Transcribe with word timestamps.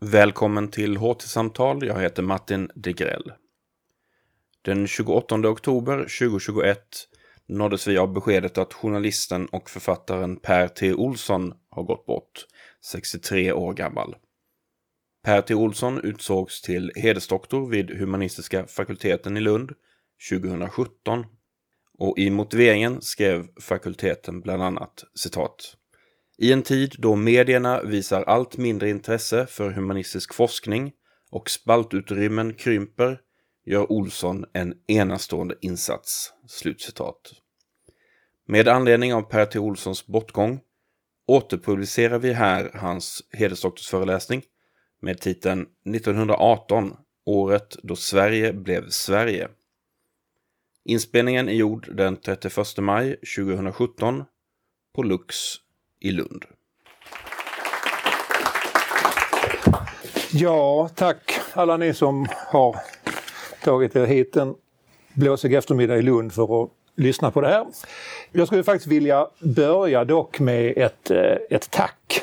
Välkommen 0.00 0.68
till 0.68 0.96
HT-samtal. 0.96 1.86
Jag 1.86 2.00
heter 2.00 2.22
Martin 2.22 2.70
Degrell. 2.74 3.32
Den 4.62 4.86
28 4.86 5.34
oktober 5.34 5.96
2021 5.96 6.80
nåddes 7.46 7.86
vi 7.86 7.98
av 7.98 8.12
beskedet 8.12 8.58
att 8.58 8.74
journalisten 8.74 9.46
och 9.46 9.70
författaren 9.70 10.36
Per 10.36 10.68
T. 10.68 10.94
Olsson 10.94 11.54
har 11.70 11.82
gått 11.82 12.06
bort, 12.06 12.46
63 12.84 13.52
år 13.52 13.74
gammal. 13.74 14.16
Per 15.24 15.42
T. 15.42 15.54
Olsson 15.54 16.00
utsågs 16.00 16.62
till 16.62 16.92
hedersdoktor 16.96 17.68
vid 17.68 17.90
humanistiska 17.90 18.66
fakulteten 18.66 19.36
i 19.36 19.40
Lund 19.40 19.72
2017 20.30 21.26
och 21.98 22.18
i 22.18 22.30
motiveringen 22.30 23.02
skrev 23.02 23.46
fakulteten 23.60 24.40
bland 24.40 24.62
annat 24.62 25.04
citat 25.14 25.76
i 26.38 26.52
en 26.52 26.62
tid 26.62 26.94
då 26.98 27.16
medierna 27.16 27.82
visar 27.82 28.22
allt 28.22 28.56
mindre 28.56 28.90
intresse 28.90 29.46
för 29.46 29.70
humanistisk 29.70 30.34
forskning 30.34 30.92
och 31.30 31.50
spaltutrymmen 31.50 32.54
krymper 32.54 33.20
gör 33.64 33.92
Olsson 33.92 34.44
en 34.52 34.74
enastående 34.86 35.54
insats." 35.60 36.32
Slutcitat. 36.46 37.32
Med 38.46 38.68
anledning 38.68 39.14
av 39.14 39.22
Per 39.22 39.46
T. 39.46 39.58
Olssons 39.58 40.06
bortgång 40.06 40.60
återpublicerar 41.26 42.18
vi 42.18 42.32
här 42.32 42.70
hans 42.74 43.22
hedersdoktorsföreläsning 43.32 44.42
med 45.00 45.20
titeln 45.20 45.66
1918, 45.94 46.96
året 47.26 47.76
då 47.82 47.96
Sverige 47.96 48.52
blev 48.52 48.88
Sverige. 48.88 49.48
Inspelningen 50.84 51.48
är 51.48 51.52
gjord 51.52 51.96
den 51.96 52.16
31 52.16 52.78
maj 52.78 53.16
2017 53.36 54.24
på 54.94 55.02
Lux 55.02 55.36
i 56.00 56.10
Lund. 56.10 56.44
Ja, 60.32 60.88
tack 60.94 61.40
alla 61.52 61.76
ni 61.76 61.94
som 61.94 62.26
har 62.52 62.76
tagit 63.64 63.96
er 63.96 64.06
hit 64.06 64.36
en 64.36 64.54
blåsig 65.12 65.54
eftermiddag 65.54 65.96
i 65.96 66.02
Lund 66.02 66.32
för 66.32 66.62
att 66.62 66.70
lyssna 66.94 67.30
på 67.30 67.40
det 67.40 67.48
här. 67.48 67.66
Jag 68.32 68.46
skulle 68.46 68.64
faktiskt 68.64 68.86
vilja 68.86 69.26
börja 69.40 70.04
dock 70.04 70.40
med 70.40 70.78
ett, 70.78 71.10
eh, 71.10 71.36
ett 71.50 71.70
tack. 71.70 72.22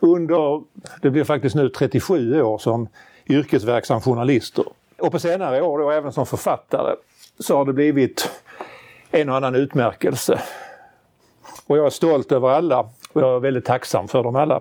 Under, 0.00 0.62
det 1.02 1.10
blir 1.10 1.24
faktiskt 1.24 1.56
nu 1.56 1.68
37 1.68 2.42
år 2.42 2.58
som 2.58 2.88
yrkesverksam 3.28 4.00
journalist 4.00 4.58
och 4.98 5.12
på 5.12 5.18
senare 5.18 5.62
år 5.62 5.78
då 5.78 5.90
även 5.90 6.12
som 6.12 6.26
författare 6.26 6.96
så 7.38 7.56
har 7.56 7.64
det 7.64 7.72
blivit 7.72 8.30
en 9.10 9.28
och 9.28 9.36
annan 9.36 9.54
utmärkelse. 9.54 10.40
Och 11.66 11.78
jag 11.78 11.86
är 11.86 11.90
stolt 11.90 12.32
över 12.32 12.48
alla 12.48 12.80
och 13.12 13.22
jag 13.22 13.36
är 13.36 13.40
väldigt 13.40 13.64
tacksam 13.64 14.08
för 14.08 14.22
dem 14.22 14.36
alla. 14.36 14.60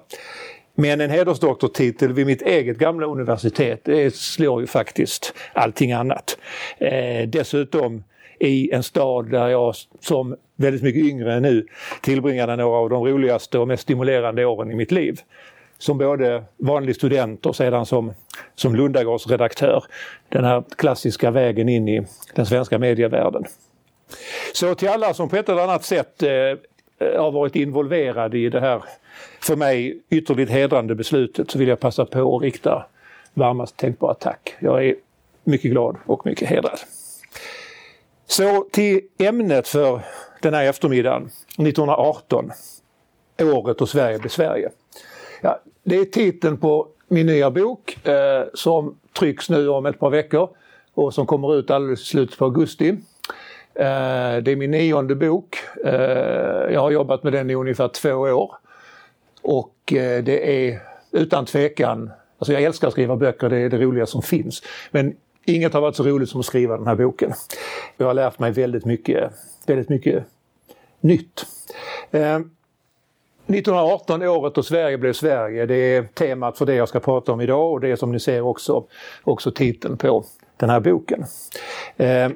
Men 0.76 1.02
en 1.02 1.10
hedersdoktortitel 1.10 2.14
vid 2.14 2.26
mitt 2.26 2.42
eget 2.42 2.78
gamla 2.78 3.08
universitet, 3.08 3.82
det 3.84 4.16
slår 4.16 4.62
ju 4.62 4.68
faktiskt 4.68 5.34
allting 5.54 5.92
annat. 5.92 6.38
Eh, 6.78 7.28
dessutom 7.28 8.04
i 8.40 8.72
en 8.72 8.84
stad 8.84 9.32
där 9.32 9.48
jag 9.48 9.76
som 10.00 10.36
väldigt 10.56 10.84
mycket 10.84 11.04
yngre 11.04 11.34
än 11.34 11.44
nu 11.44 11.66
tillbringade 12.02 12.56
några 12.56 12.78
av 12.78 12.90
de 12.90 13.06
roligaste 13.06 13.60
och 13.60 13.68
mest 13.68 13.84
stimulerande 13.84 14.46
åren 14.46 14.72
i 14.72 14.76
mitt 14.76 14.92
liv. 14.92 15.20
Som 15.78 15.98
både 15.98 16.44
vanlig 16.58 16.96
student 16.96 17.46
och 17.46 17.56
sedan 17.56 17.86
som, 17.86 18.14
som 18.56 18.76
Lundagårdsredaktör. 18.76 19.84
Den 20.30 20.44
här 20.44 20.64
klassiska 20.78 21.32
vägen 21.32 21.70
in 21.70 21.88
i 21.88 22.06
den 22.36 22.46
svenska 22.46 22.80
medievärlden. 22.80 23.44
Så 24.54 24.76
till 24.76 24.90
alla 24.90 25.14
som 25.14 25.30
på 25.30 25.36
ett 25.36 25.50
eller 25.50 25.64
annat 25.64 25.86
sätt 25.86 26.24
eh, 26.24 26.30
Eh, 27.00 27.22
har 27.22 27.32
varit 27.32 27.56
involverad 27.56 28.36
i 28.36 28.50
det 28.50 28.60
här 28.60 28.84
för 29.42 29.56
mig 29.56 30.00
ytterligt 30.10 30.50
hedrande 30.50 30.96
beslutet 30.96 31.52
så 31.52 31.60
vill 31.60 31.68
jag 31.68 31.80
passa 31.80 32.06
på 32.06 32.36
att 32.36 32.44
rikta 32.44 32.86
varmast 33.34 33.78
tänkbara 33.78 34.14
tack. 34.14 34.56
Jag 34.60 34.86
är 34.86 34.96
mycket 35.44 35.72
glad 35.72 35.98
och 36.06 36.26
mycket 36.26 36.50
hedrad. 36.50 36.80
Så 38.28 38.68
till 38.72 39.02
ämnet 39.18 39.68
för 39.68 40.02
den 40.42 40.54
här 40.54 40.66
eftermiddagen, 40.66 41.24
1918. 41.24 42.52
Året 43.42 43.78
då 43.78 43.86
Sverige 43.86 44.20
blev 44.20 44.30
Sverige. 44.30 44.70
Ja, 45.42 45.60
det 45.84 45.96
är 45.96 46.06
titeln 46.06 46.58
på 46.58 46.88
min 47.08 47.26
nya 47.26 47.52
bok 47.52 48.08
eh, 48.08 48.44
som 48.54 48.98
trycks 49.20 49.50
nu 49.50 49.70
om 49.70 49.86
ett 49.86 50.00
par 50.00 50.10
veckor 50.10 50.50
och 50.94 51.14
som 51.14 51.26
kommer 51.26 51.56
ut 51.56 51.72
alldeles 51.72 52.02
i 52.02 52.06
slutet 52.06 52.38
på 52.38 52.46
augusti. 52.46 52.96
Eh, 53.76 54.44
det 54.44 54.52
är 54.52 54.56
min 54.56 54.72
nionde 54.72 55.16
bok. 55.16 55.58
Eh, 55.86 55.94
jag 56.74 56.82
har 56.82 56.92
jobbat 56.92 57.24
med 57.24 57.34
den 57.34 57.50
i 57.50 57.56
ungefär 57.56 57.88
två 57.88 58.14
år. 58.14 58.56
Och 59.42 59.94
eh, 59.94 60.24
det 60.24 60.68
är 60.68 60.80
utan 61.12 61.46
tvekan, 61.46 62.12
alltså 62.38 62.54
jag 62.54 62.64
älskar 62.64 62.88
att 62.88 62.94
skriva 62.94 63.16
böcker, 63.16 63.50
det 63.50 63.58
är 63.58 63.70
det 63.70 63.78
roliga 63.78 64.06
som 64.06 64.22
finns. 64.22 64.64
Men 64.92 65.16
inget 65.46 65.74
har 65.74 65.82
varit 65.82 65.96
så 65.96 66.04
roligt 66.04 66.30
som 66.30 66.40
att 66.40 66.46
skriva 66.46 66.78
den 66.78 66.88
här 66.88 66.96
boken. 66.96 67.34
Jag 67.98 68.06
har 68.06 68.14
lärt 68.14 68.40
mig 68.40 68.52
väldigt 68.52 68.86
mycket, 68.86 69.32
väldigt 69.68 69.90
mycket 69.90 70.24
nytt. 71.00 71.46
Eh, 72.12 72.40
1918, 73.48 74.24
året 74.24 74.56
då 74.56 74.64
Sverige 74.64 74.98
blev 74.98 75.14
Sverige, 75.14 75.66
det 75.66 75.76
är 75.76 76.04
temat 76.04 76.58
för 76.58 76.66
det 76.66 76.76
jag 76.76 76.90
ska 76.90 77.00
prata 77.00 77.32
om 77.32 77.42
idag 77.42 77.72
och 77.72 77.80
det 77.80 77.88
är 77.88 77.96
som 77.96 78.12
ni 78.12 78.20
ser 78.20 78.42
också, 78.42 78.84
också 79.24 79.52
titeln 79.52 79.98
på 79.98 80.26
den 80.58 80.70
här 80.70 80.80
boken. 80.80 81.26
Eh, 81.98 82.30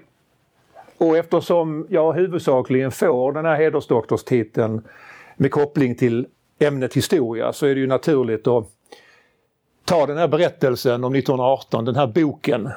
och 0.97 1.17
eftersom 1.17 1.87
jag 1.89 2.13
huvudsakligen 2.13 2.91
får 2.91 3.33
den 3.33 3.45
här 3.45 3.55
hedersdoktorstiteln 3.55 4.87
med 5.35 5.51
koppling 5.51 5.95
till 5.95 6.27
ämnet 6.59 6.93
historia 6.93 7.53
så 7.53 7.65
är 7.65 7.75
det 7.75 7.81
ju 7.81 7.87
naturligt 7.87 8.47
att 8.47 8.67
ta 9.85 10.05
den 10.05 10.17
här 10.17 10.27
berättelsen 10.27 11.03
om 11.03 11.15
1918, 11.15 11.85
den 11.85 11.95
här 11.95 12.07
boken, 12.07 12.69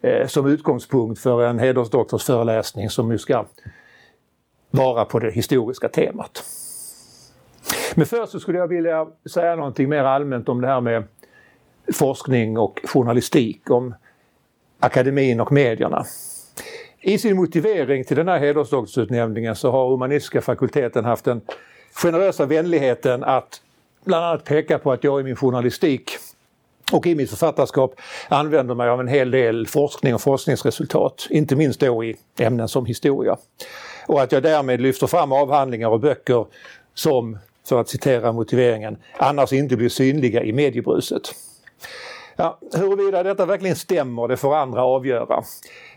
eh, 0.00 0.26
som 0.26 0.46
utgångspunkt 0.46 1.20
för 1.20 1.42
en 1.46 1.58
hedersdoktorsföreläsning 1.58 2.90
som 2.90 3.10
ju 3.10 3.18
ska 3.18 3.46
vara 4.70 5.04
på 5.04 5.18
det 5.18 5.30
historiska 5.30 5.88
temat. 5.88 6.44
Men 7.94 8.06
först 8.06 8.32
så 8.32 8.40
skulle 8.40 8.58
jag 8.58 8.68
vilja 8.68 9.06
säga 9.30 9.56
någonting 9.56 9.88
mer 9.88 10.04
allmänt 10.04 10.48
om 10.48 10.60
det 10.60 10.66
här 10.66 10.80
med 10.80 11.04
forskning 11.92 12.58
och 12.58 12.80
journalistik, 12.84 13.70
om 13.70 13.94
akademin 14.80 15.40
och 15.40 15.52
medierna. 15.52 16.04
I 17.06 17.18
sin 17.18 17.36
motivering 17.36 18.04
till 18.04 18.16
den 18.16 18.28
här 18.28 18.38
hedersdoktorsutnämningen 18.38 19.56
så 19.56 19.70
har 19.70 19.88
humanistiska 19.88 20.40
fakulteten 20.40 21.04
haft 21.04 21.24
den 21.24 21.40
generösa 21.92 22.46
vänligheten 22.46 23.24
att 23.24 23.60
bland 24.04 24.24
annat 24.24 24.44
peka 24.44 24.78
på 24.78 24.92
att 24.92 25.04
jag 25.04 25.20
i 25.20 25.24
min 25.24 25.36
journalistik 25.36 26.10
och 26.92 27.06
i 27.06 27.14
mitt 27.14 27.30
författarskap 27.30 28.00
använder 28.28 28.74
mig 28.74 28.88
av 28.88 29.00
en 29.00 29.08
hel 29.08 29.30
del 29.30 29.66
forskning 29.66 30.14
och 30.14 30.20
forskningsresultat, 30.20 31.26
inte 31.30 31.56
minst 31.56 31.80
då 31.80 32.04
i 32.04 32.16
ämnen 32.38 32.68
som 32.68 32.86
historia. 32.86 33.36
Och 34.06 34.22
att 34.22 34.32
jag 34.32 34.42
därmed 34.42 34.80
lyfter 34.80 35.06
fram 35.06 35.32
avhandlingar 35.32 35.88
och 35.88 36.00
böcker 36.00 36.46
som, 36.94 37.38
för 37.68 37.80
att 37.80 37.88
citera 37.88 38.32
motiveringen, 38.32 38.96
annars 39.16 39.52
inte 39.52 39.76
blir 39.76 39.88
synliga 39.88 40.44
i 40.44 40.52
mediebruset. 40.52 41.22
Ja, 42.36 42.58
huruvida 42.74 43.22
detta 43.22 43.46
verkligen 43.46 43.76
stämmer, 43.76 44.28
det 44.28 44.36
får 44.36 44.56
andra 44.56 44.84
avgöra. 44.84 45.44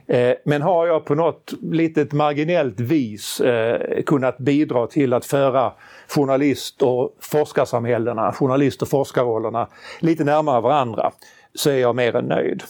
Eh, 0.08 0.34
men 0.44 0.62
har 0.62 0.88
jag 0.88 1.06
på 1.06 1.16
något 1.16 1.54
litet 1.62 2.14
marginellt 2.14 2.80
vis 2.80 3.40
eh, 3.42 4.04
kunnat 4.04 4.38
bidra 4.38 4.88
till 4.88 5.14
att 5.14 5.26
föra 5.26 5.74
journalist 6.08 6.82
och 6.82 7.16
forskarsamhällena, 7.20 8.34
journalist 8.34 8.82
och 8.82 8.88
forskarrollerna 8.88 9.68
lite 10.00 10.24
närmare 10.24 10.62
varandra 10.62 11.12
så 11.56 11.70
är 11.70 11.78
jag 11.78 11.96
mer 11.96 12.16
än 12.16 12.26
nöjd. 12.26 12.64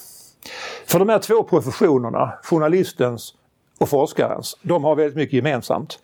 För 0.86 0.98
de 0.98 1.08
här 1.08 1.18
två 1.18 1.42
professionerna, 1.42 2.32
journalistens 2.42 3.34
och 3.78 3.88
forskarens, 3.88 4.58
de 4.62 4.84
har 4.84 4.96
väldigt 4.96 5.16
mycket 5.16 5.34
gemensamt. 5.34 5.98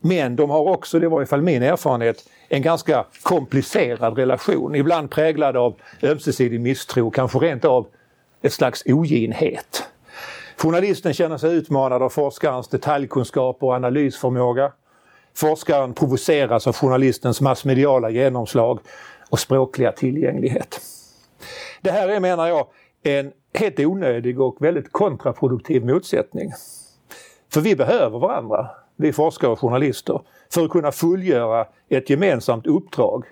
Men 0.00 0.36
de 0.36 0.50
har 0.50 0.60
också, 0.60 0.98
det 0.98 1.08
var 1.08 1.18
i 1.18 1.20
alla 1.20 1.26
fall 1.26 1.42
min 1.42 1.62
erfarenhet, 1.62 2.24
en 2.48 2.62
ganska 2.62 3.04
komplicerad 3.22 4.18
relation. 4.18 4.74
Ibland 4.74 5.10
präglad 5.10 5.56
av 5.56 5.74
ömsesidig 6.02 6.60
misstro, 6.60 7.10
kanske 7.10 7.38
rent 7.38 7.64
av 7.64 7.86
ett 8.42 8.52
slags 8.52 8.82
oginhet. 8.86 9.89
Journalisten 10.62 11.14
känner 11.14 11.38
sig 11.38 11.56
utmanad 11.56 12.02
av 12.02 12.08
forskarens 12.08 12.68
detaljkunskap 12.68 13.62
och 13.62 13.74
analysförmåga. 13.74 14.72
Forskaren 15.34 15.94
provoceras 15.94 16.66
av 16.66 16.76
journalistens 16.76 17.40
massmediala 17.40 18.10
genomslag 18.10 18.80
och 19.30 19.38
språkliga 19.38 19.92
tillgänglighet. 19.92 20.80
Det 21.80 21.90
här 21.90 22.08
är, 22.08 22.20
menar 22.20 22.46
jag, 22.46 22.66
en 23.02 23.32
helt 23.54 23.80
onödig 23.80 24.40
och 24.40 24.56
väldigt 24.60 24.92
kontraproduktiv 24.92 25.84
motsättning. 25.84 26.52
För 27.52 27.60
vi 27.60 27.76
behöver 27.76 28.18
varandra, 28.18 28.70
vi 28.96 29.12
forskare 29.12 29.50
och 29.50 29.60
journalister, 29.60 30.20
för 30.52 30.64
att 30.64 30.70
kunna 30.70 30.92
fullgöra 30.92 31.66
ett 31.88 32.10
gemensamt 32.10 32.66
uppdrag 32.66 33.24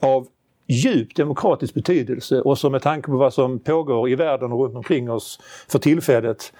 av 0.00 0.26
djup 0.72 1.14
demokratisk 1.14 1.74
betydelse 1.74 2.40
och 2.40 2.58
som 2.58 2.72
med 2.72 2.82
tanke 2.82 3.10
på 3.10 3.16
vad 3.16 3.34
som 3.34 3.58
pågår 3.58 4.08
i 4.08 4.14
världen 4.14 4.52
och 4.52 4.60
runt 4.60 4.76
omkring 4.76 5.10
oss 5.10 5.40
för 5.68 5.78
tillfället 5.78 6.52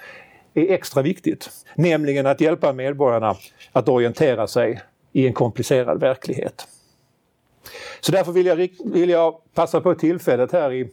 är 0.54 0.70
extra 0.70 1.02
viktigt. 1.02 1.50
Nämligen 1.74 2.26
att 2.26 2.40
hjälpa 2.40 2.72
medborgarna 2.72 3.36
att 3.72 3.88
orientera 3.88 4.46
sig 4.46 4.80
i 5.12 5.26
en 5.26 5.32
komplicerad 5.32 6.00
verklighet. 6.00 6.68
Så 8.00 8.12
därför 8.12 8.32
vill 8.32 8.46
jag, 8.46 8.68
vill 8.84 9.10
jag 9.10 9.34
passa 9.54 9.80
på 9.80 9.94
tillfället 9.94 10.52
här 10.52 10.72
i, 10.72 10.88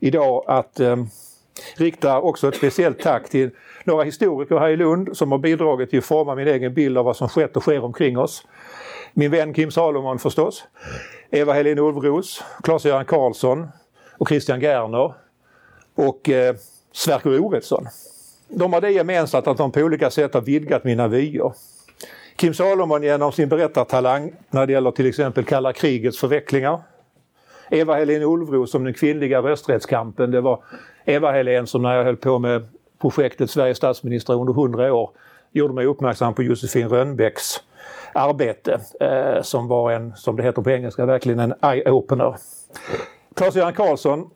idag 0.00 0.44
att 0.46 0.80
eh, 0.80 0.96
rikta 1.76 2.20
också 2.20 2.48
ett 2.48 2.56
speciellt 2.56 2.98
tack 3.00 3.30
till 3.30 3.50
några 3.84 4.04
historiker 4.04 4.58
här 4.58 4.68
i 4.68 4.76
Lund 4.76 5.16
som 5.16 5.32
har 5.32 5.38
bidragit 5.38 5.90
till 5.90 5.98
att 5.98 6.04
forma 6.04 6.34
min 6.34 6.48
egen 6.48 6.74
bild 6.74 6.98
av 6.98 7.04
vad 7.04 7.16
som 7.16 7.28
skett 7.28 7.56
och 7.56 7.62
sker 7.62 7.84
omkring 7.84 8.18
oss. 8.18 8.44
Min 9.18 9.30
vän 9.30 9.54
Kim 9.54 9.70
Salomon 9.70 10.18
förstås, 10.18 10.64
Eva 11.30 11.52
Helene 11.52 11.80
Ulvros, 11.80 12.42
Claes-Göran 12.62 13.04
Karlsson 13.04 13.68
och 14.18 14.28
Christian 14.28 14.60
Gerner 14.60 15.14
och 15.94 16.28
eh, 16.28 16.54
Sverker 16.92 17.40
Oredsson. 17.40 17.86
De 18.48 18.72
har 18.72 18.80
det 18.80 18.90
gemensamt 18.90 19.46
att 19.46 19.56
de 19.56 19.72
på 19.72 19.80
olika 19.80 20.10
sätt 20.10 20.34
har 20.34 20.40
vidgat 20.40 20.84
mina 20.84 21.08
vyer. 21.08 21.52
Kim 22.36 22.54
Salomon 22.54 23.02
genom 23.02 23.32
sin 23.32 23.48
berättartalang 23.48 24.32
när 24.50 24.66
det 24.66 24.72
gäller 24.72 24.90
till 24.90 25.06
exempel 25.06 25.44
kalla 25.44 25.72
krigets 25.72 26.18
förvecklingar. 26.18 26.80
Eva 27.70 27.94
Helene 27.94 28.24
Ulvros 28.24 28.70
som 28.70 28.84
den 28.84 28.94
kvinnliga 28.94 29.42
rösträttskampen. 29.42 30.30
Det 30.30 30.40
var 30.40 30.62
Eva 31.04 31.32
Helene 31.32 31.66
som 31.66 31.82
när 31.82 31.96
jag 31.96 32.04
höll 32.04 32.16
på 32.16 32.38
med 32.38 32.68
projektet 32.98 33.50
Sveriges 33.50 33.76
statsminister 33.76 34.34
under 34.34 34.52
100 34.52 34.94
år 34.94 35.10
gjorde 35.52 35.74
mig 35.74 35.86
uppmärksam 35.86 36.34
på 36.34 36.42
Josefin 36.42 36.88
Rönnbäcks 36.88 37.60
arbete 38.14 38.80
eh, 39.00 39.42
som 39.42 39.68
var 39.68 39.92
en, 39.92 40.16
som 40.16 40.36
det 40.36 40.42
heter 40.42 40.62
på 40.62 40.70
engelska, 40.70 41.06
verkligen 41.06 41.38
en 41.38 41.52
eye-opener. 41.52 42.36
Claes-Göran 43.34 43.72
Karlsson 43.72 44.30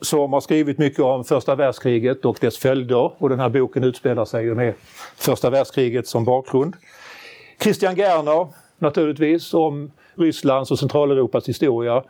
som 0.00 0.32
har 0.32 0.40
skrivit 0.40 0.78
mycket 0.78 1.00
om 1.00 1.24
första 1.24 1.54
världskriget 1.54 2.24
och 2.24 2.38
dess 2.40 2.58
följder 2.58 3.12
och 3.18 3.28
den 3.28 3.40
här 3.40 3.48
boken 3.48 3.84
utspelar 3.84 4.24
sig 4.24 4.44
ju 4.44 4.54
med 4.54 4.74
första 5.16 5.50
världskriget 5.50 6.08
som 6.08 6.24
bakgrund. 6.24 6.76
Christian 7.62 7.94
Gerner 7.94 8.48
naturligtvis 8.78 9.54
om 9.54 9.90
Rysslands 10.14 10.70
och 10.70 10.78
Centraleuropas 10.78 11.48
historia. 11.48 12.02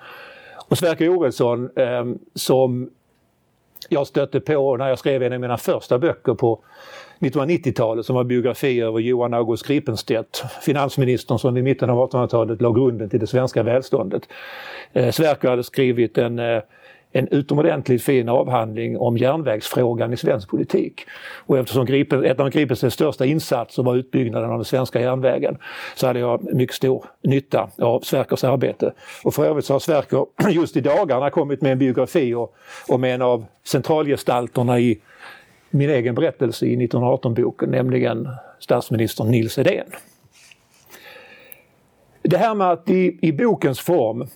Och 0.69 0.79
Sverker 0.79 1.09
Oredsson 1.09 1.71
eh, 1.77 2.05
som 2.35 2.91
jag 3.89 4.07
stötte 4.07 4.41
på 4.41 4.77
när 4.77 4.89
jag 4.89 4.99
skrev 4.99 5.23
en 5.23 5.33
av 5.33 5.41
mina 5.41 5.57
första 5.57 5.99
böcker 5.99 6.35
på 6.35 6.59
1990-talet 7.19 8.07
som 8.07 8.17
var 8.17 8.25
biografi 8.25 8.81
över 8.81 8.99
Johan 8.99 9.35
August 9.35 9.67
Gripenstedt, 9.67 10.45
finansministern 10.63 11.39
som 11.39 11.57
i 11.57 11.63
mitten 11.63 11.91
av 11.91 12.11
1800-talet 12.11 12.63
la 12.63 12.71
grunden 12.71 13.11
till 13.11 13.21
det 13.21 13.27
svenska 13.27 13.63
välståndet. 13.63 14.23
Eh, 14.93 15.11
Sverker 15.11 15.49
hade 15.49 15.65
skrivit 15.65 16.19
en 16.19 16.39
eh, 16.39 16.61
en 17.19 17.29
utomordentligt 17.29 18.03
fin 18.03 18.29
avhandling 18.29 18.99
om 18.99 19.17
järnvägsfrågan 19.17 20.13
i 20.13 20.17
svensk 20.17 20.49
politik. 20.49 21.07
Och 21.47 21.59
eftersom 21.59 21.87
Gripen, 21.87 22.25
ett 22.25 22.41
av 22.41 22.51
Gripenstedts 22.51 22.95
största 22.95 23.25
insatser 23.25 23.83
var 23.83 23.97
utbyggnaden 23.97 24.51
av 24.51 24.57
den 24.57 24.65
svenska 24.65 25.01
järnvägen 25.01 25.59
så 25.95 26.07
hade 26.07 26.19
jag 26.19 26.55
mycket 26.55 26.77
stor 26.77 27.05
nytta 27.23 27.71
av 27.79 28.01
Sverkers 28.01 28.45
arbete. 28.45 28.93
Och 29.25 29.35
för 29.35 29.45
övrigt 29.45 29.65
så 29.65 29.73
har 29.73 29.81
Sverker 29.81 30.27
just 30.51 30.77
i 30.77 30.81
dagarna 30.81 31.31
kommit 31.31 31.63
med 31.63 31.73
en 31.73 31.79
biografi 31.79 32.35
och, 32.35 32.55
och 32.89 33.07
en 33.07 33.23
av 33.23 33.45
centralgestalterna 33.65 34.81
i 34.81 35.01
min 35.71 35.91
egen 35.91 36.15
berättelse 36.15 36.67
i 36.67 36.77
1918-boken, 36.77 37.71
nämligen 37.71 38.29
statsminister 38.59 39.25
Nils 39.25 39.59
Edén. 39.59 39.87
Det 42.23 42.37
här 42.37 42.55
med 42.55 42.71
att 42.71 42.91
i, 42.91 43.19
i 43.23 43.33
bokens 43.33 43.81
form 43.81 44.27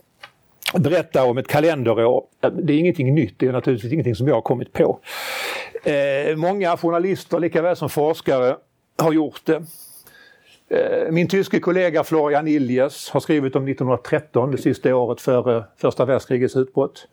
berätta 0.78 1.24
om 1.24 1.38
ett 1.38 1.48
kalenderår. 1.48 2.24
Det 2.62 2.72
är 2.72 2.78
ingenting 2.78 3.14
nytt, 3.14 3.34
det 3.38 3.46
är 3.46 3.52
naturligtvis 3.52 3.92
ingenting 3.92 4.14
som 4.14 4.28
jag 4.28 4.34
har 4.34 4.42
kommit 4.42 4.72
på. 4.72 5.00
Eh, 5.84 6.36
många 6.36 6.76
journalister 6.76 7.38
likaväl 7.38 7.76
som 7.76 7.88
forskare 7.88 8.56
har 8.98 9.12
gjort 9.12 9.40
det. 9.44 9.62
Eh, 10.70 11.10
min 11.10 11.28
tyske 11.28 11.60
kollega 11.60 12.04
Florian 12.04 12.48
Iljes 12.48 13.10
har 13.10 13.20
skrivit 13.20 13.56
om 13.56 13.64
1913, 13.68 14.50
det 14.50 14.58
sista 14.58 14.96
året 14.96 15.20
före 15.20 15.64
första 15.76 16.04
världskrigets 16.04 16.56
utbrott. 16.56 17.08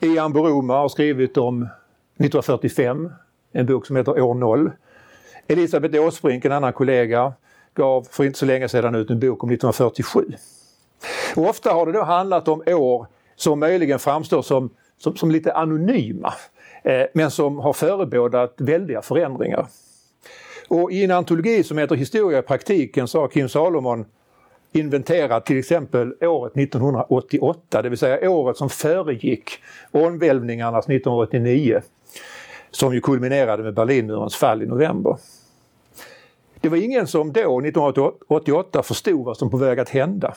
Ian 0.00 0.32
Buruma 0.32 0.74
har 0.74 0.88
skrivit 0.88 1.36
om 1.36 1.62
1945, 1.62 3.12
en 3.52 3.66
bok 3.66 3.86
som 3.86 3.96
heter 3.96 4.20
År 4.20 4.34
0. 4.34 4.70
Elisabeth 5.48 6.04
Åsbrink, 6.04 6.44
en 6.44 6.52
annan 6.52 6.72
kollega, 6.72 7.32
gav 7.74 8.06
för 8.10 8.24
inte 8.24 8.38
så 8.38 8.46
länge 8.46 8.68
sedan 8.68 8.94
ut 8.94 9.10
en 9.10 9.20
bok 9.20 9.44
om 9.44 9.50
1947. 9.50 10.24
Och 11.36 11.48
ofta 11.48 11.72
har 11.72 11.86
det 11.86 11.92
då 11.92 12.02
handlat 12.02 12.48
om 12.48 12.62
år 12.66 13.06
som 13.36 13.60
möjligen 13.60 13.98
framstår 13.98 14.42
som, 14.42 14.70
som, 14.98 15.16
som 15.16 15.30
lite 15.30 15.52
anonyma 15.52 16.34
eh, 16.82 17.02
men 17.14 17.30
som 17.30 17.58
har 17.58 17.72
förebådat 17.72 18.54
väldiga 18.58 19.02
förändringar. 19.02 19.66
Och 20.68 20.92
i 20.92 21.04
en 21.04 21.10
antologi 21.10 21.64
som 21.64 21.78
heter 21.78 21.96
Historia 21.96 22.38
i 22.38 22.42
praktiken 22.42 23.08
så 23.08 23.20
har 23.20 23.28
Kim 23.28 23.48
Salomon 23.48 24.04
inventerat 24.72 25.46
till 25.46 25.58
exempel 25.58 26.14
året 26.20 26.56
1988, 26.56 27.82
det 27.82 27.88
vill 27.88 27.98
säga 27.98 28.30
året 28.30 28.56
som 28.56 28.70
föregick 28.70 29.50
omvälvningarnas 29.90 30.84
1989 30.84 31.82
som 32.72 32.94
ju 32.94 33.00
kulminerade 33.00 33.62
med 33.62 33.74
Berlinmurens 33.74 34.36
fall 34.36 34.62
i 34.62 34.66
november. 34.66 35.16
Det 36.60 36.68
var 36.68 36.76
ingen 36.76 37.06
som 37.06 37.32
då, 37.32 37.60
1988, 37.60 38.82
förstod 38.82 39.24
vad 39.24 39.36
som 39.36 39.48
var 39.48 39.50
på 39.50 39.64
väg 39.64 39.78
att 39.78 39.88
hända 39.88 40.34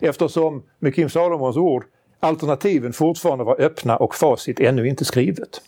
eftersom, 0.00 0.62
med 0.78 0.94
Kim 0.94 1.08
Salomons 1.08 1.56
ord, 1.56 1.84
alternativen 2.20 2.92
fortfarande 2.92 3.44
var 3.44 3.60
öppna 3.60 3.96
och 3.96 4.14
facit 4.14 4.60
ännu 4.60 4.88
inte 4.88 5.04
skrivet. 5.04 5.60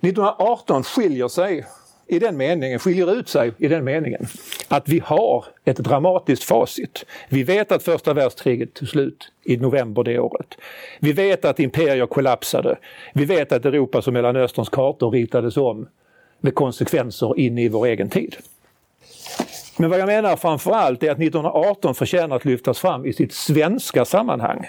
1918 0.00 0.82
skiljer 0.82 1.28
sig 1.28 1.66
i 2.08 2.18
den 2.18 2.36
meningen, 2.36 2.78
skiljer 2.78 3.14
ut 3.18 3.28
sig 3.28 3.52
i 3.58 3.68
den 3.68 3.84
meningen 3.84 4.26
att 4.68 4.88
vi 4.88 4.98
har 4.98 5.44
ett 5.64 5.76
dramatiskt 5.76 6.44
facit. 6.44 7.04
Vi 7.28 7.42
vet 7.42 7.72
att 7.72 7.82
första 7.82 8.14
världskriget 8.14 8.74
tog 8.74 8.88
slut 8.88 9.32
i 9.44 9.56
november 9.56 10.04
det 10.04 10.18
året. 10.18 10.58
Vi 11.00 11.12
vet 11.12 11.44
att 11.44 11.60
imperier 11.60 12.06
kollapsade. 12.06 12.78
Vi 13.14 13.24
vet 13.24 13.52
att 13.52 13.64
Europas 13.64 14.06
och 14.06 14.12
Mellanösterns 14.12 14.68
kartor 14.68 15.10
ritades 15.10 15.56
om 15.56 15.88
med 16.40 16.54
konsekvenser 16.54 17.38
in 17.38 17.58
i 17.58 17.68
vår 17.68 17.86
egen 17.86 18.10
tid. 18.10 18.36
Men 19.78 19.90
vad 19.90 19.98
jag 20.00 20.06
menar 20.06 20.36
framförallt 20.36 21.02
är 21.02 21.10
att 21.10 21.18
1918 21.18 21.94
förtjänar 21.94 22.36
att 22.36 22.44
lyftas 22.44 22.78
fram 22.78 23.06
i 23.06 23.12
sitt 23.12 23.32
svenska 23.32 24.04
sammanhang. 24.04 24.66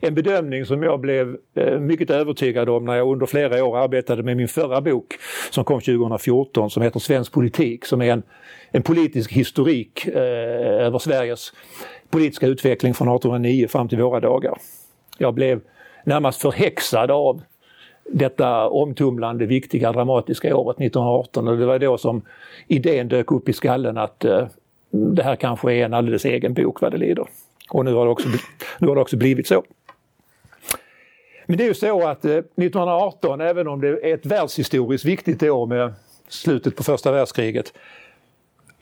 En 0.00 0.14
bedömning 0.14 0.66
som 0.66 0.82
jag 0.82 1.00
blev 1.00 1.36
eh, 1.54 1.78
mycket 1.78 2.10
övertygad 2.10 2.68
om 2.68 2.84
när 2.84 2.94
jag 2.94 3.12
under 3.12 3.26
flera 3.26 3.64
år 3.64 3.78
arbetade 3.78 4.22
med 4.22 4.36
min 4.36 4.48
förra 4.48 4.80
bok 4.80 5.14
som 5.50 5.64
kom 5.64 5.80
2014 5.80 6.70
som 6.70 6.82
heter 6.82 7.00
Svensk 7.00 7.32
politik 7.32 7.84
som 7.84 8.02
är 8.02 8.12
en, 8.12 8.22
en 8.70 8.82
politisk 8.82 9.32
historik 9.32 10.06
eh, 10.06 10.84
över 10.86 10.98
Sveriges 10.98 11.52
politiska 12.10 12.46
utveckling 12.46 12.94
från 12.94 13.08
1809 13.08 13.68
fram 13.68 13.88
till 13.88 14.02
våra 14.02 14.20
dagar. 14.20 14.58
Jag 15.18 15.34
blev 15.34 15.60
närmast 16.04 16.42
förhäxad 16.42 17.10
av 17.10 17.42
detta 18.12 18.68
omtumlande, 18.68 19.46
viktiga, 19.46 19.92
dramatiska 19.92 20.56
året 20.56 20.76
1918 20.76 21.48
och 21.48 21.56
det 21.56 21.66
var 21.66 21.78
då 21.78 21.98
som 21.98 22.22
idén 22.66 23.08
dök 23.08 23.32
upp 23.32 23.48
i 23.48 23.52
skallen 23.52 23.98
att 23.98 24.24
eh, 24.24 24.46
det 24.90 25.22
här 25.22 25.36
kanske 25.36 25.72
är 25.72 25.84
en 25.84 25.94
alldeles 25.94 26.24
egen 26.24 26.54
bok 26.54 26.80
vad 26.80 26.92
det 26.92 26.98
lider. 26.98 27.26
Och 27.70 27.84
nu 27.84 27.94
har 27.94 28.04
det 28.04 28.10
också, 28.10 28.28
nu 28.78 28.88
har 28.88 28.94
det 28.94 29.00
också 29.00 29.16
blivit 29.16 29.46
så. 29.46 29.62
Men 31.46 31.58
det 31.58 31.64
är 31.64 31.68
ju 31.68 31.74
så 31.74 32.08
att 32.08 32.24
eh, 32.24 32.30
1918, 32.30 33.40
även 33.40 33.68
om 33.68 33.80
det 33.80 33.88
är 33.88 34.14
ett 34.14 34.26
världshistoriskt 34.26 35.04
viktigt 35.06 35.42
år 35.42 35.66
med 35.66 35.94
slutet 36.28 36.76
på 36.76 36.82
första 36.82 37.12
världskriget, 37.12 37.72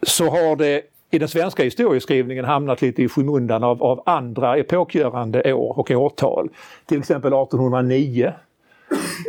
så 0.03 0.25
har 0.25 0.57
det 0.57 0.83
i 1.11 1.19
den 1.19 1.29
svenska 1.29 1.65
historieskrivningen 1.65 2.45
hamnat 2.45 2.83
lite 2.83 3.03
i 3.03 3.09
skymundan 3.09 3.65
av, 3.65 3.83
av 3.83 4.03
andra 4.07 4.57
epokgörande 4.57 5.55
år 5.55 5.79
och 5.79 5.91
årtal. 5.91 6.49
Till 6.87 6.99
exempel 6.99 7.33
1809 7.33 8.33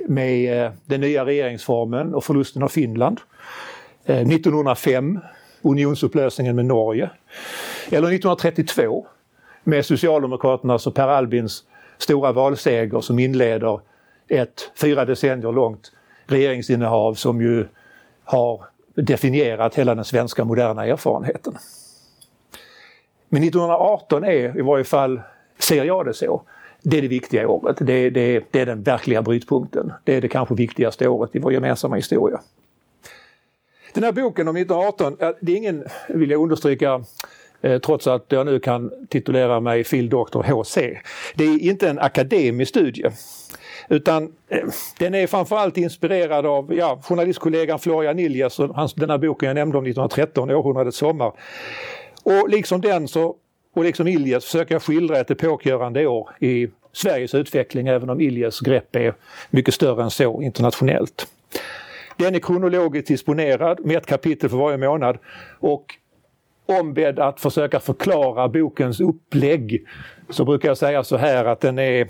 med 0.07 0.65
eh, 0.65 0.71
den 0.85 1.01
nya 1.01 1.25
regeringsformen 1.25 2.13
och 2.13 2.23
förlusten 2.23 2.63
av 2.63 2.67
Finland. 2.67 3.21
Eh, 4.05 4.17
1905, 4.17 5.19
unionsupplösningen 5.61 6.55
med 6.55 6.65
Norge. 6.65 7.09
Eller 7.87 8.07
1932 8.07 9.07
med 9.63 9.85
Socialdemokraternas 9.85 10.87
och 10.87 10.95
Per 10.95 11.07
Albins 11.07 11.63
stora 11.97 12.31
valseger 12.31 13.01
som 13.01 13.19
inleder 13.19 13.79
ett 14.27 14.71
fyra 14.75 15.05
decennier 15.05 15.51
långt 15.51 15.91
regeringsinnehav 16.25 17.13
som 17.13 17.41
ju 17.41 17.65
har 18.23 18.65
definierat 18.95 19.75
hela 19.75 19.95
den 19.95 20.05
svenska 20.05 20.45
moderna 20.45 20.85
erfarenheten. 20.85 21.57
Men 23.29 23.43
1918 23.43 24.23
är, 24.23 24.57
i 24.59 24.61
varje 24.61 24.83
fall 24.83 25.21
ser 25.59 25.83
jag 25.83 26.05
det 26.05 26.13
så, 26.13 26.41
det 26.81 26.97
är 26.97 27.01
det 27.01 27.07
viktiga 27.07 27.47
året. 27.47 27.77
Det, 27.79 28.09
det, 28.09 28.43
det 28.51 28.59
är 28.59 28.65
den 28.65 28.83
verkliga 28.83 29.21
brytpunkten. 29.21 29.93
Det 30.03 30.15
är 30.15 30.21
det 30.21 30.27
kanske 30.27 30.55
viktigaste 30.55 31.07
året 31.07 31.35
i 31.35 31.39
vår 31.39 31.53
gemensamma 31.53 31.95
historia. 31.95 32.39
Den 33.93 34.03
här 34.03 34.11
boken 34.11 34.47
om 34.47 34.55
1918, 34.55 35.35
det 35.41 35.51
är 35.51 35.55
ingen, 35.55 35.83
vill 36.09 36.29
jag 36.31 36.41
understryka, 36.41 37.03
Eh, 37.65 37.79
trots 37.79 38.07
att 38.07 38.25
jag 38.29 38.45
nu 38.45 38.59
kan 38.59 38.91
titulera 39.09 39.59
mig 39.59 39.83
fil. 39.83 40.09
doktor 40.09 40.43
HC. 40.43 40.77
Det 41.35 41.43
är 41.43 41.59
inte 41.59 41.89
en 41.89 41.99
akademisk 41.99 42.69
studie. 42.69 43.05
Utan 43.89 44.23
eh, 44.49 44.59
den 44.99 45.15
är 45.15 45.27
framförallt 45.27 45.77
inspirerad 45.77 46.45
av 46.45 46.73
ja, 46.73 47.01
journalistkollegan 47.03 47.79
Florian 47.79 48.19
Iljes 48.19 48.59
och 48.59 48.75
hans, 48.75 48.93
den 48.93 49.09
här 49.09 49.17
boken 49.17 49.47
jag 49.47 49.55
nämnde 49.55 49.77
om 49.77 49.83
1913, 49.83 50.51
Århundradets 50.51 50.97
sommar. 50.97 51.33
Och 52.23 52.49
liksom 52.49 52.81
den 52.81 53.07
så 53.07 53.35
och 53.75 53.83
liksom 53.83 54.07
Iljes 54.07 54.55
jag 54.67 54.81
skildra 54.81 55.17
ett 55.19 55.31
epokgörande 55.31 56.07
år 56.07 56.29
i 56.39 56.67
Sveriges 56.93 57.35
utveckling 57.35 57.87
även 57.87 58.09
om 58.09 58.21
Iljes 58.21 58.59
grepp 58.59 58.95
är 58.95 59.13
mycket 59.49 59.73
större 59.73 60.03
än 60.03 60.11
så 60.11 60.41
internationellt. 60.41 61.27
Den 62.17 62.35
är 62.35 62.39
kronologiskt 62.39 63.07
disponerad 63.07 63.85
med 63.85 63.97
ett 63.97 64.05
kapitel 64.05 64.49
för 64.49 64.57
varje 64.57 64.77
månad 64.77 65.17
och 65.59 65.85
ombedd 66.65 67.19
att 67.19 67.39
försöka 67.39 67.79
förklara 67.79 68.47
bokens 68.47 68.99
upplägg 68.99 69.85
så 70.29 70.45
brukar 70.45 70.67
jag 70.67 70.77
säga 70.77 71.03
så 71.03 71.17
här 71.17 71.45
att 71.45 71.61
den, 71.61 71.79
är, 71.79 72.07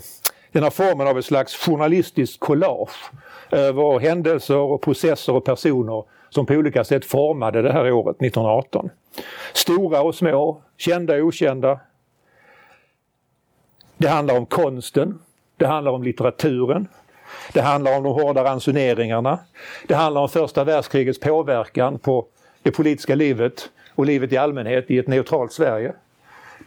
den 0.52 0.62
har 0.62 0.70
formen 0.70 1.06
av 1.06 1.18
ett 1.18 1.24
slags 1.24 1.56
journalistiskt 1.56 2.40
collage 2.40 3.10
över 3.50 3.98
händelser 3.98 4.56
och 4.56 4.82
processer 4.82 5.34
och 5.34 5.44
personer 5.44 6.04
som 6.30 6.46
på 6.46 6.54
olika 6.54 6.84
sätt 6.84 7.04
formade 7.04 7.62
det 7.62 7.72
här 7.72 7.92
året 7.92 8.16
1918. 8.16 8.90
Stora 9.52 10.02
och 10.02 10.14
små, 10.14 10.62
kända 10.76 11.14
och 11.14 11.20
okända. 11.20 11.80
Det 13.96 14.08
handlar 14.08 14.38
om 14.38 14.46
konsten, 14.46 15.18
det 15.56 15.66
handlar 15.66 15.92
om 15.92 16.02
litteraturen, 16.02 16.88
det 17.52 17.60
handlar 17.60 17.96
om 17.96 18.04
de 18.04 18.12
hårda 18.12 18.44
ransoneringarna. 18.44 19.38
Det 19.88 19.94
handlar 19.94 20.20
om 20.20 20.28
första 20.28 20.64
världskrigets 20.64 21.20
påverkan 21.20 21.98
på 21.98 22.26
det 22.62 22.70
politiska 22.70 23.14
livet 23.14 23.70
och 23.96 24.06
livet 24.06 24.32
i 24.32 24.36
allmänhet 24.36 24.90
i 24.90 24.98
ett 24.98 25.08
neutralt 25.08 25.52
Sverige. 25.52 25.92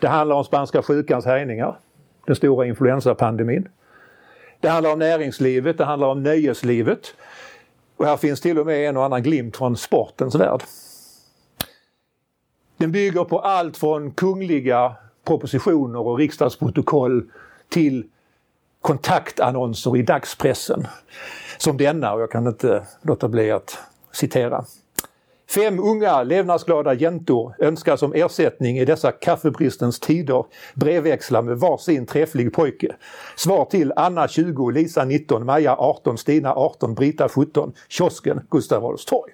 Det 0.01 0.07
handlar 0.07 0.36
om 0.36 0.43
spanska 0.43 0.81
sjukans 0.81 1.25
härjningar, 1.25 1.79
den 2.25 2.36
stora 2.36 2.65
influensapandemin. 2.65 3.67
Det 4.59 4.69
handlar 4.69 4.93
om 4.93 5.00
näringslivet, 5.00 5.77
det 5.77 5.86
handlar 5.86 6.07
om 6.07 6.24
nöjeslivet. 6.24 7.15
Och 7.98 8.05
här 8.05 8.17
finns 8.17 8.41
till 8.41 8.59
och 8.59 8.65
med 8.65 8.89
en 8.89 8.98
och 8.98 9.05
annan 9.05 9.24
glimt 9.24 9.57
från 9.57 9.77
sportens 9.77 10.36
värld. 10.36 10.63
Den 12.77 12.91
bygger 12.91 13.24
på 13.24 13.39
allt 13.39 13.77
från 13.77 14.12
kungliga 14.12 14.95
propositioner 15.25 16.00
och 16.00 16.17
riksdagsprotokoll 16.17 17.24
till 17.69 18.05
kontaktannonser 18.81 19.98
i 19.98 20.01
dagspressen. 20.01 20.88
Som 21.57 21.77
denna, 21.77 22.13
och 22.13 22.21
jag 22.21 22.31
kan 22.31 22.48
inte 22.48 22.83
låta 23.01 23.27
bli 23.27 23.51
att 23.51 23.77
citera. 24.12 24.65
Fem 25.49 25.79
unga 25.79 26.23
levnadsglada 26.23 26.93
jäntor 26.93 27.55
önskar 27.59 27.95
som 27.95 28.13
ersättning 28.13 28.77
i 28.77 28.85
dessa 28.85 29.11
kaffebristens 29.11 29.99
tider 29.99 30.45
brevväxla 30.75 31.41
med 31.41 31.57
varsin 31.57 32.05
träfflig 32.05 32.53
pojke. 32.53 32.95
Svar 33.35 33.65
till 33.65 33.93
Anna 33.95 34.27
20, 34.27 34.69
Lisa 34.69 35.05
19, 35.05 35.45
Maja 35.45 35.75
18, 35.75 36.17
Stina 36.17 36.53
18, 36.53 36.95
Brita 36.95 37.29
17, 37.29 37.73
kiosken 37.87 38.41
Gustav 38.49 38.85
Adolfs 38.85 39.05
torg. 39.05 39.31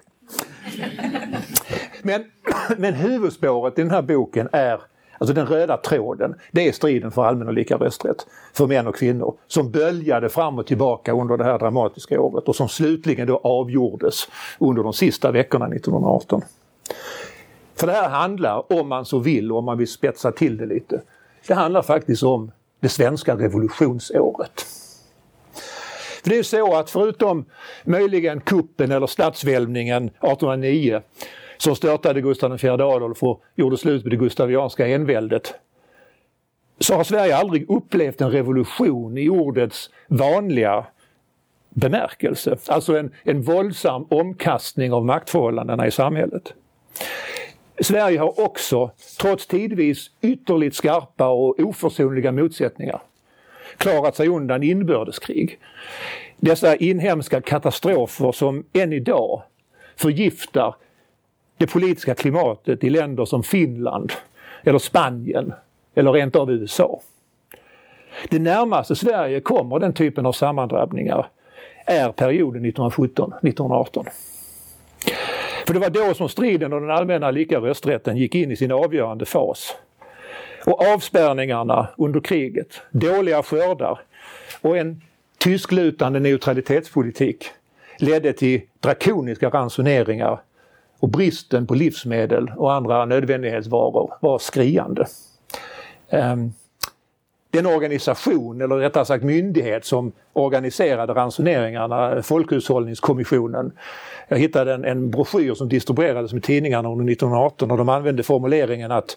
Men, 2.02 2.24
men 2.78 2.94
huvudspåret 2.94 3.78
i 3.78 3.82
den 3.82 3.90
här 3.90 4.02
boken 4.02 4.48
är 4.52 4.80
Alltså 5.18 5.34
den 5.34 5.46
röda 5.46 5.76
tråden, 5.76 6.34
det 6.52 6.68
är 6.68 6.72
striden 6.72 7.10
för 7.10 7.24
allmän 7.24 7.48
och 7.48 7.54
lika 7.54 7.76
rösträtt 7.76 8.26
för 8.52 8.66
män 8.66 8.86
och 8.86 8.96
kvinnor 8.96 9.34
som 9.46 9.70
böljade 9.70 10.28
fram 10.28 10.58
och 10.58 10.66
tillbaka 10.66 11.12
under 11.12 11.36
det 11.36 11.44
här 11.44 11.58
dramatiska 11.58 12.20
året 12.20 12.48
och 12.48 12.56
som 12.56 12.68
slutligen 12.68 13.26
då 13.26 13.40
avgjordes 13.44 14.28
under 14.58 14.82
de 14.82 14.92
sista 14.92 15.30
veckorna 15.30 15.66
1918. 15.66 16.42
För 17.74 17.86
det 17.86 17.92
här 17.92 18.08
handlar, 18.08 18.72
om 18.72 18.88
man 18.88 19.04
så 19.04 19.18
vill 19.18 19.52
och 19.52 19.58
om 19.58 19.64
man 19.64 19.78
vill 19.78 19.88
spetsa 19.88 20.32
till 20.32 20.56
det 20.56 20.66
lite, 20.66 21.00
det 21.46 21.54
handlar 21.54 21.82
faktiskt 21.82 22.22
om 22.22 22.50
det 22.80 22.88
svenska 22.88 23.36
revolutionsåret. 23.36 24.66
För 26.22 26.30
det 26.30 26.38
är 26.38 26.42
så 26.42 26.76
att 26.76 26.90
förutom 26.90 27.44
möjligen 27.84 28.40
kuppen 28.40 28.90
eller 28.90 29.06
statsvälvningen 29.06 30.04
1809 30.06 31.02
som 31.56 31.76
störtade 31.76 32.20
Gustav 32.20 32.64
IV 32.64 32.70
Adolf 32.70 33.22
och 33.22 33.42
gjorde 33.54 33.76
slut 33.76 34.02
på 34.02 34.08
det 34.08 34.16
gustavianska 34.16 34.86
enväldet 34.86 35.54
så 36.78 36.94
har 36.94 37.04
Sverige 37.04 37.36
aldrig 37.36 37.70
upplevt 37.70 38.20
en 38.20 38.30
revolution 38.30 39.18
i 39.18 39.28
ordets 39.28 39.90
vanliga 40.08 40.86
bemärkelse. 41.70 42.56
Alltså 42.66 42.98
en, 42.98 43.10
en 43.22 43.42
våldsam 43.42 44.06
omkastning 44.10 44.92
av 44.92 45.04
maktförhållandena 45.04 45.86
i 45.86 45.90
samhället. 45.90 46.54
Sverige 47.80 48.18
har 48.18 48.40
också, 48.40 48.90
trots 49.20 49.46
tidvis 49.46 50.10
ytterligt 50.20 50.74
skarpa 50.74 51.28
och 51.28 51.60
oförsonliga 51.60 52.32
motsättningar, 52.32 53.00
klarat 53.76 54.16
sig 54.16 54.28
undan 54.28 54.62
inbördeskrig. 54.62 55.58
Dessa 56.36 56.76
inhemska 56.76 57.40
katastrofer 57.40 58.32
som 58.32 58.64
än 58.72 58.92
idag 58.92 59.42
förgiftar 59.96 60.74
det 61.58 61.66
politiska 61.66 62.14
klimatet 62.14 62.84
i 62.84 62.90
länder 62.90 63.24
som 63.24 63.42
Finland 63.42 64.12
eller 64.62 64.78
Spanien 64.78 65.52
eller 65.94 66.12
rent 66.12 66.36
av 66.36 66.50
USA. 66.50 67.00
Det 68.28 68.38
närmaste 68.38 68.96
Sverige 68.96 69.40
kommer 69.40 69.78
den 69.78 69.92
typen 69.92 70.26
av 70.26 70.32
sammandrabbningar 70.32 71.26
är 71.86 72.12
perioden 72.12 72.66
1917-1918. 72.66 74.06
För 75.66 75.74
det 75.74 75.80
var 75.80 75.90
då 75.90 76.14
som 76.14 76.28
striden 76.28 76.72
om 76.72 76.80
den 76.80 76.90
allmänna 76.90 77.30
lika 77.30 77.58
rösträtten 77.58 78.16
gick 78.16 78.34
in 78.34 78.50
i 78.50 78.56
sin 78.56 78.72
avgörande 78.72 79.24
fas. 79.26 79.76
Och 80.66 80.86
avspärrningarna 80.86 81.88
under 81.96 82.20
kriget, 82.20 82.82
dåliga 82.90 83.42
skördar 83.42 84.00
och 84.60 84.78
en 84.78 85.02
tysklutande 85.38 86.20
neutralitetspolitik 86.20 87.46
ledde 87.98 88.32
till 88.32 88.60
drakoniska 88.80 89.48
ransoneringar 89.48 90.40
och 91.00 91.08
bristen 91.08 91.66
på 91.66 91.74
livsmedel 91.74 92.52
och 92.56 92.72
andra 92.72 93.04
nödvändighetsvaror 93.04 94.14
var 94.20 94.38
skriande. 94.38 95.06
Ehm, 96.08 96.52
den 97.50 97.66
organisation, 97.66 98.60
eller 98.60 98.76
rättare 98.76 99.04
sagt 99.04 99.24
myndighet, 99.24 99.84
som 99.84 100.12
organiserade 100.32 101.14
ransoneringarna, 101.14 102.22
Folkhushållningskommissionen. 102.22 103.72
Jag 104.28 104.38
hittade 104.38 104.74
en, 104.74 104.84
en 104.84 105.10
broschyr 105.10 105.54
som 105.54 105.68
distribuerades 105.68 106.32
med 106.32 106.42
tidningarna 106.42 106.88
under 106.88 107.12
1918 107.12 107.70
och 107.70 107.78
de 107.78 107.88
använde 107.88 108.22
formuleringen 108.22 108.92
att 108.92 109.16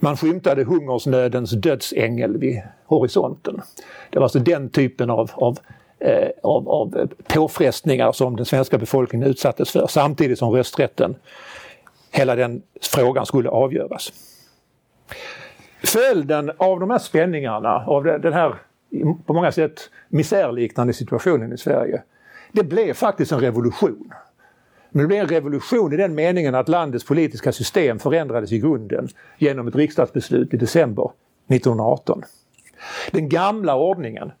man 0.00 0.16
skymtade 0.16 0.64
hungersnödens 0.64 1.50
dödsängel 1.50 2.38
vid 2.38 2.62
horisonten. 2.86 3.62
Det 4.10 4.18
var 4.18 4.24
alltså 4.24 4.38
den 4.38 4.70
typen 4.70 5.10
av, 5.10 5.30
av 5.34 5.58
Eh, 6.04 6.30
av, 6.42 6.68
av 6.68 7.08
påfrestningar 7.28 8.12
som 8.12 8.36
den 8.36 8.46
svenska 8.46 8.78
befolkningen 8.78 9.28
utsattes 9.28 9.70
för 9.70 9.86
samtidigt 9.86 10.38
som 10.38 10.50
rösträtten, 10.50 11.16
hela 12.10 12.34
den 12.34 12.62
frågan 12.80 13.26
skulle 13.26 13.48
avgöras. 13.48 14.12
Följden 15.84 16.52
av 16.56 16.80
de 16.80 16.90
här 16.90 16.98
spänningarna, 16.98 17.84
av 17.86 18.04
den 18.04 18.32
här 18.32 18.54
på 19.26 19.34
många 19.34 19.52
sätt 19.52 19.90
misärliknande 20.08 20.92
situationen 20.92 21.52
i 21.52 21.58
Sverige, 21.58 22.02
det 22.52 22.64
blev 22.64 22.94
faktiskt 22.94 23.32
en 23.32 23.40
revolution. 23.40 24.12
Men 24.90 25.02
det 25.02 25.08
blev 25.08 25.20
en 25.20 25.28
revolution 25.28 25.92
i 25.92 25.96
den 25.96 26.14
meningen 26.14 26.54
att 26.54 26.68
landets 26.68 27.04
politiska 27.04 27.52
system 27.52 27.98
förändrades 27.98 28.52
i 28.52 28.58
grunden 28.58 29.08
genom 29.38 29.68
ett 29.68 29.76
riksdagsbeslut 29.76 30.54
i 30.54 30.56
december 30.56 31.10
1918. 31.48 32.22
Den 33.10 33.28
gamla 33.28 33.76
ordningen 33.76 34.32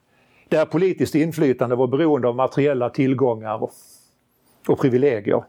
där 0.52 0.64
politiskt 0.64 1.14
inflytande 1.14 1.76
var 1.76 1.86
beroende 1.86 2.28
av 2.28 2.36
materiella 2.36 2.90
tillgångar 2.90 3.62
och, 3.62 3.72
och 4.68 4.80
privilegier 4.80 5.44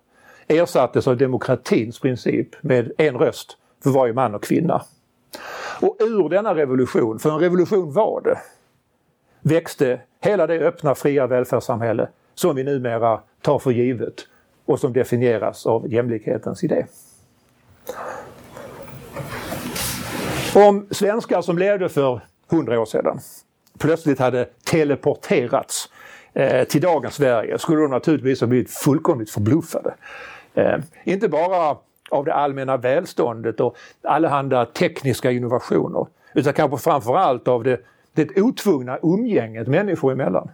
ersattes 0.48 1.08
av 1.08 1.18
demokratins 1.18 2.00
princip 2.00 2.64
med 2.64 2.92
en 2.98 3.18
röst 3.18 3.58
för 3.84 3.90
varje 3.90 4.14
man 4.14 4.36
och 4.36 4.44
kvinna. 4.44 4.82
Och 5.82 5.98
ur 6.00 6.30
denna 6.30 6.56
revolution, 6.56 7.20
för 7.20 7.30
en 7.30 7.40
revolution 7.40 7.94
var 7.94 8.22
det, 8.22 8.38
växte 9.42 10.02
hela 10.22 10.48
det 10.48 10.60
öppna 10.60 10.96
fria 10.96 11.28
välfärdssamhälle 11.28 12.10
som 12.36 12.56
vi 12.56 12.64
numera 12.64 13.20
tar 13.42 13.60
för 13.60 13.72
givet 13.72 14.28
och 14.66 14.80
som 14.80 14.94
definieras 14.94 15.66
av 15.66 15.94
jämlikhetens 15.94 16.64
idé. 16.64 16.86
Om 20.56 20.88
svenskar 20.92 21.42
som 21.42 21.58
levde 21.58 21.90
för 21.90 22.22
hundra 22.50 22.80
år 22.82 22.86
sedan 22.86 23.20
plötsligt 23.80 24.20
hade 24.20 24.46
teleporterats 24.64 25.90
eh, 26.34 26.64
till 26.64 26.82
dagens 26.82 27.16
Sverige 27.16 27.60
skulle 27.60 27.82
de 27.82 27.92
naturligtvis 27.92 28.42
ha 28.42 28.48
blivit 28.48 28.72
fullkomligt 28.72 29.30
förbluffade. 29.30 29.94
Eh, 30.54 30.78
inte 31.04 31.30
bara 31.30 31.78
av 32.12 32.26
det 32.26 32.34
allmänna 32.34 32.78
välståndet 32.78 33.60
och 33.60 33.78
allehanda 34.02 34.66
tekniska 34.66 35.32
innovationer 35.32 36.08
utan 36.34 36.54
kanske 36.54 36.78
framförallt 36.78 37.48
av 37.48 37.64
det, 37.64 37.80
det 38.14 38.42
otvungna 38.42 39.00
umgänget 39.04 39.68
människor 39.68 40.12
emellan. 40.12 40.52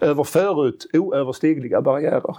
Över 0.00 0.24
förut 0.24 0.86
oöverstigliga 0.92 1.80
barriärer. 1.80 2.36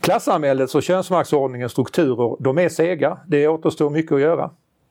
Klassamhällets 0.00 0.74
och 0.74 0.82
könsmaktsordningens 0.82 1.72
strukturer, 1.72 2.36
de 2.40 2.58
är 2.58 2.68
sega. 2.68 3.18
Det 3.26 3.48
återstår 3.48 3.90
mycket 3.90 4.12
att 4.12 4.20
göra. 4.20 4.50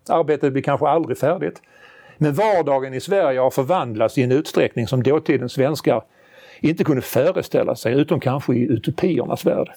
Arbetet 0.09 0.53
blir 0.53 0.63
kanske 0.63 0.87
aldrig 0.87 1.17
färdigt. 1.17 1.61
Men 2.23 2.33
vardagen 2.33 2.93
i 2.93 2.99
Sverige 2.99 3.39
har 3.39 3.51
förvandlats 3.51 4.17
i 4.17 4.23
en 4.23 4.31
utsträckning 4.31 4.87
som 4.87 5.03
dåtidens 5.03 5.53
svenskar 5.53 6.03
inte 6.59 6.83
kunde 6.83 7.01
föreställa 7.01 7.75
sig, 7.75 7.93
utom 7.93 8.19
kanske 8.19 8.53
i 8.53 8.61
utopiernas 8.61 9.45
värld. 9.45 9.71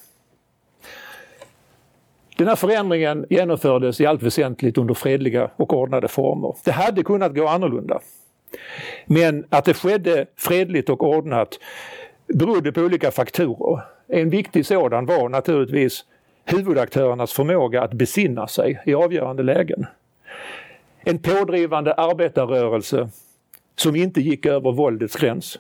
Den 2.37 2.49
här 2.49 2.57
förändringen 2.57 3.27
genomfördes 3.31 4.01
i 4.01 4.07
allt 4.07 4.23
väsentligt 4.23 4.79
under 4.79 4.95
fredliga 4.95 5.51
och 5.57 5.73
ordnade 5.73 6.09
former. 6.09 6.55
Det 6.65 6.71
hade 6.71 7.03
kunnat 7.03 7.35
gå 7.35 7.49
annorlunda. 7.49 8.01
Men 9.07 9.45
att 9.49 9.65
det 9.65 9.75
skedde 9.75 10.27
fredligt 10.37 10.89
och 10.89 11.03
ordnat 11.03 11.59
berodde 12.27 12.73
på 12.73 12.81
olika 12.81 13.11
faktorer. 13.11 13.83
En 14.09 14.31
viktig 14.31 14.67
sådan 14.67 15.07
var 15.07 15.29
naturligtvis 15.29 16.05
huvudaktörernas 16.45 17.33
förmåga 17.33 17.83
att 17.83 17.93
besinna 17.93 18.49
sig 18.49 18.83
i 18.87 18.95
avgörande 18.95 19.43
lägen. 19.43 19.87
En 21.09 21.19
pådrivande 21.19 21.95
arbetarrörelse 21.95 23.09
som 23.77 23.97
inte 23.97 24.21
gick 24.21 24.47
över 24.47 24.73
våldets 24.73 25.17
gräns. 25.17 25.59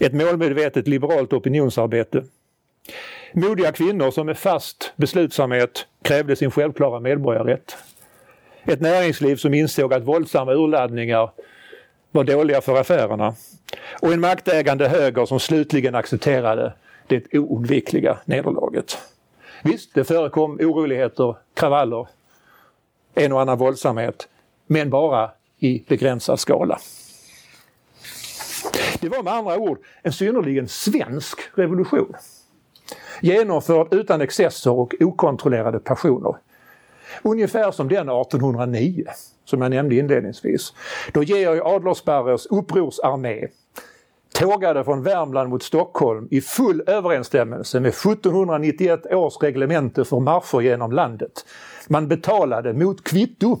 Ett 0.00 0.12
målmedvetet 0.12 0.88
liberalt 0.88 1.32
opinionsarbete. 1.32 2.24
Modiga 3.32 3.72
kvinnor 3.72 4.10
som 4.10 4.26
med 4.26 4.38
fast 4.38 4.92
beslutsamhet 4.96 5.86
krävde 6.02 6.36
sin 6.36 6.50
självklara 6.50 7.00
medborgarrätt. 7.00 7.76
Ett 8.64 8.80
näringsliv 8.80 9.36
som 9.36 9.54
insåg 9.54 9.94
att 9.94 10.04
våldsamma 10.04 10.52
urladdningar 10.52 11.30
var 12.10 12.24
dåliga 12.24 12.60
för 12.60 12.80
affärerna. 12.80 13.34
Och 14.02 14.12
en 14.12 14.20
maktägande 14.20 14.88
höger 14.88 15.26
som 15.26 15.40
slutligen 15.40 15.94
accepterade 15.94 16.72
det 17.06 17.38
oundvikliga 17.38 18.18
nederlaget. 18.24 18.98
Visst, 19.64 19.94
det 19.94 20.04
förekom 20.04 20.52
oroligheter, 20.60 21.36
kravaller, 21.54 22.08
en 23.14 23.32
och 23.32 23.40
annan 23.40 23.58
våldsamhet, 23.58 24.28
men 24.66 24.90
bara 24.90 25.30
i 25.58 25.84
begränsad 25.88 26.40
skala. 26.40 26.78
Det 29.00 29.08
var 29.08 29.22
med 29.22 29.32
andra 29.32 29.58
ord 29.58 29.78
en 30.02 30.12
synnerligen 30.12 30.68
svensk 30.68 31.40
revolution. 31.54 32.14
Genomförd 33.20 33.94
utan 33.94 34.20
excesser 34.20 34.70
och 34.70 34.94
okontrollerade 35.00 35.78
passioner. 35.78 36.36
Ungefär 37.22 37.70
som 37.70 37.88
den 37.88 38.08
1809, 38.08 39.04
som 39.44 39.62
jag 39.62 39.70
nämnde 39.70 39.94
inledningsvis, 39.94 40.72
då 41.12 41.22
Georg 41.22 41.60
Adlersparres 41.60 42.46
upprorsarmé 42.46 43.48
tågade 44.34 44.84
från 44.84 45.02
Värmland 45.02 45.50
mot 45.50 45.62
Stockholm 45.62 46.28
i 46.30 46.40
full 46.40 46.82
överensstämmelse 46.86 47.80
med 47.80 47.88
1791 47.88 49.06
års 49.06 49.42
reglemente 49.42 50.04
för 50.04 50.20
marscher 50.20 50.60
genom 50.60 50.92
landet. 50.92 51.46
Man 51.88 52.08
betalade 52.08 52.72
mot 52.72 53.04
kvitto 53.04 53.58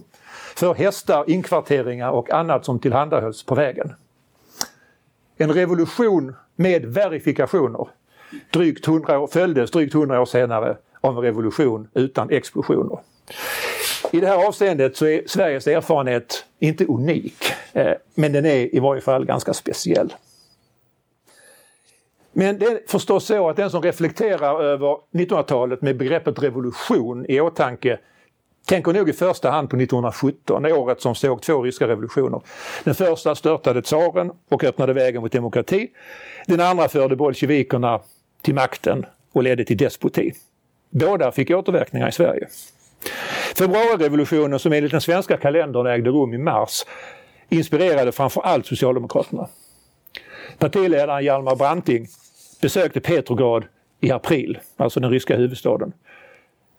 för 0.56 0.74
hästar, 0.74 1.24
inkvarteringar 1.30 2.10
och 2.10 2.30
annat 2.30 2.64
som 2.64 2.78
tillhandahölls 2.78 3.42
på 3.42 3.54
vägen. 3.54 3.92
En 5.36 5.52
revolution 5.52 6.36
med 6.56 6.86
verifikationer 6.86 7.88
drygt 8.50 8.88
100 8.88 9.18
år, 9.18 9.26
följdes 9.26 9.70
drygt 9.70 9.94
100 9.94 10.20
år 10.20 10.26
senare 10.26 10.76
av 11.00 11.16
en 11.16 11.22
revolution 11.22 11.88
utan 11.94 12.30
explosioner. 12.30 12.98
I 14.12 14.20
det 14.20 14.26
här 14.26 14.46
avseendet 14.46 14.96
så 14.96 15.06
är 15.06 15.22
Sveriges 15.26 15.66
erfarenhet 15.66 16.44
inte 16.58 16.84
unik, 16.84 17.44
eh, 17.72 17.92
men 18.14 18.32
den 18.32 18.46
är 18.46 18.74
i 18.74 18.78
varje 18.78 19.00
fall 19.00 19.24
ganska 19.24 19.54
speciell. 19.54 20.14
Men 22.32 22.58
det 22.58 22.66
är 22.66 22.80
förstås 22.86 23.26
så 23.26 23.48
att 23.48 23.56
den 23.56 23.70
som 23.70 23.82
reflekterar 23.82 24.62
över 24.62 24.96
1900-talet 25.12 25.82
med 25.82 25.96
begreppet 25.96 26.42
revolution 26.42 27.26
i 27.28 27.40
åtanke 27.40 27.98
tänker 28.66 28.92
nog 28.92 29.08
i 29.08 29.12
första 29.12 29.50
hand 29.50 29.70
på 29.70 29.76
1917, 29.76 30.66
året 30.66 31.00
som 31.00 31.14
såg 31.14 31.42
två 31.42 31.62
ryska 31.62 31.88
revolutioner. 31.88 32.40
Den 32.84 32.94
första 32.94 33.34
störtade 33.34 33.82
tsaren 33.82 34.30
och 34.48 34.64
öppnade 34.64 34.92
vägen 34.92 35.22
mot 35.22 35.32
demokrati. 35.32 35.88
Den 36.46 36.60
andra 36.60 36.88
förde 36.88 37.16
bolsjevikerna 37.16 38.00
till 38.42 38.54
makten 38.54 39.06
och 39.32 39.42
ledde 39.42 39.64
till 39.64 39.76
despoti. 39.76 40.32
Båda 40.90 41.32
fick 41.32 41.50
återverkningar 41.50 42.08
i 42.08 42.12
Sverige. 42.12 42.48
Februarirevolutionen 43.56 44.58
som 44.58 44.72
enligt 44.72 44.92
den 44.92 45.00
svenska 45.00 45.36
kalendern 45.36 45.86
ägde 45.86 46.10
rum 46.10 46.34
i 46.34 46.38
mars 46.38 46.84
inspirerade 47.48 48.12
framför 48.12 48.40
allt 48.40 48.66
Socialdemokraterna. 48.66 49.48
Partiledaren 50.58 51.24
Hjalmar 51.24 51.56
Branting 51.56 52.06
besökte 52.62 53.00
Petrograd 53.00 53.64
i 54.00 54.10
april, 54.10 54.58
alltså 54.76 55.00
den 55.00 55.10
ryska 55.10 55.36
huvudstaden. 55.36 55.92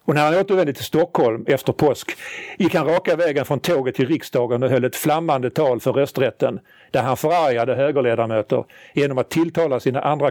Och 0.08 0.14
när 0.14 0.24
han 0.24 0.34
återvände 0.34 0.72
till 0.72 0.84
Stockholm 0.84 1.44
efter 1.48 1.72
påsk 1.72 2.16
gick 2.58 2.74
han 2.74 2.86
raka 2.86 3.16
vägen 3.16 3.44
från 3.44 3.60
tåget 3.60 3.94
till 3.94 4.08
riksdagen 4.08 4.62
och 4.62 4.70
höll 4.70 4.84
ett 4.84 4.96
flammande 4.96 5.50
tal 5.50 5.80
för 5.80 5.92
rösträtten 5.92 6.60
där 6.90 7.02
han 7.02 7.16
förargade 7.16 7.74
högerledamöter 7.74 8.64
genom 8.94 9.18
att 9.18 9.30
tilltala 9.30 9.80
sina 9.80 10.00
andra, 10.00 10.30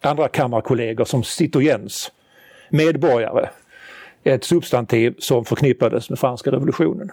andra 0.00 0.28
kammarkollegor 0.28 1.04
som 1.04 1.24
citoyens, 1.24 2.12
medborgare, 2.70 3.48
ett 4.24 4.44
substantiv 4.44 5.14
som 5.18 5.44
förknippades 5.44 6.10
med 6.10 6.18
franska 6.18 6.50
revolutionen. 6.50 7.10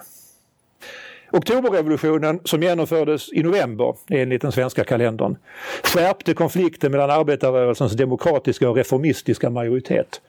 Oktoberrevolutionen 1.32 2.40
som 2.44 2.62
genomfördes 2.62 3.32
i 3.32 3.42
november 3.42 3.96
enligt 4.08 4.42
den 4.42 4.52
svenska 4.52 4.84
kalendern 4.84 5.36
skärpte 5.82 6.34
konflikten 6.34 6.92
mellan 6.92 7.10
arbetarrörelsens 7.10 7.92
demokratiska 7.92 8.70
och 8.70 8.76
reformistiska 8.76 9.50
majoritet 9.50 10.20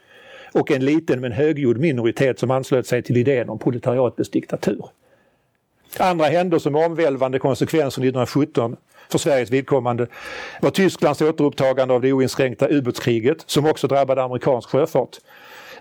och 0.60 0.72
en 0.72 0.86
liten 0.86 1.22
men 1.22 1.32
högljudd 1.32 1.78
minoritet 1.78 2.39
som 2.39 2.52
anslöt 2.52 2.88
sig 2.88 3.04
till 3.04 3.17
idén 3.17 3.50
om 3.50 3.60
proletariatets 3.60 4.30
diktatur. 4.30 4.86
Andra 6.00 6.26
händelser 6.26 6.70
med 6.70 6.86
omvälvande 6.86 7.39
konsekvenser 7.39 8.02
1917 8.02 8.76
för 9.10 9.17
Sveriges 9.17 9.52
vidkommande 9.52 10.08
var 10.62 10.70
Tysklands 10.70 11.22
återupptagande 11.22 11.93
av 11.93 12.02
det 12.02 12.13
oinskränkta 12.13 12.70
ubåtskriget 12.70 13.43
som 13.46 13.65
också 13.65 13.88
drabbade 13.88 14.24
amerikansk 14.24 14.70
sjöfart. 14.70 15.17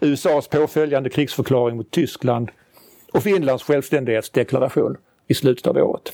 USAs 0.00 0.48
påföljande 0.48 1.10
krigsförklaring 1.10 1.76
mot 1.76 1.90
Tyskland 1.90 2.50
och 3.12 3.22
Finlands 3.22 3.64
självständighetsdeklaration 3.64 4.96
i 5.26 5.34
slutet 5.34 5.66
av 5.66 5.76
året. 5.76 6.12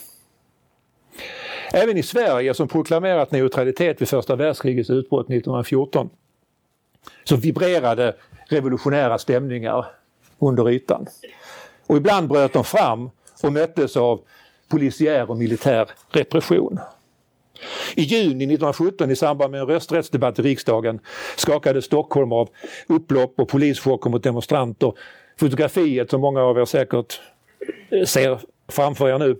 Även 1.72 1.96
i 1.96 2.02
Sverige 2.02 2.54
som 2.54 2.68
proklamerat 2.68 3.30
neutralitet 3.32 4.00
vid 4.00 4.08
första 4.08 4.36
världskrigets 4.36 4.90
utbrott 4.90 5.26
1914 5.26 6.10
så 7.24 7.36
vibrerade 7.36 8.14
revolutionära 8.52 9.18
stämningar 9.18 9.86
under 10.38 10.70
ytan. 10.70 11.06
Och 11.86 11.96
ibland 11.96 12.28
bröt 12.28 12.52
de 12.52 12.64
fram 12.64 13.10
och 13.42 13.52
möttes 13.52 13.96
av 13.96 14.20
polisiär 14.68 15.30
och 15.30 15.36
militär 15.36 15.90
repression. 16.10 16.78
I 17.94 18.02
juni 18.02 18.44
1917 18.44 19.10
i 19.10 19.16
samband 19.16 19.50
med 19.50 19.60
en 19.60 19.66
rösträttsdebatt 19.66 20.38
i 20.38 20.42
riksdagen 20.42 21.00
skakade 21.36 21.82
Stockholm 21.82 22.32
av 22.32 22.48
upplopp 22.86 23.40
och 23.40 23.48
polischocker 23.48 24.10
mot 24.10 24.22
demonstranter. 24.22 24.92
Fotografiet 25.36 26.10
som 26.10 26.20
många 26.20 26.42
av 26.42 26.58
er 26.58 26.64
säkert 26.64 27.20
eh, 27.90 28.04
ser 28.04 28.40
framför 28.68 29.08
er 29.08 29.18
nu 29.18 29.36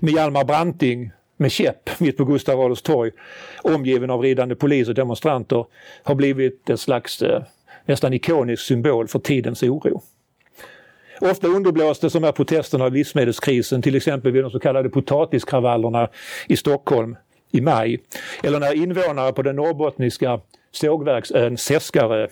med 0.00 0.14
Hjalmar 0.14 0.44
Branting 0.44 1.10
med 1.36 1.52
käpp 1.52 2.00
mitt 2.00 2.16
på 2.16 2.24
Gustav 2.24 2.60
Adolfs 2.60 2.82
torg 2.82 3.10
omgiven 3.62 4.10
av 4.10 4.22
ridande 4.22 4.54
polis 4.54 4.88
och 4.88 4.94
demonstranter 4.94 5.64
har 6.02 6.14
blivit 6.14 6.70
ett 6.70 6.80
slags 6.80 7.22
eh, 7.22 7.42
nästan 7.86 8.12
ikonisk 8.12 8.62
symbol 8.62 9.08
för 9.08 9.18
tidens 9.18 9.62
oro. 9.62 10.02
Ofta 11.20 11.48
underblåstes 11.48 12.12
de 12.12 12.22
här 12.22 12.32
protesterna 12.32 12.84
av 12.84 12.92
livsmedelskrisen, 12.92 13.82
till 13.82 13.96
exempel 13.96 14.32
vid 14.32 14.44
de 14.44 14.50
så 14.50 14.58
kallade 14.58 14.88
potatiskravallerna 14.88 16.08
i 16.48 16.56
Stockholm 16.56 17.16
i 17.50 17.60
maj. 17.60 18.00
Eller 18.42 18.60
när 18.60 18.74
invånare 18.74 19.32
på 19.32 19.42
den 19.42 19.56
norrbottniska 19.56 20.40
sågverksön 20.72 21.56
Seskarö 21.56 22.28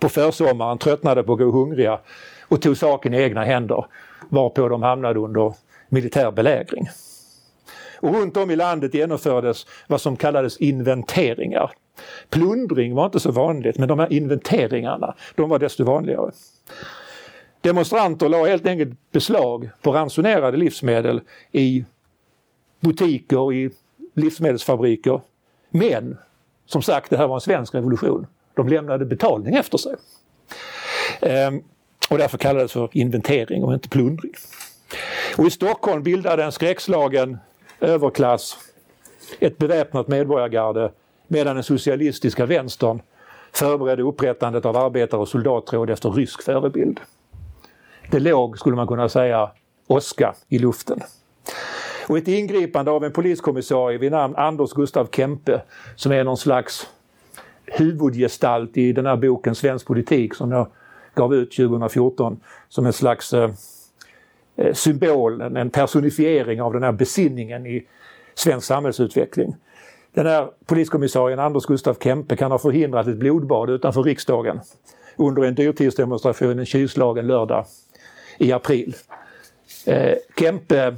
på 0.00 0.08
försommaren 0.08 0.78
tröttnade 0.78 1.22
på 1.22 1.32
att 1.32 1.38
gå 1.38 1.50
hungriga 1.50 2.00
och 2.48 2.62
tog 2.62 2.76
saken 2.76 3.14
i 3.14 3.22
egna 3.22 3.44
händer 3.44 3.86
varpå 4.28 4.68
de 4.68 4.82
hamnade 4.82 5.20
under 5.20 5.54
militär 5.88 6.30
belägring. 6.30 6.88
Och 8.00 8.14
runt 8.14 8.36
om 8.36 8.50
i 8.50 8.56
landet 8.56 8.94
genomfördes 8.94 9.66
vad 9.86 10.00
som 10.00 10.16
kallades 10.16 10.56
inventeringar. 10.56 11.70
Plundring 12.30 12.94
var 12.94 13.06
inte 13.06 13.20
så 13.20 13.30
vanligt 13.30 13.78
men 13.78 13.88
de 13.88 13.98
här 13.98 14.12
inventeringarna 14.12 15.14
de 15.34 15.50
var 15.50 15.58
desto 15.58 15.84
vanligare. 15.84 16.30
Demonstranter 17.60 18.28
la 18.28 18.46
helt 18.46 18.66
enkelt 18.66 19.12
beslag 19.12 19.70
på 19.82 19.92
ransonerade 19.92 20.56
livsmedel 20.56 21.20
i 21.52 21.84
butiker, 22.80 23.52
i 23.52 23.70
livsmedelsfabriker. 24.14 25.20
Men 25.70 26.18
som 26.66 26.82
sagt, 26.82 27.10
det 27.10 27.16
här 27.16 27.26
var 27.26 27.34
en 27.34 27.40
svensk 27.40 27.74
revolution. 27.74 28.26
De 28.54 28.68
lämnade 28.68 29.04
betalning 29.04 29.54
efter 29.54 29.78
sig. 29.78 29.94
Ehm, 31.20 31.62
och 32.10 32.18
därför 32.18 32.38
kallades 32.38 32.72
det 32.72 32.78
för 32.78 32.88
inventering 32.92 33.64
och 33.64 33.74
inte 33.74 33.88
plundring. 33.88 34.32
Och 35.38 35.46
i 35.46 35.50
Stockholm 35.50 36.02
bildade 36.02 36.44
en 36.44 36.52
skräckslagen 36.52 37.38
överklass 37.80 38.58
ett 39.40 39.58
beväpnat 39.58 40.08
medborgargarde 40.08 40.92
medan 41.28 41.54
den 41.54 41.64
socialistiska 41.64 42.46
vänstern 42.46 43.02
förberedde 43.52 44.02
upprättandet 44.02 44.64
av 44.66 44.76
arbetar 44.76 45.18
och 45.18 45.28
soldatråd 45.28 45.90
efter 45.90 46.10
rysk 46.10 46.42
förebild. 46.42 47.00
Det 48.10 48.20
låg, 48.20 48.58
skulle 48.58 48.76
man 48.76 48.86
kunna 48.86 49.08
säga, 49.08 49.50
åska 49.86 50.34
i 50.48 50.58
luften. 50.58 51.00
Och 52.08 52.18
ett 52.18 52.28
ingripande 52.28 52.90
av 52.90 53.04
en 53.04 53.12
poliskommissarie 53.12 53.98
vid 53.98 54.12
namn 54.12 54.36
Anders 54.36 54.72
Gustav 54.72 55.08
Kempe 55.12 55.62
som 55.96 56.12
är 56.12 56.24
någon 56.24 56.36
slags 56.36 56.88
huvudgestalt 57.66 58.76
i 58.76 58.92
den 58.92 59.06
här 59.06 59.16
boken 59.16 59.54
Svensk 59.54 59.86
politik 59.86 60.34
som 60.34 60.52
jag 60.52 60.68
gav 61.14 61.34
ut 61.34 61.56
2014 61.56 62.40
som 62.68 62.86
en 62.86 62.92
slags 62.92 63.32
eh, 63.32 63.50
eh, 64.56 64.72
symbol, 64.72 65.40
en 65.40 65.70
personifiering 65.70 66.62
av 66.62 66.72
den 66.72 66.82
här 66.82 66.92
besinningen 66.92 67.66
i 67.66 67.86
svensk 68.34 68.66
samhällsutveckling. 68.66 69.56
Den 70.16 70.26
här 70.26 70.48
poliskommissarien 70.66 71.38
Anders 71.38 71.66
Gustaf 71.66 71.96
Kempe 72.02 72.36
kan 72.36 72.50
ha 72.50 72.58
förhindrat 72.58 73.06
ett 73.06 73.16
blodbad 73.16 73.70
utanför 73.70 74.02
riksdagen 74.02 74.60
under 75.16 75.42
en 75.42 75.54
dyrtidsdemonstration 75.54 76.58
en 76.58 76.66
kylslagen 76.66 77.26
lördag 77.26 77.66
i 78.38 78.52
april. 78.52 78.96
Eh, 79.86 80.14
Kempe 80.38 80.96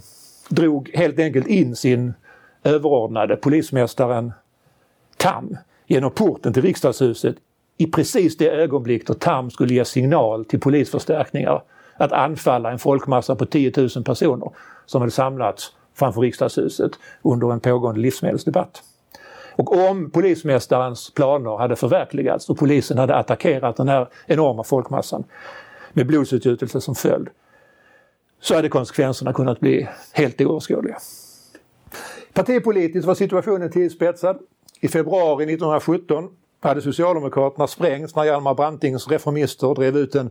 drog 0.49 0.91
helt 0.95 1.19
enkelt 1.19 1.47
in 1.47 1.77
sin 1.77 2.15
överordnade 2.65 3.37
polismästaren 3.37 4.33
Tam 5.17 5.57
genom 5.87 6.11
porten 6.11 6.53
till 6.53 6.63
riksdagshuset 6.63 7.37
i 7.77 7.87
precis 7.87 8.37
det 8.37 8.51
ögonblick 8.51 9.07
då 9.07 9.15
Tam 9.15 9.51
skulle 9.51 9.75
ge 9.75 9.85
signal 9.85 10.45
till 10.45 10.61
polisförstärkningar 10.61 11.63
att 11.97 12.13
anfalla 12.13 12.73
en 12.73 12.79
folkmassa 12.79 13.37
på 13.37 13.47
10 13.47 13.73
000 13.77 14.05
personer 14.05 14.51
som 14.87 15.01
hade 15.01 15.13
samlats 15.13 15.73
framför 15.95 16.21
riksdagshuset 16.21 16.93
under 17.23 17.53
en 17.53 17.61
pågående 17.61 18.01
livsmedelsdebatt. 18.01 18.83
Och 19.59 19.89
om 19.91 20.11
polismästarens 20.11 21.15
planer 21.15 21.57
hade 21.57 21.77
förverkligats 21.77 22.51
och 22.51 22.59
polisen 22.59 22.99
hade 22.99 23.15
attackerat 23.15 23.77
den 23.77 23.89
här 23.89 24.09
enorma 24.27 24.65
folkmassan 24.65 25.25
med 25.93 26.07
blodsutgjutelse 26.07 26.81
som 26.81 26.95
följd 26.95 27.29
så 28.41 28.55
hade 28.55 28.69
konsekvenserna 28.69 29.33
kunnat 29.33 29.61
bli 29.61 29.89
helt 30.13 30.41
oöverskådliga. 30.41 30.99
Partipolitiskt 32.33 33.07
var 33.07 33.15
situationen 33.15 33.71
tillspetsad. 33.71 34.39
I 34.81 34.89
februari 34.89 35.45
1917 35.45 36.29
hade 36.61 36.83
Socialdemokraterna 36.83 37.67
sprängts 37.67 38.17
när 38.17 38.25
Hjalmar 38.25 38.55
Brantings 38.55 39.09
reformister 39.09 39.75
drev 39.75 39.97
ut 39.97 40.13
den 40.13 40.31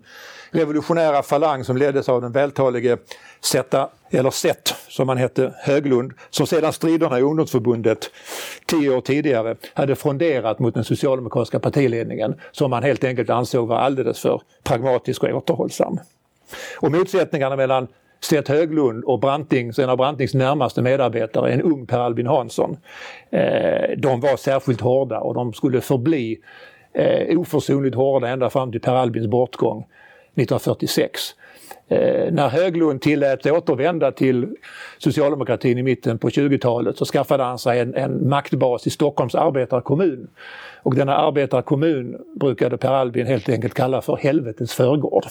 revolutionära 0.51 1.23
falang 1.23 1.63
som 1.63 1.77
leddes 1.77 2.09
av 2.09 2.21
den 2.21 2.31
vältalige 2.31 2.97
Zeta, 3.41 3.89
eller 4.09 4.31
Zet 4.31 4.75
som 4.87 5.09
han 5.09 5.17
hette, 5.17 5.53
Höglund, 5.57 6.13
som 6.29 6.47
sedan 6.47 6.73
striderna 6.73 7.19
i 7.19 7.21
ungdomsförbundet 7.21 8.09
tio 8.65 8.89
år 8.89 9.01
tidigare 9.01 9.55
hade 9.73 9.95
fronderat 9.95 10.59
mot 10.59 10.73
den 10.73 10.83
socialdemokratiska 10.83 11.59
partiledningen 11.59 12.35
som 12.51 12.69
man 12.69 12.83
helt 12.83 13.03
enkelt 13.03 13.29
ansåg 13.29 13.67
var 13.67 13.77
alldeles 13.77 14.19
för 14.19 14.41
pragmatisk 14.63 15.23
och 15.23 15.29
återhållsam. 15.29 15.99
Och 16.77 16.91
motsättningarna 16.91 17.55
mellan 17.55 17.87
Seth 18.19 18.51
Höglund 18.51 19.03
och 19.03 19.19
Brantings, 19.19 19.79
en 19.79 19.89
av 19.89 19.97
Brantings 19.97 20.33
närmaste 20.33 20.81
medarbetare, 20.81 21.51
en 21.51 21.61
ung 21.61 21.85
Per 21.85 21.99
Albin 21.99 22.27
Hansson. 22.27 22.77
Eh, 23.29 23.97
de 23.97 24.19
var 24.19 24.37
särskilt 24.37 24.81
hårda 24.81 25.19
och 25.19 25.33
de 25.33 25.53
skulle 25.53 25.81
förbli 25.81 26.37
eh, 26.93 27.39
oförsonligt 27.39 27.95
hårda 27.95 28.27
ända 28.27 28.49
fram 28.49 28.71
till 28.71 28.81
Per 28.81 28.95
Albins 28.95 29.27
bortgång 29.27 29.77
1946. 30.35 31.21
Eh, 31.87 32.31
när 32.31 32.49
Höglund 32.49 33.01
tillät 33.01 33.45
återvända 33.45 34.11
till 34.11 34.55
socialdemokratin 34.97 35.77
i 35.77 35.83
mitten 35.83 36.19
på 36.19 36.29
20-talet 36.29 36.97
så 36.97 37.05
skaffade 37.05 37.43
han 37.43 37.59
sig 37.59 37.79
en, 37.79 37.95
en 37.95 38.29
maktbas 38.29 38.87
i 38.87 38.89
Stockholms 38.89 39.35
arbetarkommun. 39.35 40.27
Och 40.83 40.95
denna 40.95 41.17
arbetarkommun 41.17 42.17
brukade 42.39 42.77
Per 42.77 42.91
Albin 42.91 43.27
helt 43.27 43.49
enkelt 43.49 43.73
kalla 43.73 44.01
för 44.01 44.15
helvetets 44.15 44.73
förgård. 44.73 45.25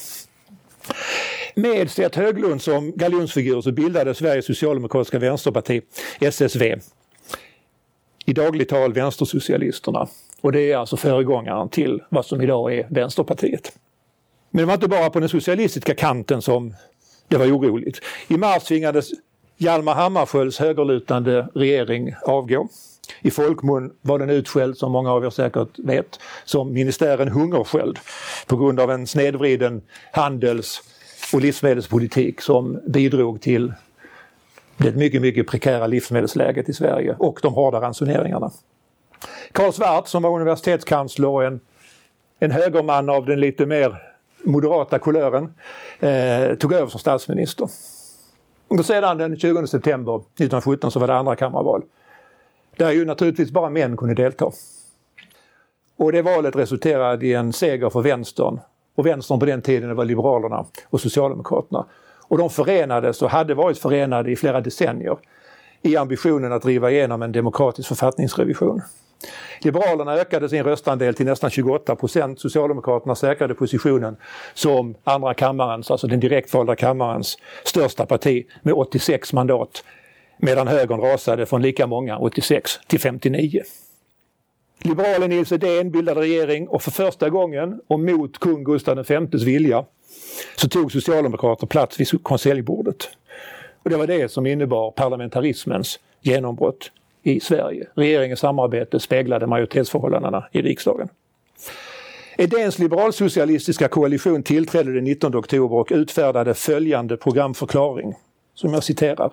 Med 1.59 1.91
Stert 1.91 2.17
Höglund 2.17 2.63
som 2.63 2.93
galjonsfigur 2.93 3.61
så 3.61 3.73
bildade 3.73 4.15
Sveriges 4.15 4.47
socialdemokratiska 4.47 5.19
vänsterparti, 5.19 5.83
SSV, 6.21 6.77
i 8.27 8.33
dagligt 8.33 8.69
tal 8.69 8.93
Vänstersocialisterna. 8.93 10.09
Och 10.41 10.53
det 10.53 10.73
är 10.73 10.77
alltså 10.77 10.97
föregångaren 10.97 11.69
till 11.69 12.03
vad 12.09 12.27
som 12.27 12.41
idag 12.41 12.75
är 12.75 12.87
Vänsterpartiet. 12.91 13.73
Men 14.51 14.61
det 14.61 14.67
var 14.67 14.75
inte 14.75 14.89
bara 14.89 15.11
på 15.11 15.21
den 15.21 15.29
socialistiska 15.29 15.95
kanten 15.95 16.43
som 16.43 16.75
det 17.29 17.37
var 17.37 17.47
oroligt. 17.47 18.01
I 18.29 18.37
mars 18.37 18.65
tvingades 18.65 19.11
Hjalmar 19.57 19.95
Hammarskjölds 19.95 20.59
högerlutande 20.59 21.49
regering 21.55 22.15
avgå. 22.27 22.69
I 23.23 23.31
folkmun 23.31 23.93
var 24.03 24.19
den 24.19 24.31
utskälld, 24.31 24.77
som 24.77 24.93
många 24.93 25.13
av 25.13 25.25
er 25.25 25.31
säkert 25.31 25.79
vet, 25.79 26.21
som 26.45 26.73
ministären 26.73 27.29
Hungersköld 27.29 27.99
på 28.47 28.57
grund 28.57 28.81
av 28.81 28.91
en 28.91 29.07
snedvriden 29.07 29.83
handels 30.13 30.83
och 31.37 31.43
livsmedelspolitik 31.43 32.41
som 32.41 32.81
bidrog 32.87 33.41
till 33.41 33.73
det 34.77 34.97
mycket, 34.97 35.23
mycket 35.23 35.47
prekära 35.47 35.87
livsmedelsläget 35.87 36.69
i 36.69 36.73
Sverige 36.73 37.17
och 37.19 37.39
de 37.43 37.55
hårda 37.55 37.81
ransoneringarna. 37.81 38.51
Karl 39.53 39.73
Svart 39.73 40.09
som 40.09 40.23
var 40.23 40.31
universitetskansler 40.31 41.29
och 41.29 41.45
en, 41.45 41.61
en 42.39 42.51
högerman 42.51 43.09
av 43.09 43.27
den 43.27 43.41
lite 43.41 43.67
mer 43.67 44.03
moderata 44.45 44.99
kulören 44.99 45.55
eh, 46.01 46.55
tog 46.55 46.73
över 46.73 46.87
som 46.87 47.01
statsminister. 47.01 47.69
Och 48.69 48.87
sedan 48.87 49.19
den 49.19 49.39
20 49.39 49.67
september 49.67 50.17
1917 50.17 50.91
så 50.91 50.99
var 50.99 51.07
det 51.07 51.15
andra 51.15 51.37
kammarval. 51.37 51.83
Där 52.77 52.93
ju 52.93 53.05
naturligtvis 53.05 53.51
bara 53.51 53.71
män 53.71 53.97
kunde 53.97 54.15
delta. 54.15 54.51
Och 55.97 56.13
det 56.13 56.23
valet 56.23 56.57
resulterade 56.57 57.27
i 57.27 57.35
en 57.35 57.53
seger 57.53 57.91
för 57.91 58.01
vänstern 58.01 58.61
och 58.97 59.07
vänstern 59.07 59.41
på 59.41 59.47
den 59.47 59.63
tiden 59.63 59.97
var 59.97 60.05
Liberalerna 60.05 60.67
och 60.91 61.01
Socialdemokraterna. 61.01 61.87
Och 62.29 62.39
de 62.39 62.51
förenades 62.51 63.23
och 63.23 63.31
hade 63.31 63.55
varit 63.55 63.79
förenade 63.79 64.31
i 64.31 64.37
flera 64.37 64.61
decennier 64.61 65.17
i 65.83 65.97
ambitionen 65.97 66.53
att 66.53 66.63
driva 66.63 66.91
igenom 66.91 67.23
en 67.23 67.33
demokratisk 67.33 67.89
författningsrevision. 67.89 68.83
Liberalerna 69.61 70.15
ökade 70.15 70.49
sin 70.49 70.65
röstandel 70.65 71.15
till 71.15 71.27
nästan 71.27 71.51
28 71.51 71.97
procent. 71.97 72.41
Socialdemokraterna 72.41 73.15
säkrade 73.15 73.55
positionen 73.55 74.17
som 74.55 74.95
andra 75.05 75.35
kammarens, 75.35 75.91
alltså 75.91 76.07
den 76.07 76.21
direktvalda 76.21 76.77
kammarens, 76.77 77.39
största 77.65 78.07
parti 78.07 78.47
med 78.63 78.75
86 78.75 79.33
mandat. 79.33 79.85
Medan 80.39 80.69
högern 80.69 81.01
rasade 81.01 81.47
från 81.47 81.63
lika 81.63 81.87
många, 81.87 82.19
86, 82.19 82.81
till 82.87 83.01
59. 83.01 83.63
Liberalen 84.79 85.31
Nils 85.31 85.53
Edén 85.53 85.91
bildade 85.91 86.21
regering 86.21 86.69
och 86.69 86.83
för 86.83 86.91
första 86.91 87.31
gången, 87.31 87.81
och 87.87 88.01
mot 88.01 88.39
kung 88.39 88.65
Gustav 88.65 88.97
Vs 88.97 89.43
vilja, 89.43 89.85
så 90.57 90.69
tog 90.69 90.93
Socialdemokrater 90.93 91.67
plats 91.67 92.01
vid 92.01 92.23
konseljbordet. 92.23 93.09
Och 93.83 93.91
det 93.91 93.97
var 93.97 94.07
det 94.07 94.33
som 94.33 94.47
innebar 94.47 94.91
parlamentarismens 94.91 96.01
genombrott 96.21 96.91
i 97.23 97.41
Sverige. 97.41 97.87
Regeringens 97.95 98.41
samarbete 98.41 99.01
speglade 99.01 99.47
majoritetsförhållandena 99.47 100.49
i 100.53 100.63
riksdagen. 100.63 101.09
Edéns 102.39 102.79
liberalsocialistiska 102.79 103.89
koalition 103.89 104.43
tillträdde 104.43 104.93
den 104.93 105.05
19 105.05 105.37
oktober 105.37 105.77
och 105.77 105.89
utfärdade 105.91 106.55
följande 106.55 107.17
programförklaring, 107.17 108.15
som 108.55 108.73
jag 108.75 108.85
citerar. 108.85 109.33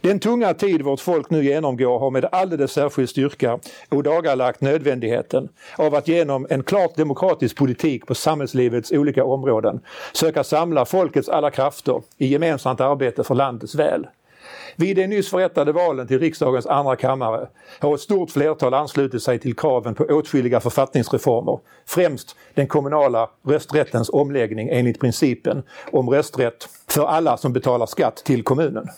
Den 0.00 0.20
tunga 0.20 0.54
tid 0.54 0.82
vårt 0.82 1.00
folk 1.00 1.30
nu 1.30 1.44
genomgår 1.44 1.98
har 1.98 2.10
med 2.10 2.28
alldeles 2.32 2.72
särskild 2.72 3.08
styrka 3.08 3.58
ådagalagt 3.90 4.60
nödvändigheten 4.60 5.48
av 5.76 5.94
att 5.94 6.08
genom 6.08 6.46
en 6.50 6.62
klart 6.62 6.96
demokratisk 6.96 7.56
politik 7.56 8.06
på 8.06 8.14
samhällslivets 8.14 8.92
olika 8.92 9.24
områden 9.24 9.80
söka 10.12 10.44
samla 10.44 10.84
folkets 10.84 11.28
alla 11.28 11.50
krafter 11.50 12.02
i 12.18 12.26
gemensamt 12.26 12.80
arbete 12.80 13.24
för 13.24 13.34
landets 13.34 13.74
väl. 13.74 14.06
Vid 14.76 14.96
de 14.96 15.06
nyss 15.06 15.30
förrättade 15.30 15.72
valen 15.72 16.06
till 16.06 16.18
riksdagens 16.18 16.66
andra 16.66 16.96
kammare 16.96 17.48
har 17.78 17.94
ett 17.94 18.00
stort 18.00 18.30
flertal 18.30 18.74
anslutit 18.74 19.22
sig 19.22 19.38
till 19.38 19.56
kraven 19.56 19.94
på 19.94 20.04
åtskilliga 20.04 20.60
författningsreformer, 20.60 21.58
främst 21.86 22.36
den 22.54 22.66
kommunala 22.66 23.30
rösträttens 23.46 24.10
omläggning 24.12 24.68
enligt 24.68 25.00
principen 25.00 25.62
om 25.92 26.10
rösträtt 26.10 26.68
för 26.88 27.06
alla 27.06 27.36
som 27.36 27.52
betalar 27.52 27.86
skatt 27.86 28.16
till 28.16 28.42
kommunen. 28.42 28.88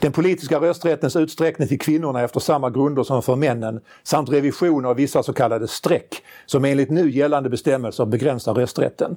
Den 0.00 0.12
politiska 0.12 0.60
rösträttens 0.60 1.16
utsträckning 1.16 1.68
till 1.68 1.78
kvinnorna 1.78 2.22
efter 2.22 2.40
samma 2.40 2.70
grunder 2.70 3.02
som 3.02 3.22
för 3.22 3.36
männen 3.36 3.80
samt 4.02 4.32
revision 4.32 4.86
av 4.86 4.96
vissa 4.96 5.22
så 5.22 5.32
kallade 5.32 5.68
streck 5.68 6.22
som 6.46 6.64
enligt 6.64 6.90
nu 6.90 7.10
gällande 7.10 7.50
bestämmelser 7.50 8.06
begränsar 8.06 8.54
rösträtten. 8.54 9.16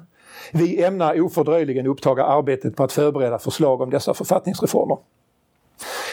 Vi 0.54 0.84
ämnar 0.84 1.22
ofördröjligen 1.22 1.88
upptaga 1.88 2.24
arbetet 2.24 2.76
på 2.76 2.84
att 2.84 2.92
förbereda 2.92 3.40
förslag 3.40 3.82
om 3.82 3.90
dessa 3.90 4.14
författningsreformer. 4.14 4.98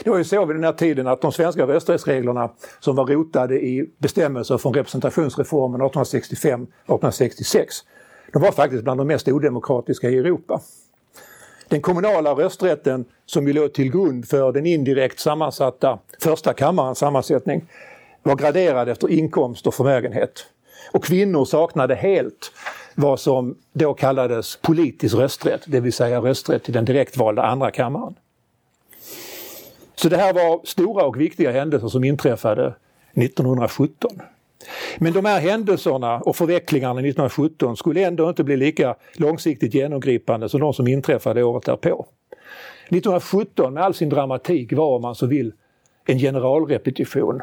Det 0.04 0.10
var 0.10 0.18
ju 0.18 0.24
så 0.24 0.44
vid 0.44 0.56
den 0.56 0.64
här 0.64 0.72
tiden 0.72 1.06
att 1.06 1.20
de 1.20 1.32
svenska 1.32 1.66
rösträttsreglerna 1.66 2.50
som 2.80 2.96
var 2.96 3.06
rotade 3.06 3.54
i 3.54 3.90
bestämmelser 3.98 4.58
från 4.58 4.74
representationsreformen 4.74 5.82
1865-1866, 5.82 7.66
de 8.32 8.42
var 8.42 8.52
faktiskt 8.52 8.84
bland 8.84 9.00
de 9.00 9.06
mest 9.06 9.28
odemokratiska 9.28 10.10
i 10.10 10.18
Europa. 10.18 10.60
Den 11.68 11.80
kommunala 11.80 12.32
rösträtten 12.32 13.04
som 13.26 13.46
ju 13.46 13.52
låg 13.52 13.72
till 13.72 13.90
grund 13.92 14.28
för 14.28 14.52
den 14.52 14.66
indirekt 14.66 15.20
sammansatta 15.20 15.98
första 16.20 16.52
kammarens 16.52 16.98
sammansättning 16.98 17.64
var 18.22 18.36
graderad 18.36 18.88
efter 18.88 19.10
inkomst 19.10 19.66
och 19.66 19.74
förmögenhet. 19.74 20.46
Och 20.92 21.04
kvinnor 21.04 21.44
saknade 21.44 21.94
helt 21.94 22.52
vad 22.94 23.20
som 23.20 23.58
då 23.72 23.94
kallades 23.94 24.56
politisk 24.56 25.14
rösträtt, 25.14 25.62
det 25.66 25.80
vill 25.80 25.92
säga 25.92 26.20
rösträtt 26.20 26.64
till 26.64 26.74
den 26.74 26.84
direktvalda 26.84 27.42
andra 27.42 27.70
kammaren. 27.70 28.14
Så 29.94 30.08
det 30.08 30.16
här 30.16 30.32
var 30.32 30.60
stora 30.64 31.04
och 31.04 31.20
viktiga 31.20 31.52
händelser 31.52 31.88
som 31.88 32.04
inträffade 32.04 32.74
1917. 33.12 34.20
Men 34.98 35.12
de 35.12 35.24
här 35.24 35.40
händelserna 35.40 36.20
och 36.20 36.36
förvecklingarna 36.36 37.00
1917 37.00 37.76
skulle 37.76 38.06
ändå 38.06 38.28
inte 38.28 38.44
bli 38.44 38.56
lika 38.56 38.96
långsiktigt 39.14 39.74
genomgripande 39.74 40.48
som 40.48 40.60
de 40.60 40.74
som 40.74 40.88
inträffade 40.88 41.42
året 41.42 41.64
därpå. 41.64 42.06
1917 42.88 43.74
med 43.74 43.82
all 43.82 43.94
sin 43.94 44.08
dramatik 44.08 44.72
var 44.72 44.96
om 44.96 45.02
man 45.02 45.14
så 45.14 45.26
vill 45.26 45.52
en 46.06 46.18
generalrepetition. 46.18 47.40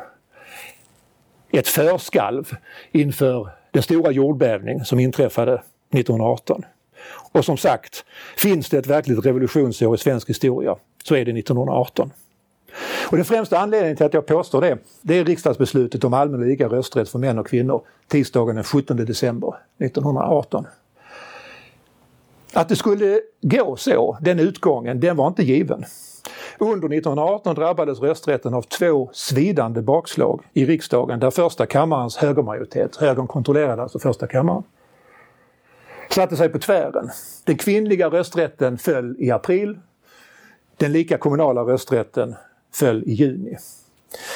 Ett 1.52 1.68
förskalv 1.68 2.52
inför 2.92 3.50
den 3.72 3.84
stora 3.84 4.12
jordbävning 4.12 4.86
som 4.86 5.00
inträffade 5.00 5.54
1918. 5.54 6.66
Och 7.32 7.46
som 7.46 7.58
sagt, 7.58 8.06
finns 8.38 8.70
det 8.70 8.78
ett 8.78 8.88
verkligt 8.88 9.26
revolutionsår 9.26 9.96
i 9.96 9.98
svensk 9.98 10.30
historia 10.30 10.76
så 11.04 11.16
är 11.16 11.26
det 11.26 11.40
1918. 11.40 12.12
Och 13.10 13.18
den 13.18 13.26
främsta 13.26 13.60
anledningen 13.60 13.98
till 13.98 14.06
att 14.06 14.14
jag 14.14 14.26
påstår 14.26 14.62
det, 14.62 14.78
det 15.02 15.18
är 15.18 15.26
riksdagsbeslutet 15.26 16.04
om 16.04 16.14
allmän 16.14 16.40
och 16.40 16.48
lika 16.48 16.68
rösträtt 16.68 17.10
för 17.10 17.20
män 17.20 17.40
och 17.40 17.48
kvinnor 17.48 17.82
tisdagen 18.08 18.56
den 18.56 18.64
17 18.64 18.98
december 18.98 19.56
1918. 19.80 20.66
Att 22.54 22.70
det 22.70 22.76
skulle 22.76 23.22
gå 23.42 23.76
så, 23.76 24.18
den 24.22 24.40
utgången, 24.40 25.00
den 25.00 25.16
var 25.16 25.28
inte 25.28 25.44
given. 25.44 25.86
Under 26.60 26.88
1918 26.88 27.56
drabbades 27.56 28.00
rösträtten 28.00 28.54
av 28.54 28.62
två 28.62 29.10
svidande 29.14 29.82
bakslag 29.82 30.42
i 30.54 30.66
riksdagen 30.66 31.20
där 31.20 31.32
första 31.32 31.66
kammarens 31.66 32.18
högermajoritet, 32.18 32.96
högern 32.96 33.28
kontrollerade 33.28 33.82
alltså 33.82 34.00
första 34.00 34.28
kammaren, 34.28 34.64
satte 36.10 36.38
sig 36.38 36.50
på 36.50 36.60
tvären. 36.60 37.10
Den 37.46 37.58
kvinnliga 37.58 38.10
rösträtten 38.10 38.78
föll 38.78 39.16
i 39.20 39.32
april. 39.32 39.80
Den 40.78 40.92
lika 40.92 41.18
kommunala 41.18 41.62
rösträtten 41.62 42.36
föll 42.74 43.04
i 43.04 43.14
juni. 43.14 43.58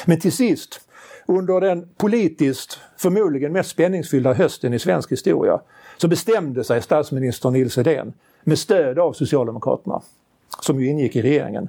Men 0.04 0.20
till 0.20 0.32
sist, 0.32 0.80
under 1.26 1.60
den 1.60 1.88
politiskt 1.96 2.78
förmodligen 2.96 3.52
mest 3.52 3.70
spänningsfyllda 3.70 4.32
hösten 4.32 4.74
i 4.74 4.78
svensk 4.78 5.12
historia, 5.12 5.60
så 5.96 6.08
bestämde 6.08 6.64
sig 6.64 6.82
statsminister 6.82 7.50
Nils 7.50 7.78
Edén 7.78 8.12
med 8.44 8.58
stöd 8.58 8.98
av 8.98 9.12
Socialdemokraterna, 9.12 10.02
som 10.60 10.80
ju 10.80 10.86
ingick 10.86 11.16
i 11.16 11.22
regeringen, 11.22 11.68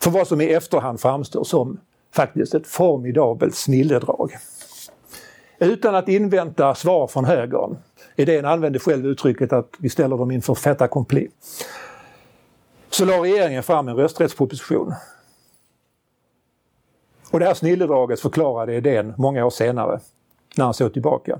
för 0.00 0.10
vad 0.10 0.28
som 0.28 0.40
i 0.40 0.52
efterhand 0.52 1.00
framstår 1.00 1.44
som 1.44 1.80
faktiskt 2.14 2.54
ett 2.54 2.66
formidabelt 2.66 3.54
snilledrag. 3.54 4.36
Utan 5.58 5.94
att 5.94 6.08
invänta 6.08 6.74
svar 6.74 7.06
från 7.06 7.24
högern, 7.24 7.76
Edén 8.16 8.44
använde 8.44 8.78
själv 8.78 9.06
uttrycket 9.06 9.52
att 9.52 9.70
vi 9.78 9.88
ställer 9.88 10.16
dem 10.16 10.30
inför 10.30 10.54
fait 10.54 10.80
accompli, 10.80 11.28
så 12.90 13.04
la 13.04 13.22
regeringen 13.22 13.62
fram 13.62 13.88
en 13.88 13.96
rösträttsproposition 13.96 14.94
och 17.30 17.40
det 17.40 17.46
här 17.46 17.54
snilledraget 17.54 18.20
förklarade 18.20 18.74
Edén 18.74 19.14
många 19.16 19.46
år 19.46 19.50
senare, 19.50 20.00
när 20.56 20.64
han 20.64 20.74
såg 20.74 20.92
tillbaka. 20.92 21.38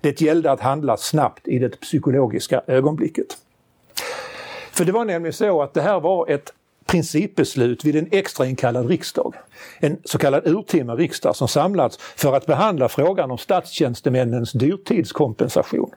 Det 0.00 0.20
gällde 0.20 0.50
att 0.50 0.60
handla 0.60 0.96
snabbt 0.96 1.48
i 1.48 1.58
det 1.58 1.80
psykologiska 1.80 2.62
ögonblicket. 2.66 3.26
För 4.72 4.84
det 4.84 4.92
var 4.92 5.04
nämligen 5.04 5.32
så 5.32 5.62
att 5.62 5.74
det 5.74 5.80
här 5.80 6.00
var 6.00 6.30
ett 6.30 6.52
principbeslut 6.86 7.84
vid 7.84 7.96
en 7.96 8.08
extrainkallad 8.10 8.88
riksdag. 8.88 9.34
En 9.80 9.98
så 10.04 10.18
kallad 10.18 10.46
urtima 10.46 10.94
riksdag 10.94 11.36
som 11.36 11.48
samlats 11.48 11.96
för 11.96 12.32
att 12.36 12.46
behandla 12.46 12.88
frågan 12.88 13.30
om 13.30 13.38
statstjänstemännens 13.38 14.52
dyrtidskompensation. 14.52 15.90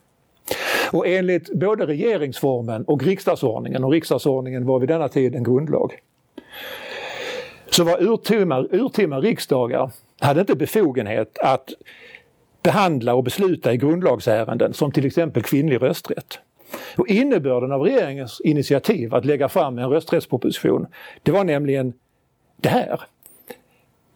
Och 0.92 1.08
enligt 1.08 1.54
både 1.54 1.86
regeringsformen 1.86 2.84
och 2.84 3.04
riksdagsordningen, 3.04 3.84
och 3.84 3.92
riksdagsordningen 3.92 4.66
var 4.66 4.80
vid 4.80 4.90
denna 4.90 5.10
tid 5.10 5.36
en 5.36 5.44
grundlag, 5.44 5.94
så 7.72 7.84
var 7.84 8.04
urtima, 8.04 8.60
urtima 8.60 9.20
riksdagar 9.20 9.92
hade 10.20 10.40
inte 10.40 10.56
befogenhet 10.56 11.38
att 11.38 11.70
behandla 12.64 13.14
och 13.14 13.24
besluta 13.24 13.74
i 13.74 13.78
grundlagsärenden 13.78 14.74
som 14.74 14.92
till 14.92 15.06
exempel 15.06 15.44
kvinnlig 15.44 15.82
rösträtt. 15.82 16.40
Och 16.98 17.08
innebörden 17.08 17.72
av 17.72 17.82
regeringens 17.82 18.42
initiativ 18.42 19.16
att 19.16 19.26
lägga 19.26 19.50
fram 19.50 19.78
en 19.78 19.90
rösträttsproposition, 19.90 20.88
det 21.24 21.32
var 21.32 21.44
nämligen 21.44 21.94
det 22.58 22.70
här. 22.70 23.02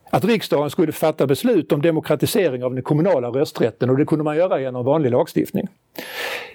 Att 0.09 0.25
riksdagen 0.25 0.69
skulle 0.69 0.91
fatta 0.91 1.27
beslut 1.27 1.71
om 1.71 1.81
demokratisering 1.81 2.63
av 2.63 2.73
den 2.73 2.83
kommunala 2.83 3.27
rösträtten 3.27 3.89
och 3.89 3.97
det 3.97 4.05
kunde 4.05 4.23
man 4.23 4.37
göra 4.37 4.59
genom 4.61 4.85
vanlig 4.85 5.11
lagstiftning. 5.11 5.67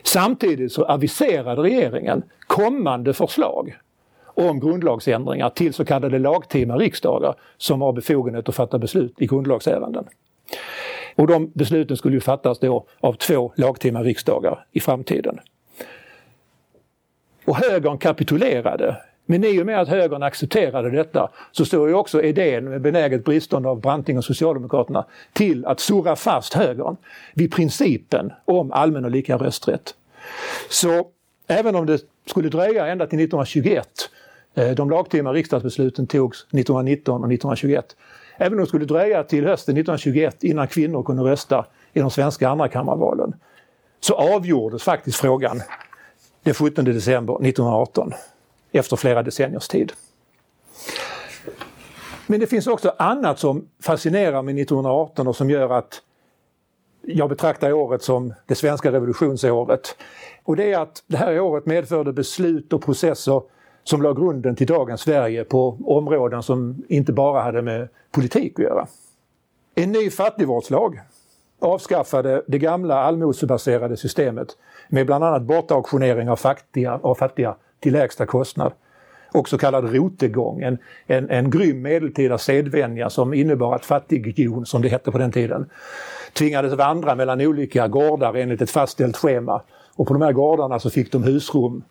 Samtidigt 0.03 0.73
så 0.73 0.85
aviserade 0.85 1.63
regeringen 1.63 2.23
kommande 2.47 3.15
förslag 3.15 3.77
om 4.48 4.61
grundlagsändringar 4.61 5.50
till 5.50 5.74
så 5.74 5.85
kallade 5.85 6.18
lagtima 6.18 6.76
riksdagar 6.76 7.35
som 7.57 7.81
har 7.81 7.92
befogenhet 7.92 8.48
att 8.48 8.55
fatta 8.55 8.79
beslut 8.79 9.14
i 9.18 9.26
grundlagsärenden. 9.26 10.05
Och 11.16 11.26
de 11.26 11.50
besluten 11.55 11.96
skulle 11.96 12.14
ju 12.14 12.20
fattas 12.20 12.59
då 12.59 12.87
av 13.00 13.12
två 13.12 13.53
lagtima 13.57 14.03
riksdagar 14.03 14.64
i 14.72 14.81
framtiden. 14.81 15.38
Och 17.44 17.57
högern 17.57 17.98
kapitulerade. 17.98 18.96
Men 19.26 19.44
i 19.44 19.62
och 19.62 19.66
med 19.66 19.81
att 19.81 19.88
högern 19.88 20.22
accepterade 20.22 20.90
detta 20.90 21.31
så 21.53 21.64
står 21.64 21.88
ju 21.88 21.94
också 21.94 22.22
idén 22.22 22.70
med 22.70 22.81
benäget 22.81 23.24
bristande 23.24 23.68
av 23.68 23.81
Branting 23.81 24.18
och 24.18 24.24
Socialdemokraterna 24.24 25.05
till 25.33 25.66
att 25.66 25.81
surra 25.81 26.16
fast 26.16 26.55
högern 26.55 26.96
vid 27.35 27.53
principen 27.53 28.33
om 28.44 28.72
allmän 28.72 29.05
och 29.05 29.11
lika 29.11 29.37
rösträtt. 29.37 29.94
Så 30.70 31.07
även 31.46 31.76
om 31.76 31.87
det 31.87 32.00
skulle 32.26 32.48
dröja 32.48 32.87
ända 32.87 33.07
till 33.07 33.18
1921 33.18 33.88
Eh, 34.55 34.71
de 34.71 34.91
lagtima 34.91 35.33
riksdagsbesluten 35.33 36.07
togs 36.07 36.43
1919 36.43 37.15
och 37.15 37.33
1921. 37.33 37.97
Även 38.37 38.53
om 38.53 38.61
det 38.61 38.67
skulle 38.67 38.85
dröja 38.85 39.25
till 39.25 39.47
hösten 39.47 39.77
1921 39.77 40.45
innan 40.45 40.69
kvinnor 40.69 41.03
kunde 41.03 41.23
rösta 41.23 41.67
i 41.93 42.01
de 42.01 42.11
svenska 42.11 42.49
andrakammarvalen 42.49 43.35
så 44.01 44.15
avgjordes 44.15 44.83
faktiskt 44.83 45.19
frågan 45.19 45.63
den 46.43 46.55
17 46.55 46.85
december 46.85 47.35
1918 47.35 48.13
efter 48.73 48.97
flera 48.97 49.23
decenniers 49.23 49.69
tid. 49.69 49.93
Men 52.27 52.41
det 52.41 52.47
finns 52.47 52.67
också 52.67 52.95
annat 52.99 53.39
som 53.39 53.69
fascinerar 53.83 54.43
med 54.43 54.59
1918 54.59 55.29
och 55.29 55.37
som 55.37 55.51
gör 55.51 55.71
att 55.71 56.03
jag 57.03 57.29
betraktar 57.29 57.73
året 57.73 58.03
som 58.03 58.35
det 58.47 58.55
svenska 58.55 58.93
revolutionsåret. 58.93 59.97
Och 60.43 60.57
det 60.57 60.73
är 60.73 60.79
att 60.79 61.03
det 61.07 61.17
här 61.17 61.41
året 61.41 61.67
medförde 61.67 62.13
beslut 62.13 62.73
och 62.73 62.83
processer 62.83 63.43
som 63.85 64.03
la 64.03 64.12
grunden 64.12 64.57
till 64.57 64.66
dagens 64.66 65.01
Sverige 65.01 65.45
på 65.45 65.79
områden 65.85 66.43
som 66.43 66.85
inte 66.88 67.12
bara 67.12 67.43
hade 67.43 67.62
med 67.62 67.88
politik 68.11 68.53
att 68.59 68.64
göra. 68.64 68.87
En 69.75 69.93
ny 69.93 70.11
fattigvårdslag 70.11 71.01
avskaffade 71.61 72.43
det 72.47 72.59
gamla 72.59 72.95
allmosebaserade 72.95 73.97
systemet 73.97 74.49
med 74.88 75.07
bland 75.07 75.25
annat 75.25 75.43
bortauktionering 75.43 76.31
av 76.31 76.37
fattiga, 76.37 77.01
av 77.03 77.14
fattiga 77.14 77.55
till 77.81 77.93
lägsta 77.93 78.27
kostnad. 78.27 78.73
Och 79.33 79.49
så 79.49 79.59
kallad 79.59 79.95
rotegång, 79.95 80.62
en, 80.62 80.79
en, 81.07 81.31
en 81.31 81.51
grym 81.51 81.83
medeltida 81.83 82.38
sedvänja 82.38 83.11
som 83.11 83.35
innebar 83.35 83.75
att 83.75 83.85
fattighjon, 83.85 84.66
som 84.66 84.83
det 84.83 84.88
hette 84.88 85.11
på 85.11 85.19
den 85.19 85.33
tiden, 85.33 85.71
tvingades 86.33 86.73
vandra 86.73 87.14
mellan 87.14 87.40
olika 87.40 87.88
gårdar 87.88 88.35
enligt 88.35 88.62
ett 88.62 88.71
fastställt 88.71 89.16
schema. 89.16 89.62
Och 89.97 90.07
på 90.07 90.12
de 90.12 90.23
här 90.23 90.33
gårdarna 90.33 90.79
så 90.79 90.90
fick 90.90 91.12
de 91.12 91.23
husrum 91.23 91.83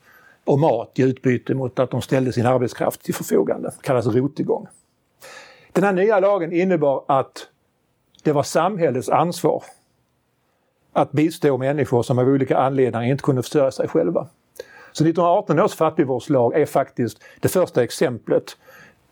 och 0.49 0.59
mat 0.59 0.99
i 0.99 1.01
utbyte 1.01 1.53
mot 1.53 1.79
att 1.79 1.91
de 1.91 2.01
ställde 2.01 2.33
sin 2.33 2.45
arbetskraft 2.45 3.03
till 3.03 3.15
förfogande. 3.15 3.69
Det 3.69 3.81
kallas 3.81 4.07
rotegång. 4.07 4.67
Den 5.71 5.83
här 5.83 5.93
nya 5.93 6.19
lagen 6.19 6.53
innebar 6.53 7.03
att 7.07 7.47
det 8.23 8.31
var 8.31 8.43
samhällets 8.43 9.09
ansvar 9.09 9.63
att 10.93 11.12
bistå 11.12 11.57
människor 11.57 12.03
som 12.03 12.19
av 12.19 12.27
olika 12.27 12.57
anledningar 12.57 13.03
inte 13.03 13.23
kunde 13.23 13.43
försörja 13.43 13.71
sig 13.71 13.88
själva. 13.88 14.27
Så 14.91 15.03
1918 15.03 15.59
års 15.59 15.73
fattigvårdslag 15.73 16.53
är 16.53 16.65
faktiskt 16.65 17.23
det 17.39 17.47
första 17.47 17.83
exemplet 17.83 18.57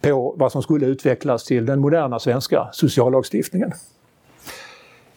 på 0.01 0.35
vad 0.37 0.51
som 0.51 0.63
skulle 0.63 0.85
utvecklas 0.85 1.43
till 1.43 1.65
den 1.65 1.79
moderna 1.79 2.19
svenska 2.19 2.69
sociallagstiftningen. 2.71 3.71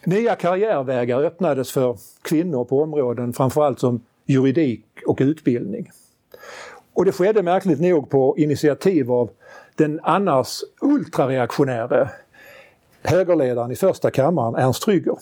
Nya 0.04 0.35
karriärvägar 0.35 1.22
öppnades 1.22 1.72
för 1.72 1.98
kvinnor 2.22 2.64
på 2.64 2.83
områden 2.83 3.33
framförallt 3.33 3.80
som 3.80 4.04
juridik 4.26 4.85
och 5.06 5.18
utbildning. 5.20 5.90
Och 6.94 7.05
det 7.05 7.12
skedde 7.12 7.42
märkligt 7.42 7.81
nog 7.81 8.11
på 8.11 8.35
initiativ 8.38 9.12
av 9.12 9.31
den 9.74 10.00
annars 10.03 10.61
ultrareaktionäre 10.81 12.11
högerledaren 13.03 13.70
i 13.70 13.76
första 13.76 14.11
kammaren, 14.11 14.55
Ernst 14.55 14.83
Trygger. 14.83 15.18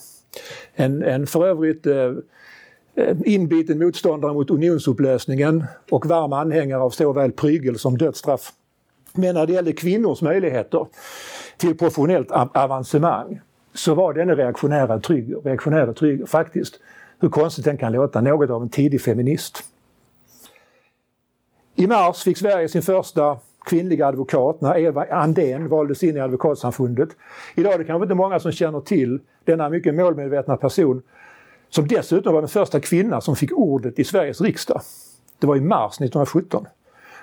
En, 0.73 1.03
en 1.03 1.27
för 1.27 1.47
övrigt 1.47 1.85
eh, 1.85 2.13
inbiten 3.25 3.79
motståndare 3.79 4.33
mot 4.33 4.49
unionsupplösningen 4.49 5.65
och 5.91 6.05
varm 6.05 6.33
anhängare 6.33 6.81
av 6.81 6.89
såväl 6.89 7.31
prygel 7.31 7.79
som 7.79 7.97
dödsstraff. 7.97 8.51
Men 9.13 9.35
när 9.35 9.47
det 9.47 9.53
gällde 9.53 9.73
kvinnors 9.73 10.21
möjligheter 10.21 10.87
till 11.57 11.77
professionellt 11.77 12.31
avancemang 12.31 13.41
så 13.73 13.93
var 13.93 14.13
denne 14.13 14.35
reaktionära 14.35 14.99
Trygger, 14.99 15.37
reaktionära 15.43 15.93
Trygger 15.93 16.25
faktiskt, 16.25 16.79
hur 17.19 17.29
konstigt 17.29 17.65
den 17.65 17.77
kan 17.77 17.91
låta, 17.91 18.21
något 18.21 18.49
av 18.49 18.61
en 18.61 18.69
tidig 18.69 19.01
feminist. 19.01 19.63
I 21.79 21.87
mars 21.87 22.23
fick 22.23 22.37
Sverige 22.37 22.69
sin 22.69 22.81
första 22.81 23.37
kvinnliga 23.65 24.07
advokat 24.07 24.61
när 24.61 24.77
Eva 24.77 25.05
Andén 25.11 25.69
valdes 25.69 26.03
in 26.03 26.17
i 26.17 26.19
Advokatsamfundet. 26.19 27.09
Idag 27.55 27.73
är 27.73 27.77
det 27.77 27.83
kanske 27.83 28.03
inte 28.03 28.15
många 28.15 28.39
som 28.39 28.51
känner 28.51 28.81
till 28.81 29.19
denna 29.43 29.69
mycket 29.69 29.95
målmedvetna 29.95 30.57
person 30.57 31.01
som 31.69 31.87
dessutom 31.87 32.33
var 32.33 32.41
den 32.41 32.49
första 32.49 32.79
kvinna 32.79 33.21
som 33.21 33.35
fick 33.35 33.51
ordet 33.51 33.99
i 33.99 34.03
Sveriges 34.03 34.41
riksdag. 34.41 34.81
Det 35.39 35.47
var 35.47 35.55
i 35.55 35.61
mars 35.61 35.93
1917 35.93 36.67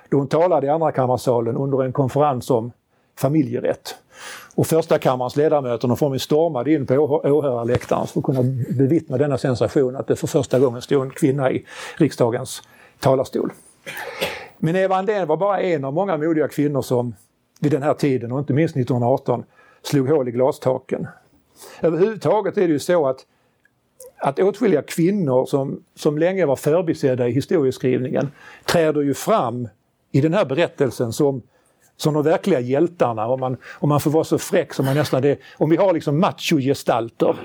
då 0.09 0.19
hon 0.19 0.29
talade 0.29 0.67
i 0.67 0.71
andrakammarsalen 0.71 1.57
under 1.57 1.85
en 1.85 1.93
konferens 1.93 2.51
om 2.51 2.73
familjerätt. 3.19 3.95
Och 4.55 4.67
första 4.67 4.99
kammarens 4.99 5.37
ledamöter 5.37 5.89
de 5.89 5.97
formligen 5.97 6.21
stormade 6.21 6.73
in 6.73 6.87
på 6.87 6.95
åhörarläktaren 7.25 8.07
för 8.07 8.21
att 8.21 8.25
kunna 8.25 8.43
bevittna 8.79 9.17
denna 9.17 9.39
sensation 9.39 9.97
att 9.97 10.07
det 10.07 10.17
för 10.17 10.27
första 10.27 10.59
gången 10.59 10.83
stod 10.83 11.03
en 11.03 11.11
kvinna 11.11 11.51
i 11.51 11.65
riksdagens 11.97 12.63
talarstol. 13.01 13.51
Men 14.59 14.77
Eva 14.77 14.97
Andén 14.97 15.29
var 15.29 15.37
bara 15.37 15.61
en 15.61 15.85
av 15.85 15.93
många 15.93 16.17
modiga 16.17 16.49
kvinnor 16.49 16.83
som 16.83 17.15
vid 17.61 17.73
den 17.73 17.83
här 17.83 17.95
tiden, 17.95 18.33
och 18.33 18.39
inte 18.39 18.53
minst 18.53 18.77
1918, 18.77 19.45
slog 19.83 20.09
hål 20.09 20.29
i 20.29 20.31
glastaken. 20.31 21.07
Överhuvudtaget 21.81 22.57
är 22.59 22.61
det 22.61 22.73
ju 22.73 22.79
så 22.79 23.07
att, 23.07 23.27
att 24.19 24.39
åtskilliga 24.39 24.83
kvinnor 24.83 25.47
som, 25.47 25.83
som 25.95 26.19
länge 26.19 26.47
var 26.47 26.57
förbisedda 26.57 27.29
i 27.29 27.33
historieskrivningen 27.33 28.29
träder 28.65 29.01
ju 29.01 29.15
fram 29.15 29.69
i 30.13 30.21
den 30.21 30.35
här 30.35 30.45
berättelsen 30.45 31.13
som, 31.13 31.43
som 31.97 32.15
de 32.15 32.23
verkliga 32.23 32.61
hjältarna. 32.61 33.27
Om 33.27 33.41
man, 33.41 33.57
om 33.73 33.89
man 33.89 34.01
får 34.01 34.11
vara 34.11 34.25
så 34.25 34.39
fräck 34.39 34.75
som 34.75 34.87
man 34.87 34.95
nästan 34.95 35.25
är. 35.25 35.39
Om 35.57 35.71
vi 35.71 35.77
har 35.77 35.93
liksom 35.93 36.21
machogestalter 36.21 37.37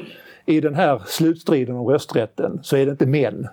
i 0.45 0.61
den 0.61 0.75
här 0.75 1.01
slutstriden 1.05 1.75
om 1.75 1.87
rösträtten 1.87 2.59
så 2.63 2.77
är 2.77 2.85
det 2.85 2.91
inte 2.91 3.05
män 3.05 3.47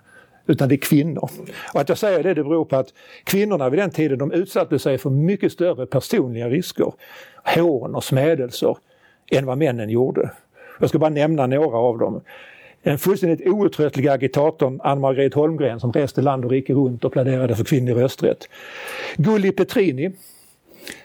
utan 0.48 0.68
det 0.68 0.74
är 0.74 0.76
kvinnor. 0.76 1.30
Och 1.74 1.80
att 1.80 1.88
jag 1.88 1.98
säger 1.98 2.22
det, 2.22 2.34
det 2.34 2.44
beror 2.44 2.64
på 2.64 2.76
att 2.76 2.94
kvinnorna 3.24 3.68
vid 3.68 3.78
den 3.78 3.90
tiden 3.90 4.18
de 4.18 4.32
utsatte 4.32 4.78
sig 4.78 4.98
för 4.98 5.11
mycket 5.11 5.52
större 5.52 5.87
personliga 5.87 6.48
risker, 6.48 6.92
hån 7.56 7.94
och 7.94 8.04
smädelser, 8.04 8.76
än 9.30 9.46
vad 9.46 9.58
männen 9.58 9.90
gjorde. 9.90 10.30
Jag 10.80 10.88
ska 10.88 10.98
bara 10.98 11.11
nämna 11.11 11.46
några 11.46 11.78
av 11.78 11.98
dem. 11.98 12.20
Den 12.82 12.98
fullständigt 12.98 13.48
outtröttliga 13.48 14.12
agitatorn 14.12 14.80
Ann-Margret 14.82 15.34
Holmgren 15.34 15.80
som 15.80 15.92
reste 15.92 16.22
land 16.22 16.44
och 16.44 16.50
rike 16.50 16.72
runt 16.72 17.04
och 17.04 17.12
pläderade 17.12 17.56
för 17.56 17.64
kvinnlig 17.64 17.94
rösträtt. 17.94 18.48
Gulli 19.16 19.52
Petrini 19.52 20.12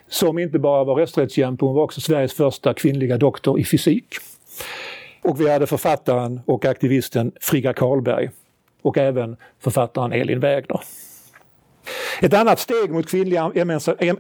som 0.08 0.40
inte 0.40 0.60
bara 0.60 0.84
var 0.84 0.96
rösträttskämpe, 0.96 1.66
hon 1.66 1.76
var 1.76 1.84
också 1.84 2.02
Sveriges 2.02 2.34
första 2.34 2.74
kvinnliga 2.74 3.18
doktor 3.18 3.60
i 3.60 3.66
fysik. 3.66 4.16
Och 5.22 5.42
vi 5.42 5.52
hade 5.52 5.68
författaren 5.68 6.42
och 6.46 6.66
aktivisten 6.66 7.32
Frigga 7.42 7.74
Karlberg 7.74 8.30
och 8.84 8.98
även 8.98 9.36
författaren 9.60 10.14
Elin 10.14 10.40
Wägner. 10.40 10.82
Ett 12.22 12.34
annat 12.34 12.60
steg 12.60 12.92
mot 12.92 13.10
kvinnlig 13.10 13.40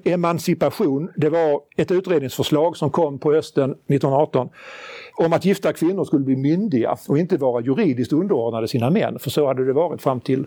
emancipation 0.03 1.11
det 1.15 1.29
var 1.29 1.61
ett 1.77 1.91
utredningsförslag 1.91 2.77
som 2.77 2.89
kom 2.89 3.19
på 3.19 3.33
hösten 3.33 3.71
1918 3.71 4.49
om 5.15 5.33
att 5.33 5.45
gifta 5.45 5.73
kvinnor 5.73 6.05
skulle 6.05 6.25
bli 6.25 6.35
myndiga 6.35 6.97
och 7.07 7.17
inte 7.17 7.37
vara 7.37 7.61
juridiskt 7.61 8.13
underordnade 8.13 8.67
sina 8.67 8.89
män, 8.89 9.19
för 9.19 9.29
så 9.29 9.47
hade 9.47 9.65
det 9.65 9.73
varit 9.73 10.01
fram 10.01 10.21
till, 10.21 10.45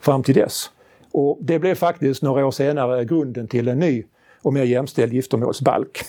fram 0.00 0.22
till 0.22 0.34
dess. 0.34 0.70
Och 1.12 1.38
det 1.40 1.58
blev 1.58 1.74
faktiskt 1.74 2.22
några 2.22 2.46
år 2.46 2.50
senare 2.50 3.04
grunden 3.04 3.48
till 3.48 3.68
en 3.68 3.78
ny 3.78 4.04
och 4.42 4.52
mer 4.52 4.64
jämställd 4.64 5.12
giftermålsbalk. 5.12 6.00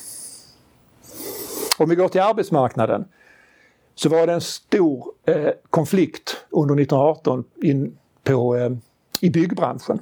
Om 1.78 1.89
vi 1.89 1.95
går 1.95 2.08
till 2.08 2.21
arbetsmarknaden 2.21 3.06
så 3.95 4.10
var 4.10 4.27
det 4.27 4.34
en 4.34 4.41
stor 4.41 5.12
eh, 5.25 5.49
konflikt 5.69 6.45
under 6.49 6.75
1918 6.75 7.43
in 7.63 7.97
på, 8.23 8.55
eh, 8.55 8.71
i 9.21 9.29
byggbranschen. 9.29 9.99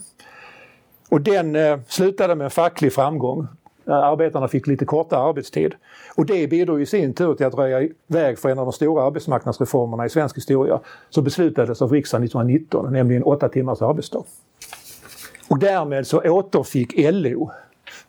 Och 1.10 1.22
den 1.22 1.56
eh, 1.56 1.80
slutade 1.88 2.36
med 2.36 2.46
en 2.46 2.52
facklig 2.52 2.94
framgång. 2.94 3.48
Eh, 3.88 3.94
arbetarna 3.94 4.48
fick 4.48 4.68
lite 4.68 4.86
kortare 4.86 5.20
arbetstid. 5.20 5.76
Och 6.16 6.26
det 6.26 6.48
bidrog 6.48 6.82
i 6.82 6.86
sin 6.86 7.14
tur 7.14 7.36
till 7.36 7.46
att 7.46 7.54
röja 7.54 7.90
väg 8.08 8.40
för 8.40 8.50
en 8.50 8.60
av 8.60 8.66
de 8.66 8.74
stora 8.74 9.04
arbetsmarknadsreformerna 9.04 10.06
i 10.06 10.10
svensk 10.10 10.38
historia 10.38 10.80
som 11.10 11.24
beslutades 11.24 11.82
av 11.82 11.92
riksdagen 11.92 12.24
1919, 12.24 12.94
nämligen 12.94 13.24
åtta 13.24 13.50
timmars 13.50 13.82
arbetsdag. 13.82 14.24
Och 15.50 15.60
därmed 15.60 16.08
så 16.08 16.22
återfick 16.22 16.94
LO, 16.98 17.52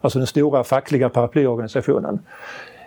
alltså 0.00 0.18
den 0.18 0.26
stora 0.26 0.64
fackliga 0.64 1.08
paraplyorganisationen, 1.08 2.18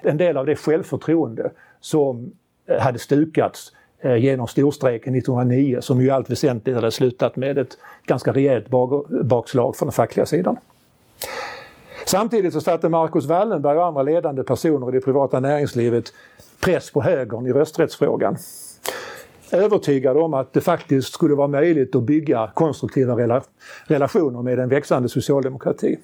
en 0.01 0.17
del 0.17 0.37
av 0.37 0.45
det 0.45 0.55
självförtroende 0.55 1.51
som 1.79 2.31
Eh, 2.67 2.79
hade 2.79 2.99
stukats 2.99 3.71
eh, 3.99 4.15
genom 4.15 4.47
storstrejken 4.47 5.15
1909 5.15 5.77
som 5.81 6.01
ju 6.01 6.07
i 6.07 6.09
allt 6.09 6.29
väsentligt 6.29 6.75
hade 6.75 6.91
slutat 6.91 7.35
med 7.35 7.57
ett 7.57 7.77
ganska 8.05 8.31
rejält 8.31 8.67
bakslag 9.23 9.75
från 9.75 9.87
den 9.87 9.93
fackliga 9.93 10.25
sidan. 10.25 10.57
Samtidigt 12.05 12.53
så 12.53 12.61
satte 12.61 12.89
Marcus 12.89 13.25
Wallenberg 13.25 13.77
och 13.77 13.85
andra 13.85 14.03
ledande 14.03 14.43
personer 14.43 14.89
i 14.89 14.91
det 14.91 15.01
privata 15.01 15.39
näringslivet 15.39 16.13
press 16.59 16.91
på 16.91 17.01
högern 17.01 17.47
i 17.47 17.53
rösträttsfrågan. 17.53 18.37
Övertygade 19.51 20.19
om 20.19 20.33
att 20.33 20.53
det 20.53 20.61
faktiskt 20.61 21.13
skulle 21.13 21.35
vara 21.35 21.47
möjligt 21.47 21.95
att 21.95 22.03
bygga 22.03 22.51
konstruktiva 22.53 23.15
rela 23.15 23.43
relationer 23.85 24.41
med 24.41 24.59
en 24.59 24.69
växande 24.69 25.09
socialdemokrati. 25.09 25.97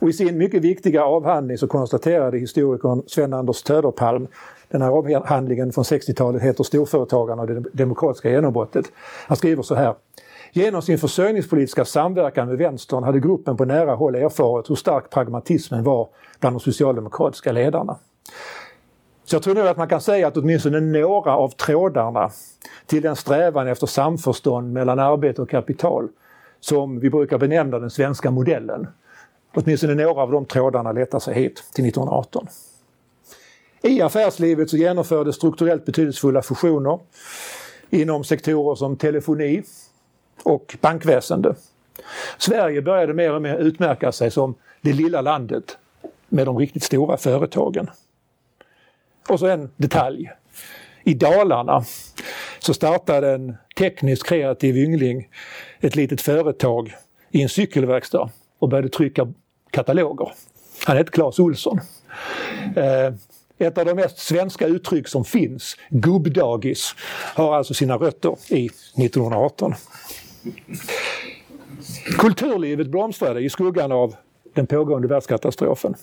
Och 0.00 0.08
I 0.08 0.12
sin 0.12 0.38
mycket 0.38 0.62
viktiga 0.62 1.04
avhandling 1.04 1.58
så 1.58 1.66
konstaterade 1.66 2.38
historikern 2.38 3.02
Sven-Anders 3.06 3.62
Töderpalm, 3.62 4.26
den 4.70 4.82
här 4.82 4.90
avhandlingen 4.90 5.72
från 5.72 5.84
60-talet 5.84 6.42
heter 6.42 6.64
Storföretagarna 6.64 7.42
och 7.42 7.48
det 7.48 7.64
demokratiska 7.72 8.30
genombrottet. 8.30 8.84
Han 9.26 9.36
skriver 9.36 9.62
så 9.62 9.74
här. 9.74 9.94
Genom 10.52 10.82
sin 10.82 10.98
försörjningspolitiska 10.98 11.84
samverkan 11.84 12.48
med 12.48 12.58
vänstern 12.58 13.04
hade 13.04 13.20
gruppen 13.20 13.56
på 13.56 13.64
nära 13.64 13.94
håll 13.94 14.14
erfarit 14.14 14.70
hur 14.70 14.74
stark 14.74 15.10
pragmatismen 15.10 15.84
var 15.84 16.08
bland 16.40 16.56
de 16.56 16.60
socialdemokratiska 16.60 17.52
ledarna. 17.52 17.96
Så 19.24 19.36
jag 19.36 19.42
tror 19.42 19.54
nog 19.54 19.66
att 19.66 19.76
man 19.76 19.88
kan 19.88 20.00
säga 20.00 20.28
att 20.28 20.36
åtminstone 20.36 20.80
några 20.80 21.36
av 21.36 21.48
trådarna 21.48 22.30
till 22.86 23.02
den 23.02 23.16
strävan 23.16 23.68
efter 23.68 23.86
samförstånd 23.86 24.72
mellan 24.72 24.98
arbete 24.98 25.42
och 25.42 25.50
kapital 25.50 26.08
som 26.60 27.00
vi 27.00 27.10
brukar 27.10 27.38
benämna 27.38 27.78
den 27.78 27.90
svenska 27.90 28.30
modellen. 28.30 28.86
Åtminstone 29.54 29.94
några 29.94 30.22
av 30.22 30.30
de 30.30 30.44
trådarna 30.44 30.92
letar 30.92 31.18
sig 31.18 31.34
hit 31.34 31.64
till 31.74 31.86
1918. 31.86 32.46
I 33.82 34.02
affärslivet 34.02 34.70
så 34.70 34.76
genomfördes 34.76 35.36
strukturellt 35.36 35.84
betydelsefulla 35.84 36.42
fusioner 36.42 36.98
inom 37.90 38.24
sektorer 38.24 38.74
som 38.74 38.96
telefoni, 38.96 39.62
och 40.42 40.76
bankväsende. 40.80 41.54
Sverige 42.38 42.82
började 42.82 43.14
mer 43.14 43.32
och 43.32 43.42
mer 43.42 43.56
utmärka 43.56 44.12
sig 44.12 44.30
som 44.30 44.54
det 44.80 44.92
lilla 44.92 45.20
landet 45.20 45.78
med 46.28 46.46
de 46.46 46.58
riktigt 46.58 46.82
stora 46.82 47.16
företagen. 47.16 47.90
Och 49.28 49.38
så 49.38 49.46
en 49.46 49.70
detalj. 49.76 50.30
I 51.04 51.14
Dalarna 51.14 51.84
så 52.58 52.74
startade 52.74 53.30
en 53.30 53.56
tekniskt 53.76 54.26
kreativ 54.26 54.76
yngling 54.76 55.28
ett 55.80 55.96
litet 55.96 56.20
företag 56.20 56.94
i 57.30 57.42
en 57.42 57.48
cykelverkstad 57.48 58.30
och 58.58 58.68
började 58.68 58.88
trycka 58.88 59.32
kataloger. 59.70 60.32
Han 60.86 60.96
hette 60.96 61.10
Claes 61.10 61.38
Olsson. 61.38 61.80
Eh, 62.76 63.14
ett 63.60 63.78
av 63.78 63.84
de 63.84 63.94
mest 63.94 64.18
svenska 64.18 64.66
uttryck 64.66 65.08
som 65.08 65.24
finns, 65.24 65.76
gubbdagis, 65.90 66.94
har 67.34 67.54
alltså 67.56 67.74
sina 67.74 67.96
rötter 67.96 68.36
i 68.48 68.66
1918. 68.66 69.74
Kulturlivet 72.18 72.86
blomstrade 72.88 73.40
i 73.40 73.50
skuggan 73.50 73.92
av 73.92 74.14
den 74.54 74.66
pågående 74.66 75.08
världskatastrofen. 75.08 75.94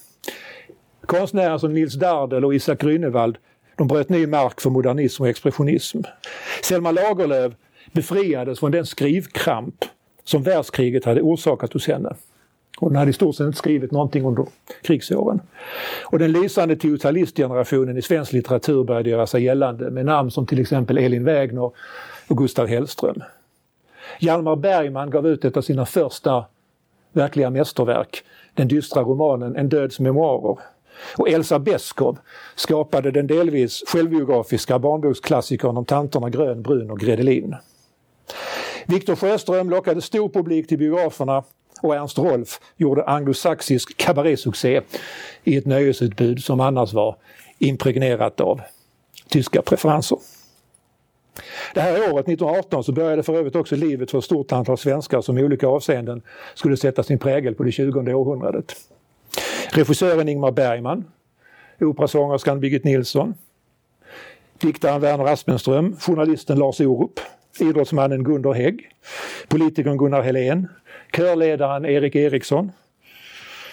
Konstnärer 1.06 1.58
som 1.58 1.74
Nils 1.74 1.93
Dardel 1.93 2.46
och 2.46 2.56
Isak 2.56 2.82
Grünewald 2.82 3.38
de 3.76 3.88
bröt 3.88 4.10
ny 4.10 4.28
mark 4.28 4.62
för 4.62 4.70
modernism 4.70 5.24
och 5.24 5.30
expressionism. 5.30 6.02
Selma 6.63 6.91
Lagerlöf 6.91 7.54
befriades 7.91 8.60
från 8.60 8.72
den 8.72 8.86
skrivkramp 8.86 9.86
som 10.24 10.43
världskriget 10.43 11.06
hade 11.06 11.22
orsakat 11.22 11.74
hos 11.74 11.88
henne. 11.88 12.15
Hon 12.80 12.96
hade 12.96 13.10
i 13.10 13.13
stort 13.13 13.36
sett 13.36 13.46
inte 13.46 13.58
skrivit 13.58 13.92
någonting 13.92 14.26
under 14.26 14.46
krigsåren. 14.82 15.42
Och 16.04 16.20
den 16.20 16.32
lysande 16.32 16.76
teotalistgenerationen 16.76 17.98
i 17.98 18.02
svensk 18.02 18.34
litteratur 18.34 18.84
började 18.84 19.10
göra 19.10 19.28
sig 19.28 19.44
gällande 19.44 19.92
med 19.92 20.06
namn 20.06 20.32
som 20.32 20.46
till 20.46 20.60
exempel 20.60 20.98
Elin 20.98 21.24
Wägner 21.24 21.72
och 22.28 22.38
Gustav 22.38 22.68
Hellström. 22.68 23.24
Hjalmar 24.20 24.56
Bergman 24.56 25.10
gav 25.10 25.28
ut 25.28 25.46
ett 25.46 25.58
av 25.58 25.62
sina 25.62 25.86
första 25.86 26.46
verkliga 27.12 27.50
mästerverk, 27.50 28.23
den 28.54 28.67
dystra 28.67 29.02
romanen 29.02 29.56
En 29.56 29.69
döds 29.69 30.00
memoarer. 30.00 30.60
Och 31.17 31.30
Elsa 31.30 31.60
Beskow 31.60 32.17
skapade 32.56 33.12
den 33.12 33.28
delvis 33.28 33.84
självbiografiska 33.88 34.80
barnboksklassikern 34.80 35.78
om 35.78 35.86
tanterna 35.86 36.30
Grön, 36.30 36.62
Brun 36.62 36.92
och 36.92 37.00
Gredelin. 37.00 37.56
Viktor 38.88 39.15
Sjöström 39.15 39.69
lockade 39.69 40.02
stor 40.02 40.30
publik 40.30 40.67
till 40.67 40.78
biograferna 40.78 41.44
och 41.82 41.96
Ernst 41.96 42.17
Rolf 42.17 42.60
gjorde 42.78 43.04
anglosaxisk 43.04 43.98
kabarésuccé 43.98 44.82
i 45.44 45.58
ett 45.58 45.65
nöjesutbud 45.65 46.44
som 46.44 46.60
annars 46.60 46.94
var 46.94 47.15
impregnerat 47.60 48.42
av 48.42 48.62
tyska 49.30 49.62
preferenser. 49.62 50.17
Det 51.73 51.82
här 51.82 51.94
året, 51.94 52.28
1918, 52.28 52.84
så 52.84 52.92
började 52.92 53.23
för 53.23 53.36
övrigt 53.36 53.56
också 53.56 53.75
livet 53.75 54.12
för 54.12 54.17
ett 54.17 54.23
stort 54.23 54.52
antal 54.52 54.78
svenskar 54.78 55.21
som 55.21 55.38
i 55.38 55.44
olika 55.44 55.67
avseenden 55.67 56.21
skulle 56.56 56.78
sätta 56.78 57.04
sin 57.04 57.19
prägel 57.19 57.56
på 57.56 57.63
det 57.63 57.71
20 57.71 58.13
århundradet. 58.13 58.75
Regissören 59.71 60.30
Ingmar 60.30 60.52
Bergman, 60.52 61.06
operasångerskan 61.80 62.60
Birgit 62.60 62.84
Nilsson, 62.84 63.34
diktaren 64.58 65.02
Verner 65.02 65.25
Aspenström, 65.25 65.96
journalisten 66.00 66.60
Lars 66.60 66.82
Orup, 66.82 67.19
idrottsmannen 67.60 68.23
Gunder 68.23 68.54
Hägg, 68.54 68.90
politikern 69.48 69.98
Gunnar 69.98 70.21
Helén, 70.21 70.67
körledaren 71.12 71.86
Erik 71.86 72.16
Eriksson 72.16 72.72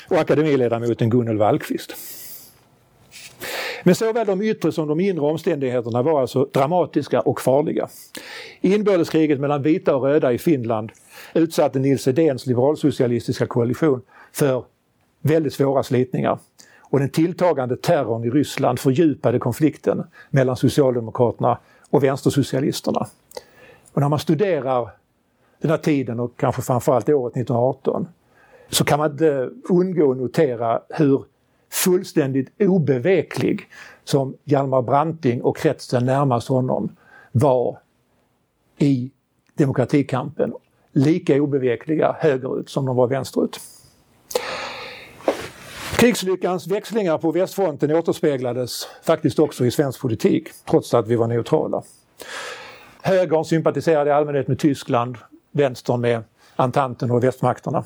och 0.08 0.16
akademiledamoten 0.16 1.10
Gunnel 1.10 1.36
Wallqvist. 1.36 1.96
Men 3.82 3.94
såväl 3.94 4.26
de 4.26 4.42
yttre 4.42 4.72
som 4.72 4.88
de 4.88 5.00
inre 5.00 5.20
omständigheterna 5.20 6.02
var 6.02 6.20
alltså 6.20 6.44
dramatiska 6.52 7.20
och 7.20 7.40
farliga. 7.40 7.88
Inbördeskriget 8.60 9.40
mellan 9.40 9.62
vita 9.62 9.96
och 9.96 10.02
röda 10.02 10.32
i 10.32 10.38
Finland 10.38 10.92
utsatte 11.34 11.78
Nils 11.78 12.08
Edéns 12.08 12.46
liberalsocialistiska 12.46 13.46
koalition 13.46 14.02
för 14.32 14.64
väldigt 15.20 15.54
svåra 15.54 15.82
slitningar. 15.82 16.38
Och 16.80 16.98
den 16.98 17.10
tilltagande 17.10 17.76
terrorn 17.76 18.24
i 18.24 18.30
Ryssland 18.30 18.78
fördjupade 18.78 19.38
konflikten 19.38 20.04
mellan 20.30 20.56
Socialdemokraterna 20.56 21.58
och 21.90 22.04
vänstersocialisterna. 22.04 23.06
Och 23.92 24.00
när 24.00 24.08
man 24.08 24.18
studerar 24.18 24.90
den 25.64 25.70
här 25.70 25.78
tiden 25.78 26.20
och 26.20 26.36
kanske 26.36 26.62
framförallt 26.62 27.08
året 27.08 27.32
1918 27.36 28.08
så 28.68 28.84
kan 28.84 28.98
man 28.98 29.10
inte 29.10 29.50
undgå 29.68 30.10
att 30.10 30.16
notera 30.16 30.82
hur 30.88 31.24
fullständigt 31.72 32.62
obeveklig 32.62 33.68
som 34.04 34.36
Hjalmar 34.44 34.82
Branting 34.82 35.42
och 35.42 35.56
kretsen 35.56 36.04
närmast 36.04 36.48
honom 36.48 36.96
var 37.32 37.78
i 38.78 39.10
demokratikampen. 39.54 40.52
Lika 40.92 41.42
obevekliga 41.42 42.16
högerut 42.18 42.70
som 42.70 42.86
de 42.86 42.96
var 42.96 43.06
vänsterut. 43.06 43.60
Krigslyckans 45.96 46.66
växlingar 46.66 47.18
på 47.18 47.32
västfronten 47.32 47.96
återspeglades 47.96 48.88
faktiskt 49.02 49.38
också 49.38 49.66
i 49.66 49.70
svensk 49.70 50.00
politik, 50.00 50.48
trots 50.70 50.94
att 50.94 51.08
vi 51.08 51.16
var 51.16 51.26
neutrala. 51.26 51.82
Högern 53.02 53.44
sympatiserade 53.44 54.10
i 54.10 54.12
allmänhet 54.12 54.48
med 54.48 54.58
Tyskland, 54.58 55.16
vänstern 55.54 56.00
med 56.00 56.22
Antanten 56.56 57.10
och 57.10 57.24
västmakterna. 57.24 57.84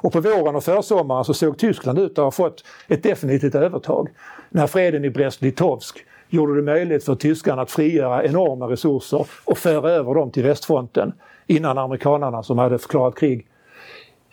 Och 0.00 0.12
på 0.12 0.20
våren 0.20 0.56
och 0.56 0.64
försommaren 0.64 1.24
så 1.24 1.34
såg 1.34 1.58
Tyskland 1.58 1.98
ut 1.98 2.18
att 2.18 2.24
ha 2.24 2.30
fått 2.30 2.64
ett 2.88 3.02
definitivt 3.02 3.54
övertag. 3.54 4.08
När 4.50 4.66
freden 4.66 5.04
i 5.04 5.10
Brest-Litovsk 5.10 6.04
gjorde 6.28 6.56
det 6.56 6.62
möjligt 6.62 7.04
för 7.04 7.14
tyskarna 7.14 7.62
att 7.62 7.70
frigöra 7.70 8.24
enorma 8.24 8.66
resurser 8.66 9.26
och 9.44 9.58
föra 9.58 9.90
över 9.90 10.14
dem 10.14 10.30
till 10.30 10.42
västfronten 10.42 11.12
innan 11.46 11.78
amerikanarna 11.78 12.42
som 12.42 12.58
hade 12.58 12.78
förklarat 12.78 13.18
krig 13.18 13.46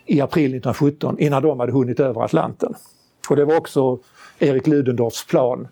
i 0.06 0.22
april 0.22 0.46
1917, 0.46 1.20
innan 1.20 1.44
de 1.44 1.60
hade 1.60 1.72
hunnit 1.72 2.00
över 2.00 2.22
Atlanten. 2.22 2.74
Och 3.30 3.36
det 3.36 3.46
var 3.46 3.58
också 3.58 4.00
Erik 4.40 4.68
Ludendorffs 4.68 5.28
plan, 5.28 5.68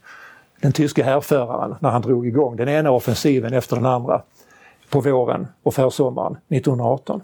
den 0.61 0.71
tyske 0.71 1.03
härföraren, 1.03 1.75
när 1.79 1.89
han 1.89 2.01
drog 2.01 2.27
igång 2.27 2.55
den 2.55 2.69
ena 2.69 2.91
offensiven 2.91 3.53
efter 3.53 3.75
den 3.75 3.85
andra 3.85 4.21
på 4.89 5.01
våren 5.01 5.47
och 5.63 5.73
försommaren 5.73 6.38
1918. 6.49 7.21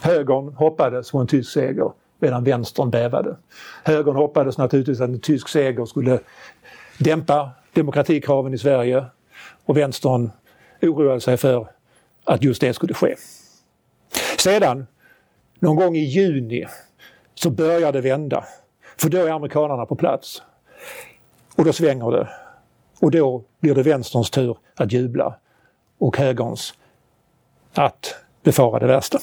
Högern 0.00 0.54
hoppades 0.54 1.10
på 1.10 1.18
en 1.18 1.26
tysk 1.26 1.52
seger 1.52 1.92
medan 2.18 2.44
vänstern 2.44 2.90
bävade. 2.90 3.36
Högern 3.84 4.16
hoppades 4.16 4.58
naturligtvis 4.58 5.00
att 5.00 5.08
en 5.08 5.20
tysk 5.20 5.48
seger 5.48 5.84
skulle 5.84 6.20
dämpa 6.98 7.50
demokratikraven 7.72 8.54
i 8.54 8.58
Sverige 8.58 9.04
och 9.64 9.76
vänstern 9.76 10.30
oroade 10.82 11.20
sig 11.20 11.36
för 11.36 11.68
att 12.24 12.42
just 12.44 12.60
det 12.60 12.74
skulle 12.74 12.94
ske. 12.94 13.14
Sedan, 14.38 14.86
någon 15.58 15.76
gång 15.76 15.96
i 15.96 16.04
juni, 16.04 16.66
så 17.34 17.50
börjar 17.50 17.92
det 17.92 18.00
vända. 18.00 18.44
För 18.96 19.08
då 19.08 19.18
är 19.18 19.30
amerikanarna 19.30 19.86
på 19.86 19.96
plats. 19.96 20.42
Och 21.56 21.64
då 21.64 21.72
svänger 21.72 22.10
det. 22.10 22.28
Och 23.00 23.10
då 23.10 23.44
blir 23.60 23.74
det 23.74 23.82
vänsterns 23.82 24.30
tur 24.30 24.58
att 24.76 24.92
jubla 24.92 25.34
och 25.98 26.16
högerns 26.16 26.74
att 27.74 28.14
befara 28.42 28.78
det 28.78 28.86
värsta. 28.86 29.18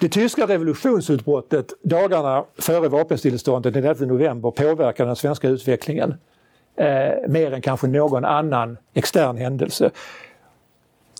Det 0.00 0.08
tyska 0.08 0.46
revolutionsutbrottet 0.46 1.72
dagarna 1.82 2.44
före 2.58 2.88
vapenstilleståndet 2.88 3.74
den 3.74 3.84
11 3.84 4.06
november 4.06 4.50
påverkade 4.50 5.08
den 5.08 5.16
svenska 5.16 5.48
utvecklingen 5.48 6.14
eh, 6.76 7.28
mer 7.28 7.52
än 7.52 7.62
kanske 7.62 7.86
någon 7.86 8.24
annan 8.24 8.76
extern 8.94 9.36
händelse. 9.36 9.90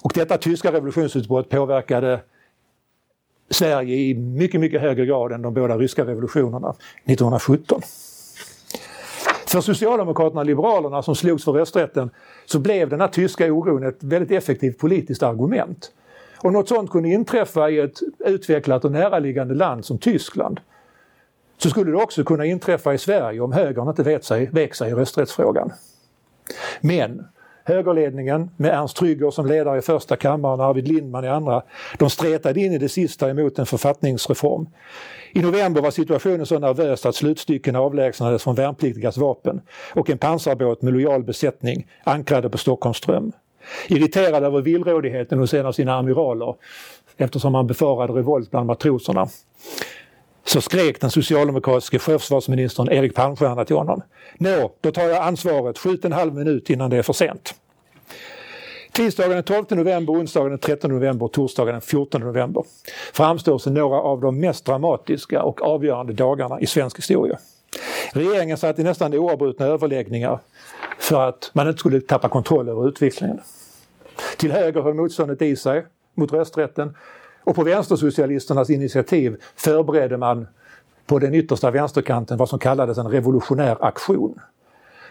Och 0.02 0.12
detta 0.14 0.38
tyska 0.38 0.72
revolutionsutbrott 0.72 1.48
påverkade 1.48 2.20
Sverige 3.50 3.96
i 3.96 4.14
mycket, 4.14 4.60
mycket 4.60 4.80
högre 4.80 5.06
grad 5.06 5.32
än 5.32 5.42
de 5.42 5.54
båda 5.54 5.78
ryska 5.78 6.04
revolutionerna 6.04 6.74
1917. 7.04 7.80
För 9.48 9.60
Socialdemokraterna 9.60 10.40
och 10.40 10.46
Liberalerna 10.46 11.02
som 11.02 11.16
slogs 11.16 11.44
för 11.44 11.52
rösträtten 11.52 12.10
så 12.46 12.58
blev 12.58 12.88
den 12.88 13.00
här 13.00 13.08
tyska 13.08 13.52
oron 13.52 13.82
ett 13.82 14.02
väldigt 14.02 14.30
effektivt 14.30 14.78
politiskt 14.78 15.22
argument. 15.22 15.92
Och 16.42 16.52
något 16.52 16.68
sånt 16.68 16.90
kunde 16.90 17.08
inträffa 17.08 17.70
i 17.70 17.78
ett 17.78 17.98
utvecklat 18.18 18.84
och 18.84 18.92
näraliggande 18.92 19.54
land 19.54 19.84
som 19.84 19.98
Tyskland. 19.98 20.60
Så 21.58 21.70
skulle 21.70 21.90
det 21.90 21.96
också 21.96 22.24
kunna 22.24 22.44
inträffa 22.44 22.94
i 22.94 22.98
Sverige 22.98 23.40
om 23.40 23.52
högern 23.52 23.88
inte 23.88 24.02
vet 24.02 24.24
sig, 24.24 24.46
vek 24.52 24.74
sig 24.74 24.90
i 24.90 24.94
rösträttsfrågan. 24.94 25.72
Men 26.80 27.28
högerledningen 27.66 28.50
med 28.56 28.74
Ernst 28.74 28.96
Trygger 28.96 29.30
som 29.30 29.46
ledare 29.46 29.78
i 29.78 29.82
första 29.82 30.16
kammaren 30.16 30.60
och 30.60 30.66
Arvid 30.66 30.88
Lindman 30.88 31.24
i 31.24 31.28
andra, 31.28 31.62
de 31.98 32.10
stretade 32.10 32.60
in 32.60 32.72
i 32.72 32.78
det 32.78 32.88
sista 32.88 33.30
emot 33.30 33.58
en 33.58 33.66
författningsreform. 33.66 34.66
I 35.32 35.42
november 35.42 35.82
var 35.82 35.90
situationen 35.90 36.46
så 36.46 36.58
nervös 36.58 37.06
att 37.06 37.14
slutstycken 37.14 37.76
avlägsnades 37.76 38.42
från 38.42 38.54
värnpliktigas 38.54 39.16
vapen 39.16 39.60
och 39.94 40.10
en 40.10 40.18
pansarbåt 40.18 40.82
med 40.82 40.92
lojal 40.92 41.24
besättning 41.24 41.86
ankrade 42.04 42.50
på 42.50 42.58
Stockholms 42.58 42.96
ström. 42.96 43.32
Irriterad 43.88 44.44
över 44.44 44.60
villrådigheten 44.60 45.38
hos 45.38 45.54
en 45.54 45.66
av 45.66 45.72
sina 45.72 45.94
amiraler 45.94 46.54
eftersom 47.16 47.54
han 47.54 47.66
befarade 47.66 48.12
revolt 48.12 48.50
bland 48.50 48.66
matroserna 48.66 49.28
så 50.46 50.60
skrek 50.60 51.00
den 51.00 51.10
socialdemokratiske 51.10 51.98
sjöförsvarsministern 51.98 52.88
Erik 52.88 53.14
Palmstierna 53.14 53.64
till 53.64 53.76
honom. 53.76 54.02
Nå, 54.38 54.72
då 54.80 54.92
tar 54.92 55.02
jag 55.02 55.22
ansvaret, 55.22 55.78
skjut 55.78 56.04
en 56.04 56.12
halv 56.12 56.34
minut 56.34 56.70
innan 56.70 56.90
det 56.90 56.96
är 56.96 57.02
för 57.02 57.12
sent. 57.12 57.54
Tisdagen 58.92 59.30
den 59.30 59.42
12 59.42 59.64
november, 59.70 60.12
onsdagen 60.12 60.50
den 60.50 60.58
13 60.58 60.90
november 60.90 61.26
och 61.26 61.32
torsdagen 61.32 61.72
den 61.72 61.80
14 61.80 62.20
november 62.20 62.64
framstår 63.12 63.58
som 63.58 63.74
några 63.74 63.96
av 63.96 64.20
de 64.20 64.40
mest 64.40 64.64
dramatiska 64.64 65.42
och 65.42 65.62
avgörande 65.62 66.12
dagarna 66.12 66.60
i 66.60 66.66
svensk 66.66 66.98
historia. 66.98 67.38
Regeringen 68.12 68.56
satt 68.56 68.78
i 68.78 68.82
nästan 68.82 69.14
oavbrutna 69.14 69.66
överläggningar 69.66 70.38
för 70.98 71.28
att 71.28 71.50
man 71.52 71.68
inte 71.68 71.78
skulle 71.78 72.00
tappa 72.00 72.28
kontroll 72.28 72.68
över 72.68 72.88
utvecklingen. 72.88 73.40
Till 74.36 74.52
höger 74.52 74.82
höll 74.82 74.94
motståndet 74.94 75.42
i 75.42 75.56
sig 75.56 75.86
mot 76.14 76.32
rösträtten 76.32 76.96
och 77.46 77.54
på 77.54 77.64
vänstersocialisternas 77.64 78.70
initiativ 78.70 79.36
förberedde 79.56 80.16
man 80.16 80.46
på 81.06 81.18
den 81.18 81.34
yttersta 81.34 81.70
vänsterkanten 81.70 82.38
vad 82.38 82.48
som 82.48 82.58
kallades 82.58 82.98
en 82.98 83.08
revolutionär 83.08 83.76
aktion. 83.80 84.40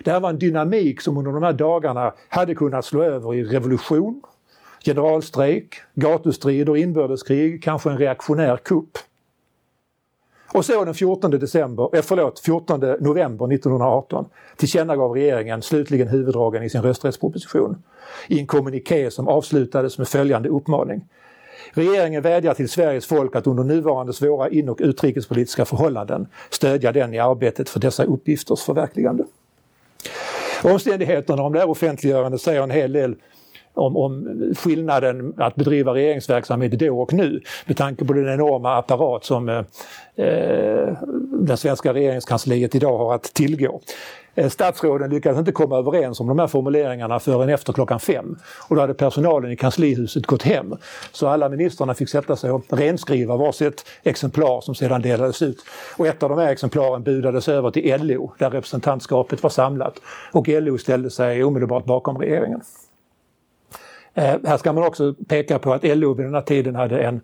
Det 0.04 0.12
här 0.12 0.20
var 0.20 0.30
en 0.30 0.40
dynamik 0.40 1.02
som 1.02 1.18
under 1.18 1.32
de 1.32 1.44
här 1.44 1.54
dagarna 1.54 2.14
hade 2.30 2.56
kunnat 2.56 2.86
slå 2.86 3.04
över 3.04 3.36
i 3.36 3.44
revolution, 3.44 4.22
generalstrejk, 4.86 5.76
gatustrider, 5.94 6.78
inbördeskrig, 6.78 7.64
kanske 7.64 7.90
en 7.90 7.98
reaktionär 7.98 8.58
kupp. 8.58 8.98
Och 10.54 10.66
så 10.66 10.86
den 10.86 10.94
14, 10.94 11.32
december, 11.32 11.90
eh, 11.94 12.02
förlåt, 12.02 12.40
14 12.40 12.80
november 13.00 13.48
1918 13.48 14.26
tillkännagav 14.58 15.12
regeringen 15.12 15.62
slutligen 15.62 16.08
huvuddragen 16.08 16.64
i 16.64 16.70
sin 16.70 16.82
rösträttsproposition 16.82 17.84
i 18.28 18.40
en 18.40 18.48
kommuniké 18.48 19.12
som 19.12 19.28
avslutades 19.28 19.98
med 19.98 20.08
följande 20.08 20.50
uppmaning. 20.50 21.06
Regeringen 21.74 22.22
vädjar 22.22 22.54
till 22.54 22.70
Sveriges 22.70 23.06
folk 23.06 23.36
att 23.36 23.48
under 23.48 23.64
nuvarande 23.64 24.14
svåra 24.14 24.50
in 24.50 24.70
och 24.70 24.78
utrikespolitiska 24.82 25.66
förhållanden 25.66 26.28
stödja 26.50 26.92
den 26.92 27.14
i 27.14 27.20
arbetet 27.20 27.70
för 27.70 27.80
dessa 27.80 28.04
uppgifters 28.04 28.62
förverkligande. 28.62 29.24
Omständigheterna 30.64 31.44
om 31.44 31.54
det 31.54 31.60
här 31.60 31.70
offentliggörandet 31.70 32.42
säger 32.42 32.64
en 32.64 32.72
hel 32.72 32.94
del 32.94 33.16
om, 33.74 33.98
om 33.98 34.38
skillnaden 34.58 35.34
att 35.38 35.56
bedriva 35.56 35.94
regeringsverksamhet 35.94 36.72
då 36.72 37.02
och 37.02 37.14
nu 37.14 37.42
med 37.66 37.78
tanke 37.78 38.06
på 38.06 38.14
den 38.14 38.34
enorma 38.34 38.78
apparat 38.78 39.26
som 39.26 39.50
eh, 39.50 39.64
den 41.46 41.54
det 41.54 41.58
svenska 41.58 41.94
regeringskansliet 41.94 42.76
idag 42.76 42.98
har 42.98 43.16
att 43.16 43.24
tillgå. 43.24 43.82
Eh, 44.36 44.50
statsråden 44.50 45.10
lyckades 45.10 45.40
inte 45.40 45.52
komma 45.52 45.78
överens 45.78 46.20
om 46.20 46.28
de 46.28 46.40
här 46.40 46.48
formuleringarna 46.48 47.20
förrän 47.20 47.50
efter 47.50 47.74
klockan 47.74 48.00
fem. 48.00 48.38
Och 48.68 48.76
då 48.76 48.82
hade 48.82 48.94
personalen 48.94 49.52
i 49.52 49.56
kanslihuset 49.56 50.26
gått 50.26 50.44
hem. 50.44 50.76
Så 51.12 51.28
alla 51.28 51.50
ministrarna 51.50 51.94
fick 51.94 52.10
sätta 52.10 52.36
sig 52.36 52.52
och 52.52 52.64
renskriva 52.70 53.36
varsitt 53.36 53.86
exemplar 54.04 54.62
som 54.62 54.76
sedan 54.76 55.02
delades 55.02 55.42
ut. 55.42 55.58
Och 55.98 56.08
ett 56.08 56.24
av 56.24 56.30
de 56.30 56.40
här 56.40 56.52
exemplaren 56.52 57.04
budades 57.04 57.48
över 57.48 57.72
till 57.72 58.02
LO 58.02 58.34
där 58.40 58.50
representantskapet 58.50 59.44
var 59.44 59.50
samlat. 59.50 60.00
Och 60.32 60.48
LO 60.48 60.78
ställde 60.78 61.10
sig 61.10 61.44
omedelbart 61.44 61.86
bakom 61.86 62.18
regeringen. 62.18 62.62
Eh, 64.14 64.36
här 64.44 64.58
ska 64.58 64.74
man 64.74 64.84
också 64.84 65.14
peka 65.28 65.60
på 65.60 65.74
att 65.74 65.84
LO 65.84 66.14
vid 66.14 66.26
den 66.26 66.34
här 66.34 66.42
tiden 66.42 66.76
hade 66.76 67.00
en 67.00 67.22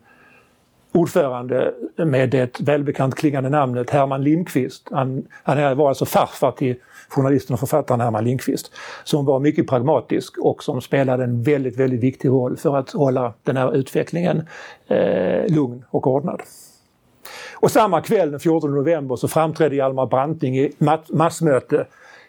ordförande 0.94 1.74
med 1.96 2.30
det 2.30 2.60
välbekant 2.60 3.16
klingande 3.16 3.50
namnet 3.50 3.90
Herman 3.90 4.24
Lindqvist. 4.24 4.88
Han, 4.92 5.28
han 5.44 5.78
var 5.78 5.90
alltså 5.90 6.06
farfar 6.06 6.52
till 6.52 6.76
journalisten 7.10 7.54
och 7.54 7.60
författaren 7.60 8.02
Herman 8.02 8.24
Lindqvist. 8.24 8.72
Som 9.04 9.26
var 9.26 9.40
mycket 9.40 9.68
pragmatisk 9.68 10.38
och 10.38 10.64
som 10.64 10.82
spelade 10.82 11.24
en 11.24 11.44
väldigt, 11.44 11.80
väldigt 11.80 12.04
viktig 12.04 12.30
roll 12.30 12.58
för 12.58 12.78
att 12.78 12.92
hålla 12.92 13.34
den 13.44 13.58
här 13.58 13.76
utvecklingen 13.76 14.48
eh, 14.88 15.48
lugn 15.48 15.86
och 15.90 16.08
ordnad. 16.08 16.42
Och 17.56 17.72
samma 17.72 18.02
kväll 18.02 18.32
den 18.32 18.40
14 18.40 18.76
november 18.76 19.16
så 19.16 19.28
framträdde 19.28 19.76
Hjalmar 19.76 20.06
Branting 20.06 20.60
i 20.60 20.72
massmöte 21.10 21.88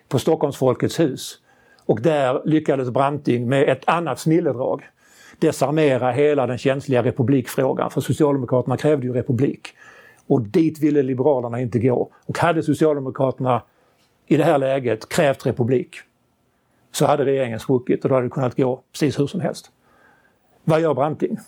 på 0.08 0.18
Stockholms 0.18 0.56
Folkets 0.56 1.00
hus. 1.00 1.38
Och 1.86 2.00
där 2.00 2.42
lyckades 2.44 2.90
Branting 2.90 3.48
med 3.48 3.68
ett 3.68 3.82
annat 3.84 4.18
snilledrag 4.18 4.82
desarmera 5.46 6.10
hela 6.10 6.46
den 6.46 6.58
känsliga 6.58 7.02
republikfrågan. 7.02 7.90
För 7.90 8.00
Socialdemokraterna 8.00 8.76
krävde 8.76 9.06
ju 9.06 9.12
republik. 9.12 9.68
Och 10.26 10.42
dit 10.42 10.78
ville 10.78 11.02
Liberalerna 11.02 11.60
inte 11.60 11.78
gå. 11.78 12.10
Och 12.26 12.38
hade 12.38 12.62
Socialdemokraterna 12.62 13.62
i 14.26 14.36
det 14.36 14.44
här 14.44 14.58
läget 14.58 15.08
krävt 15.08 15.46
republik 15.46 15.96
så 16.92 17.06
hade 17.06 17.24
regeringen 17.24 17.60
spruckit 17.60 18.04
och 18.04 18.08
då 18.08 18.14
hade 18.14 18.26
det 18.26 18.30
kunnat 18.30 18.56
gå 18.56 18.82
precis 18.92 19.18
hur 19.18 19.26
som 19.26 19.40
helst. 19.40 19.70
Vad 20.64 20.80
gör 20.80 20.94
Branting? 20.94 21.38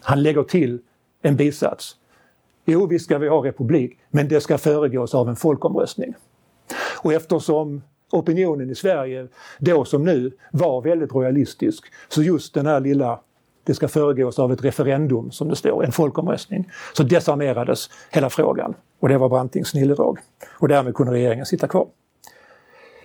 Han 0.00 0.22
lägger 0.22 0.42
till 0.42 0.80
en 1.22 1.36
bisats. 1.36 1.96
Jo, 2.64 2.86
visst 2.86 3.04
ska 3.04 3.18
vi 3.18 3.28
ha 3.28 3.44
republik, 3.44 3.98
men 4.10 4.28
det 4.28 4.40
ska 4.40 4.58
föregås 4.58 5.14
av 5.14 5.28
en 5.28 5.36
folkomröstning. 5.36 6.14
Och 7.02 7.12
eftersom 7.12 7.82
opinionen 8.10 8.70
i 8.70 8.74
Sverige, 8.74 9.28
då 9.58 9.84
som 9.84 10.04
nu, 10.04 10.30
var 10.52 10.82
väldigt 10.82 11.12
royalistisk, 11.12 11.84
så 12.08 12.22
just 12.22 12.54
den 12.54 12.66
här 12.66 12.80
lilla 12.80 13.20
det 13.64 13.74
ska 13.74 13.88
föregås 13.88 14.38
av 14.38 14.52
ett 14.52 14.64
referendum, 14.64 15.30
som 15.30 15.48
det 15.48 15.56
står, 15.56 15.84
en 15.84 15.92
folkomröstning. 15.92 16.70
Så 16.92 17.02
desarmerades 17.02 17.90
hela 18.10 18.30
frågan. 18.30 18.74
Och 19.00 19.08
det 19.08 19.18
var 19.18 19.28
Brantings 19.28 19.68
snilledrag. 19.68 20.18
Och 20.58 20.68
därmed 20.68 20.94
kunde 20.94 21.12
regeringen 21.12 21.46
sitta 21.46 21.68
kvar. 21.68 21.86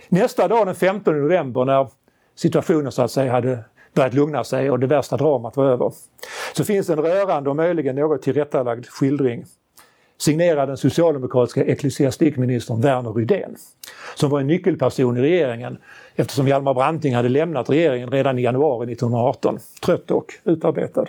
Nästa 0.10 0.48
dag, 0.48 0.68
den 0.68 0.76
15 0.76 1.22
november, 1.22 1.66
när 1.66 1.88
situationen 2.36 2.92
så 2.92 3.02
att 3.02 3.12
säga 3.12 3.32
hade 3.32 3.64
börjat 3.94 4.14
lugna 4.14 4.44
sig 4.44 4.72
och 4.72 4.80
det 4.80 4.88
värsta 4.88 5.18
dramat 5.18 5.58
var 5.58 5.66
över, 5.66 5.94
så 6.54 6.64
finns 6.64 6.90
en 6.90 7.00
rörande 7.00 7.50
och 7.50 7.56
möjligen 7.56 7.96
något 7.96 8.22
tillrättalagd 8.22 8.86
skildring 8.86 9.46
signerad 10.18 10.70
den 10.70 10.78
socialdemokratiska 10.78 11.64
ecklesiastikministern 11.64 12.82
Verner 12.82 13.14
Rydén, 13.14 13.56
som 14.16 14.30
var 14.30 14.40
en 14.40 14.48
nyckelperson 14.48 15.18
i 15.18 15.22
regeringen 15.22 15.78
eftersom 16.16 16.48
Hjalmar 16.48 16.74
Branting 16.74 17.16
hade 17.16 17.30
lämnat 17.30 17.70
regeringen 17.70 18.12
redan 18.12 18.40
i 18.40 18.42
januari 18.42 18.92
1918, 18.92 19.60
trött 19.82 20.12
och 20.12 20.34
utarbetad. 20.44 21.06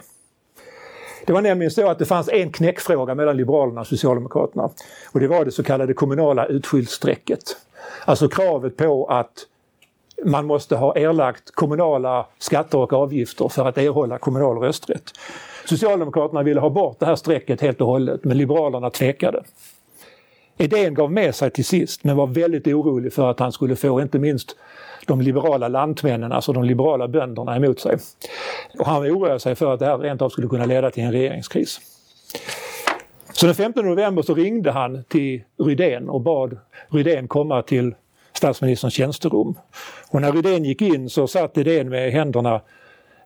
Det 1.27 1.33
var 1.33 1.43
nämligen 1.43 1.71
så 1.71 1.89
att 1.89 1.99
det 1.99 2.05
fanns 2.05 2.29
en 2.29 2.53
knäckfråga 2.53 3.15
mellan 3.15 3.37
Liberalerna 3.37 3.81
och 3.81 3.87
Socialdemokraterna 3.87 4.71
och 5.13 5.21
det 5.21 5.29
var 5.29 5.45
det 5.45 5.51
så 5.51 5.63
kallade 5.63 5.95
kommunala 5.95 6.47
utskyldsstrecket. 6.47 7.57
Alltså 8.05 8.29
kravet 8.29 8.77
på 8.77 9.07
att 9.07 9.47
man 10.25 10.47
måste 10.47 10.77
ha 10.77 10.97
erlagt 10.97 11.51
kommunala 11.51 12.27
skatter 12.39 12.79
och 12.79 12.93
avgifter 12.93 13.49
för 13.49 13.69
att 13.69 13.79
erhålla 13.79 14.19
kommunal 14.19 14.59
rösträtt. 14.59 15.11
Socialdemokraterna 15.65 16.43
ville 16.43 16.61
ha 16.61 16.71
bort 16.71 17.01
det 17.01 17.07
här 17.07 17.17
strecket 17.17 17.61
helt 17.61 17.81
och 17.81 17.87
hållet 17.87 18.25
men 18.25 18.39
Liberalerna 18.39 18.91
tvekade. 18.91 19.43
Idén 20.59 20.95
gav 20.95 21.13
med 21.13 21.35
sig 21.35 21.51
till 21.51 21.65
sist 21.65 22.05
men 22.05 22.17
var 22.17 22.27
väldigt 22.27 22.67
orolig 22.67 23.13
för 23.13 23.31
att 23.31 23.41
han 23.41 23.53
skulle 23.53 23.77
få 23.77 24.01
inte 24.01 24.19
minst 24.19 24.57
de 25.07 25.21
liberala 25.21 25.69
lantmännen, 25.69 26.33
alltså 26.33 26.53
de 26.53 26.65
liberala 26.65 27.09
bönderna 27.09 27.57
emot 27.57 27.81
sig. 27.81 27.99
Och 28.79 28.87
han 28.87 29.03
oroade 29.03 29.41
sig 29.41 29.55
för 29.55 29.75
att 29.75 29.81
det 29.81 29.87
här 29.87 29.99
rent 29.99 30.23
av 30.23 30.29
skulle 30.29 30.49
kunna 30.49 30.67
leda 30.67 30.91
till 30.91 31.03
en 31.03 31.13
regeringskris. 31.13 31.81
Så 33.33 33.47
den 33.47 33.55
15 33.55 33.87
november 33.87 34.23
så 34.23 34.35
ringde 34.35 34.71
han 34.71 35.05
till 35.09 35.43
Rydén 35.59 36.09
och 36.09 36.21
bad 36.21 36.59
Rydén 36.89 37.29
komma 37.29 37.63
till 37.63 37.95
statsministerns 38.33 38.95
tjänsterum. 38.95 39.55
Och 40.11 40.21
när 40.21 40.33
Rydén 40.33 40.65
gick 40.65 40.83
in 40.83 41.11
så 41.11 41.27
satt 41.27 41.57
Rydén 41.57 41.89
med 41.89 42.13
händerna 42.13 42.61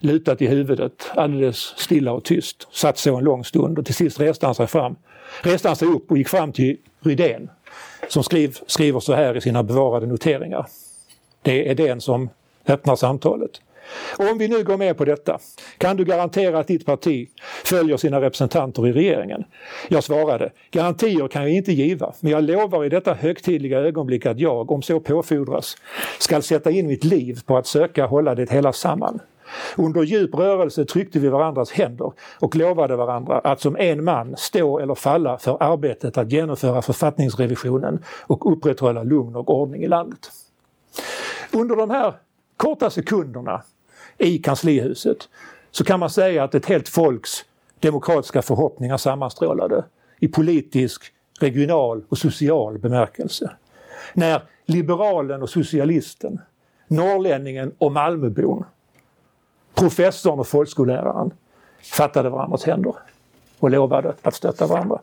lutat 0.00 0.42
i 0.42 0.46
huvudet, 0.46 1.10
alldeles 1.14 1.58
stilla 1.58 2.12
och 2.12 2.24
tyst. 2.24 2.68
Satt 2.72 2.98
så 2.98 3.16
en 3.16 3.24
lång 3.24 3.44
stund 3.44 3.78
och 3.78 3.84
till 3.84 3.94
sist 3.94 4.20
reste 4.20 4.46
han 4.46 4.54
sig 4.54 4.66
fram. 4.66 4.96
Reste 5.42 5.68
han 5.68 5.76
sig 5.76 5.88
upp 5.88 6.10
och 6.10 6.18
gick 6.18 6.28
fram 6.28 6.52
till 6.52 6.76
Rydén 7.00 7.50
som 8.08 8.22
skriv, 8.22 8.58
skriver 8.66 9.00
så 9.00 9.12
här 9.12 9.36
i 9.36 9.40
sina 9.40 9.62
bevarade 9.62 10.06
noteringar. 10.06 10.66
Det 11.42 11.70
är 11.70 11.74
den 11.74 12.00
som 12.00 12.28
öppnar 12.66 12.96
samtalet. 12.96 13.50
Om 14.16 14.38
vi 14.38 14.48
nu 14.48 14.64
går 14.64 14.76
med 14.76 14.96
på 14.96 15.04
detta, 15.04 15.38
kan 15.78 15.96
du 15.96 16.04
garantera 16.04 16.58
att 16.58 16.66
ditt 16.66 16.86
parti 16.86 17.28
följer 17.64 17.96
sina 17.96 18.20
representanter 18.20 18.86
i 18.86 18.92
regeringen? 18.92 19.44
Jag 19.88 20.04
svarade, 20.04 20.50
garantier 20.70 21.28
kan 21.28 21.42
jag 21.42 21.50
inte 21.50 21.72
giva, 21.72 22.12
men 22.20 22.32
jag 22.32 22.44
lovar 22.44 22.84
i 22.84 22.88
detta 22.88 23.14
högtidliga 23.14 23.78
ögonblick 23.78 24.26
att 24.26 24.38
jag, 24.38 24.70
om 24.70 24.82
så 24.82 25.00
påfordras, 25.00 25.76
skall 26.18 26.42
sätta 26.42 26.70
in 26.70 26.86
mitt 26.86 27.04
liv 27.04 27.40
på 27.46 27.56
att 27.56 27.66
söka 27.66 28.06
hålla 28.06 28.34
det 28.34 28.50
hela 28.50 28.72
samman. 28.72 29.20
Under 29.76 30.02
djup 30.02 30.34
rörelse 30.34 30.84
tryckte 30.84 31.18
vi 31.18 31.28
varandras 31.28 31.70
händer 31.70 32.12
och 32.40 32.56
lovade 32.56 32.96
varandra 32.96 33.38
att 33.38 33.60
som 33.60 33.76
en 33.76 34.04
man 34.04 34.34
stå 34.36 34.78
eller 34.78 34.94
falla 34.94 35.38
för 35.38 35.62
arbetet 35.62 36.18
att 36.18 36.32
genomföra 36.32 36.82
författningsrevisionen 36.82 38.04
och 38.26 38.52
upprätthålla 38.52 39.02
lugn 39.02 39.36
och 39.36 39.60
ordning 39.60 39.82
i 39.82 39.88
landet. 39.88 40.30
Under 41.52 41.76
de 41.76 41.90
här 41.90 42.14
korta 42.56 42.90
sekunderna 42.90 43.62
i 44.18 44.38
kanslihuset 44.38 45.28
så 45.70 45.84
kan 45.84 46.00
man 46.00 46.10
säga 46.10 46.44
att 46.44 46.54
ett 46.54 46.66
helt 46.66 46.88
folks 46.88 47.44
demokratiska 47.80 48.42
förhoppningar 48.42 48.96
sammanstrålade 48.96 49.84
i 50.20 50.28
politisk, 50.28 51.12
regional 51.40 52.04
och 52.08 52.18
social 52.18 52.78
bemärkelse. 52.78 53.50
När 54.14 54.42
liberalen 54.66 55.42
och 55.42 55.50
socialisten, 55.50 56.40
norrlänningen 56.88 57.72
och 57.78 57.92
Malmöbon 57.92 58.64
professorn 59.78 60.38
och 60.38 60.48
folkskolläraren 60.48 61.30
fattade 61.82 62.30
varandras 62.30 62.64
händer 62.64 62.94
och 63.58 63.70
lovade 63.70 64.14
att 64.22 64.34
stötta 64.34 64.66
varandra. 64.66 65.00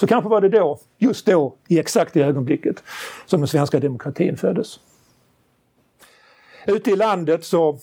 Så 0.00 0.06
kanske 0.06 0.30
var 0.30 0.40
det 0.40 0.48
då, 0.48 0.78
just 0.98 1.26
då, 1.26 1.54
i 1.68 1.78
exakt 1.78 2.14
det 2.14 2.22
ögonblicket, 2.22 2.82
som 3.26 3.40
den 3.40 3.48
svenska 3.48 3.80
demokratin 3.80 4.36
föddes. 4.36 4.80
Ute 6.66 6.90
i 6.90 6.96
landet 6.96 7.44
så 7.44 7.78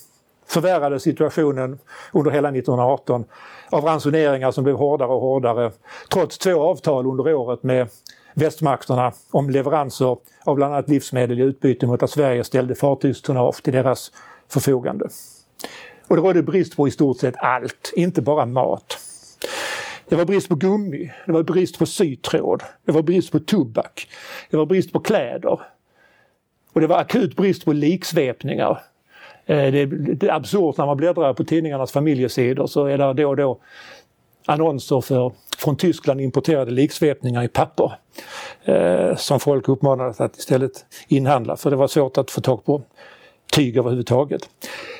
förvärrades 0.45 1.03
situationen 1.03 1.79
under 2.13 2.31
hela 2.31 2.49
1918 2.49 3.25
av 3.69 3.85
ransoneringar 3.85 4.51
som 4.51 4.63
blev 4.63 4.75
hårdare 4.75 5.09
och 5.09 5.21
hårdare 5.21 5.71
trots 6.09 6.37
två 6.37 6.61
avtal 6.61 7.05
under 7.05 7.33
året 7.33 7.63
med 7.63 7.89
västmakterna 8.33 9.13
om 9.31 9.49
leveranser 9.49 10.17
av 10.43 10.55
bland 10.55 10.73
annat 10.73 10.89
livsmedel 10.89 11.39
i 11.39 11.43
utbyte 11.43 11.87
mot 11.87 12.03
att 12.03 12.09
Sverige 12.09 12.43
ställde 12.43 12.75
fartygstonnage 12.75 13.63
till 13.63 13.73
deras 13.73 14.11
förfogande. 14.47 15.09
Och 16.11 16.17
det 16.17 16.23
rådde 16.23 16.43
brist 16.43 16.75
på 16.75 16.87
i 16.87 16.91
stort 16.91 17.17
sett 17.17 17.35
allt, 17.37 17.93
inte 17.95 18.21
bara 18.21 18.45
mat. 18.45 18.97
Det 20.09 20.15
var 20.15 20.25
brist 20.25 20.49
på 20.49 20.55
gummi, 20.55 21.11
det 21.25 21.31
var 21.31 21.43
brist 21.43 21.79
på 21.79 21.85
sytråd, 21.85 22.63
det 22.85 22.91
var 22.91 23.01
brist 23.01 23.31
på 23.31 23.39
tobak, 23.39 24.07
det 24.49 24.57
var 24.57 24.65
brist 24.65 24.93
på 24.93 24.99
kläder. 24.99 25.59
Och 26.73 26.81
det 26.81 26.87
var 26.87 26.97
akut 26.97 27.35
brist 27.35 27.65
på 27.65 27.73
liksvepningar. 27.73 28.81
Eh, 29.45 29.71
det 29.71 30.23
är 30.23 30.31
absurt 30.31 30.77
när 30.77 30.85
man 30.85 30.97
bläddrar 30.97 31.33
på 31.33 31.43
tidningarnas 31.43 31.91
familjesidor 31.91 32.67
så 32.67 32.85
är 32.85 32.97
det 32.97 33.13
då 33.13 33.29
och 33.29 33.37
då 33.37 33.59
annonser 34.45 35.01
för 35.01 35.31
från 35.57 35.77
Tyskland 35.77 36.21
importerade 36.21 36.71
liksvepningar 36.71 37.43
i 37.43 37.47
papper. 37.47 37.93
Eh, 38.63 39.15
som 39.15 39.39
folk 39.39 39.69
uppmanades 39.69 40.21
att 40.21 40.37
istället 40.37 40.85
inhandla 41.07 41.57
för 41.57 41.69
det 41.69 41.75
var 41.75 41.87
svårt 41.87 42.17
att 42.17 42.31
få 42.31 42.41
tag 42.41 42.65
på 42.65 42.81
tyg 43.51 43.77
överhuvudtaget. 43.77 44.49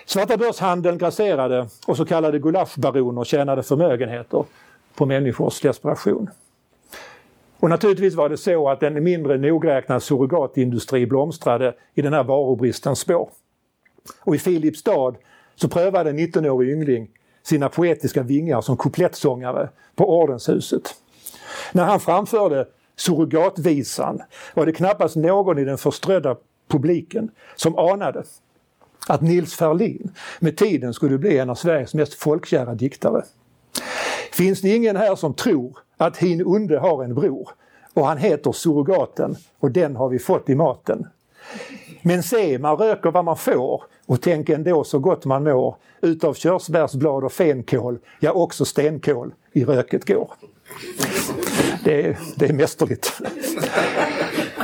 Svartabörshandeln 0.06 0.98
grasserade 0.98 1.68
och 1.88 1.98
så 1.98 2.06
kallade 2.06 2.40
gulaschbaroner 2.40 3.24
tjänade 3.24 3.64
förmögenheter 3.64 4.46
på 4.96 5.06
människors 5.06 5.62
desperation. 5.62 6.30
Och 7.60 7.70
naturligtvis 7.70 8.16
var 8.16 8.30
det 8.30 8.38
så 8.38 8.70
att 8.70 8.84
en 8.84 9.04
mindre 9.04 9.38
nogräknad 9.38 10.04
surrogatindustri 10.04 11.06
blomstrade 11.06 11.74
i 11.94 12.02
den 12.02 12.14
här 12.14 12.24
varubristens 12.24 13.00
spår. 13.00 13.30
Och 14.20 14.36
i 14.36 14.40
Filipstad 14.40 15.14
så 15.56 15.70
prövade 15.70 16.10
en 16.10 16.20
19-årig 16.20 16.70
yngling 16.70 17.10
sina 17.44 17.70
poetiska 17.70 18.24
vingar 18.24 18.62
som 18.62 18.78
kuplettsångare 18.78 19.70
på 19.96 20.20
ordenshuset. 20.20 20.96
När 21.72 21.86
han 21.86 22.00
framförde 22.00 22.68
surrogatvisan 22.96 24.22
var 24.54 24.66
det 24.66 24.72
knappast 24.72 25.16
någon 25.16 25.60
i 25.60 25.64
den 25.64 25.78
förströdda 25.78 26.36
publiken 26.72 27.32
som 27.56 27.78
anade 27.78 28.24
att 29.08 29.22
Nils 29.22 29.56
Ferlin 29.56 30.12
med 30.40 30.58
tiden 30.58 30.94
skulle 30.94 31.18
bli 31.18 31.38
en 31.38 31.50
av 31.50 31.56
Sveriges 31.56 31.94
mest 31.94 32.14
folkkära 32.14 32.76
diktare. 32.76 33.24
Finns 34.32 34.62
det 34.62 34.76
ingen 34.76 34.96
här 34.96 35.16
som 35.16 35.34
tror 35.34 35.78
att 35.98 36.18
Hin 36.18 36.42
Unde 36.42 36.80
har 36.80 37.04
en 37.04 37.16
bror 37.16 37.50
och 37.94 38.08
han 38.08 38.18
heter 38.18 38.52
Surrogaten 38.52 39.36
och 39.60 39.72
den 39.72 39.96
har 39.96 40.10
vi 40.10 40.20
fått 40.20 40.50
i 40.50 40.56
maten. 40.56 41.08
Men 42.02 42.24
se, 42.24 42.60
man 42.60 42.78
röker 42.78 43.12
vad 43.12 43.26
man 43.26 43.38
får 43.38 43.84
och 44.06 44.22
tänk 44.22 44.50
ändå 44.50 44.84
så 44.84 45.00
gott 45.00 45.26
man 45.26 45.44
mår. 45.44 45.76
Utav 46.02 46.34
körsbärsblad 46.34 47.24
och 47.24 47.32
fenkål, 47.32 48.00
ja 48.20 48.32
också 48.32 48.66
stenkål 48.66 49.34
i 49.52 49.66
röket 49.66 50.08
går. 50.08 50.34
Det 51.84 52.08
är, 52.08 52.18
det 52.36 52.46
är 52.46 52.54
mästerligt. 52.54 53.22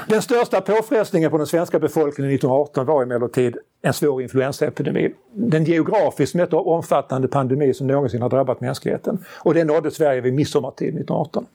Den 0.10 0.22
största 0.22 0.62
påfrestningen 0.62 1.32
på 1.32 1.38
den 1.38 1.47
svenska 1.47 1.80
befolkningen 1.80 2.34
1918 2.34 2.86
var 2.86 3.03
emellertid 3.03 3.58
en 3.82 3.93
svår 3.93 4.22
influensaepidemi. 4.22 5.14
Den 5.34 5.64
geografiskt 5.66 6.36
mest 6.36 6.53
omfattande 6.53 7.28
pandemi 7.28 7.74
som 7.74 7.88
någonsin 7.88 8.22
har 8.22 8.30
drabbat 8.30 8.62
mänskligheten. 8.62 9.26
Och 9.39 9.53
det 9.53 9.64
nådde 9.64 9.91
Sverige 9.91 10.22
vid 10.22 10.34
midsommartid 10.34 10.88
1918. 10.88 11.45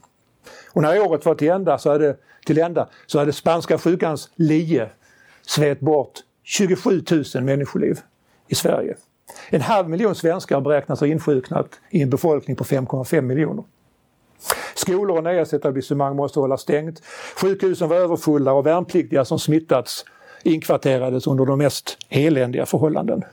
Och 0.73 0.83
när 0.83 1.09
året 1.09 1.27
var 1.27 1.35
till 1.35 1.51
ända 1.51 1.79
så 1.79 1.91
hade, 1.91 2.17
till 2.47 2.59
ända, 2.59 2.89
så 3.07 3.19
hade 3.19 3.33
spanska 3.33 3.79
sjukans 3.79 4.31
lie 4.35 4.89
svet 5.47 5.81
bort 5.81 6.13
27 6.43 7.03
000 7.35 7.45
människoliv 7.45 7.99
i 8.49 8.55
Sverige. 8.55 8.97
En 9.51 9.61
halv 9.61 9.89
miljon 9.89 10.15
svenskar 10.15 10.61
beräknas 10.61 11.01
ha 11.01 11.07
insjuknat 11.07 11.81
i 11.91 12.03
en 12.03 12.11
befolkning 12.11 12.57
på 12.57 12.65
5,5 12.65 13.21
miljoner. 13.21 13.65
Skolor 14.75 15.17
och 15.17 15.25
nöjesetablissemang 15.25 16.17
måste 16.17 16.41
hålla 16.41 16.57
stängt. 16.57 17.03
Sjukhusen 17.41 17.89
var 17.89 17.97
överfulla 17.97 18.53
och 18.53 18.67
värnpliktiga 18.67 19.25
som 19.25 19.39
smittats 19.39 20.05
inkvarterades 20.43 21.27
under 21.27 21.45
de 21.45 21.59
mest 21.59 21.99
eländiga 22.09 22.67
förhållanden. 22.67 23.25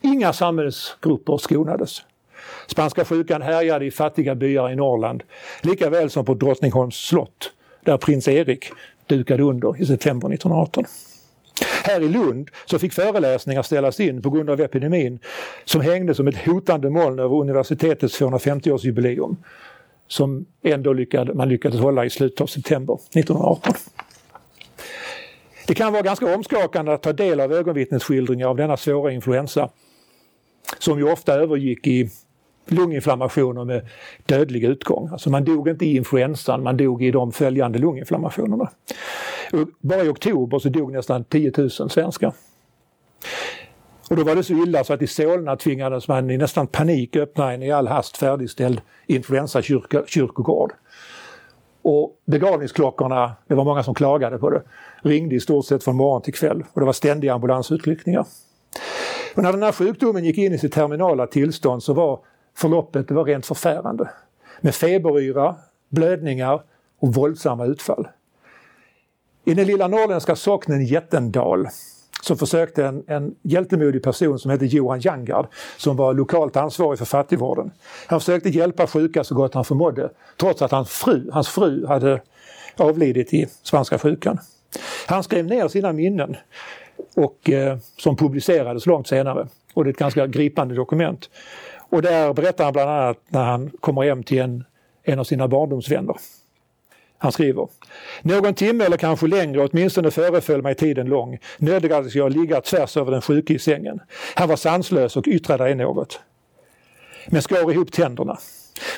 Inga 0.00 0.32
samhällsgrupper 0.32 1.36
skonades. 1.36 2.02
Spanska 2.66 3.04
sjukan 3.04 3.42
härjade 3.42 3.84
i 3.84 3.90
fattiga 3.90 4.34
byar 4.34 4.70
i 4.70 4.76
Norrland, 4.76 5.22
lika 5.62 5.90
väl 5.90 6.10
som 6.10 6.24
på 6.24 6.34
Drottningholms 6.34 6.96
slott, 6.96 7.52
där 7.84 7.96
prins 7.96 8.28
Erik 8.28 8.70
dukade 9.06 9.42
under 9.42 9.82
i 9.82 9.86
september 9.86 10.28
1918. 10.28 10.84
Här 11.84 12.00
i 12.00 12.08
Lund 12.08 12.50
så 12.64 12.78
fick 12.78 12.92
föreläsningar 12.92 13.62
ställas 13.62 14.00
in 14.00 14.22
på 14.22 14.30
grund 14.30 14.50
av 14.50 14.60
epidemin 14.60 15.18
som 15.64 15.80
hängde 15.80 16.14
som 16.14 16.28
ett 16.28 16.46
hotande 16.46 16.90
moln 16.90 17.18
över 17.18 17.36
universitetets 17.36 18.20
250-årsjubileum 18.20 19.36
som 20.08 20.46
ändå 20.62 20.92
lyckade, 20.92 21.34
man 21.34 21.48
lyckades 21.48 21.80
hålla 21.80 22.04
i 22.04 22.10
slutet 22.10 22.40
av 22.40 22.46
september 22.46 22.94
1918. 22.94 23.72
Det 25.66 25.74
kan 25.74 25.92
vara 25.92 26.02
ganska 26.02 26.34
omskakande 26.34 26.92
att 26.92 27.02
ta 27.02 27.12
del 27.12 27.40
av 27.40 27.52
ögonvittnesskildringar 27.52 28.48
av 28.48 28.56
denna 28.56 28.76
svåra 28.76 29.12
influensa 29.12 29.70
som 30.78 30.98
ju 30.98 31.12
ofta 31.12 31.34
övergick 31.34 31.86
i 31.86 32.10
lunginflammationer 32.66 33.64
med 33.64 33.88
dödlig 34.26 34.64
utgång. 34.64 35.08
Alltså 35.12 35.30
man 35.30 35.44
dog 35.44 35.68
inte 35.68 35.86
i 35.86 35.96
influensan, 35.96 36.62
man 36.62 36.76
dog 36.76 37.04
i 37.04 37.10
de 37.10 37.32
följande 37.32 37.78
lunginflammationerna. 37.78 38.70
Bara 39.80 40.04
i 40.04 40.08
oktober 40.08 40.58
så 40.58 40.68
dog 40.68 40.92
nästan 40.92 41.24
10 41.24 41.52
000 41.56 41.70
svenskar. 41.70 42.32
Och 44.10 44.16
då 44.16 44.24
var 44.24 44.34
det 44.34 44.42
så 44.42 44.52
illa 44.52 44.84
så 44.84 44.92
att 44.92 45.02
i 45.02 45.06
Solna 45.06 45.56
tvingades 45.56 46.08
man 46.08 46.30
i 46.30 46.36
nästan 46.36 46.66
panik 46.66 47.16
öppna 47.16 47.52
en 47.52 47.62
i 47.62 47.72
all 47.72 47.88
hast 47.88 48.16
färdigställd 48.16 48.80
influensakyrkogård. 49.06 50.72
Och 51.82 52.20
begravningsklockorna, 52.24 53.32
det 53.46 53.54
var 53.54 53.64
många 53.64 53.82
som 53.82 53.94
klagade 53.94 54.38
på 54.38 54.50
det, 54.50 54.62
ringde 55.02 55.34
i 55.34 55.40
stort 55.40 55.66
sett 55.66 55.84
från 55.84 55.96
morgon 55.96 56.22
till 56.22 56.34
kväll 56.34 56.64
och 56.72 56.80
det 56.80 56.86
var 56.86 56.92
ständiga 56.92 57.34
ambulansutryckningar. 57.34 58.26
Och 59.36 59.42
när 59.42 59.52
den 59.52 59.62
här 59.62 59.72
sjukdomen 59.72 60.24
gick 60.24 60.38
in 60.38 60.52
i 60.52 60.58
sitt 60.58 60.72
terminala 60.72 61.26
tillstånd 61.26 61.82
så 61.82 61.92
var 61.92 62.20
förloppet 62.56 63.08
det 63.08 63.14
var 63.14 63.24
rent 63.24 63.46
förfärande. 63.46 64.10
Med 64.60 64.74
feberyra, 64.74 65.56
blödningar 65.88 66.62
och 67.00 67.14
våldsamma 67.14 67.64
utfall. 67.64 68.08
I 69.44 69.54
den 69.54 69.66
lilla 69.66 69.88
norrländska 69.88 70.36
socknen 70.36 70.84
Jättendal 70.84 71.68
så 72.24 72.36
försökte 72.36 72.86
en, 72.86 73.04
en 73.06 73.34
hjältemodig 73.42 74.02
person 74.02 74.38
som 74.38 74.50
hette 74.50 74.66
Johan 74.66 75.00
Jangard, 75.00 75.46
som 75.76 75.96
var 75.96 76.14
lokalt 76.14 76.56
ansvarig 76.56 76.98
för 76.98 77.06
fattigvården. 77.06 77.70
Han 78.06 78.20
försökte 78.20 78.48
hjälpa 78.48 78.86
sjuka 78.86 79.24
så 79.24 79.34
gott 79.34 79.54
han 79.54 79.64
förmådde, 79.64 80.10
trots 80.40 80.62
att 80.62 80.70
hans 80.70 80.90
fru, 80.90 81.30
hans 81.32 81.48
fru 81.48 81.86
hade 81.86 82.20
avlidit 82.76 83.34
i 83.34 83.46
spanska 83.62 83.98
sjukan. 83.98 84.38
Han 85.06 85.22
skrev 85.22 85.46
ner 85.46 85.68
sina 85.68 85.92
minnen 85.92 86.36
och, 87.16 87.50
eh, 87.50 87.78
som 87.98 88.16
publicerades 88.16 88.86
långt 88.86 89.06
senare. 89.06 89.48
Och 89.74 89.84
det 89.84 89.88
är 89.88 89.92
ett 89.92 89.98
ganska 89.98 90.26
gripande 90.26 90.74
dokument. 90.74 91.30
Och 91.88 92.02
där 92.02 92.32
berättar 92.32 92.64
han 92.64 92.72
bland 92.72 92.90
annat 92.90 93.18
när 93.28 93.44
han 93.44 93.70
kommer 93.80 94.02
hem 94.02 94.22
till 94.22 94.38
en, 94.38 94.64
en 95.02 95.18
av 95.18 95.24
sina 95.24 95.48
barndomsvänner. 95.48 96.16
Han 97.24 97.32
skriver 97.32 97.68
Någon 98.22 98.54
timme 98.54 98.84
eller 98.84 98.96
kanske 98.96 99.26
längre, 99.26 99.68
åtminstone 99.68 100.10
föreföll 100.10 100.62
mig 100.62 100.74
tiden 100.74 101.06
lång, 101.06 101.38
nödgades 101.58 102.14
jag 102.14 102.36
ligga 102.36 102.60
tvärs 102.60 102.96
över 102.96 103.12
den 103.12 103.22
sjuke 103.22 103.54
i 103.54 103.58
sängen. 103.58 104.00
Han 104.34 104.48
var 104.48 104.56
sanslös 104.56 105.16
och 105.16 105.26
yttrade 105.26 105.64
ej 105.64 105.74
något. 105.74 106.20
Men 107.26 107.42
skar 107.42 107.70
ihop 107.70 107.92
tänderna. 107.92 108.38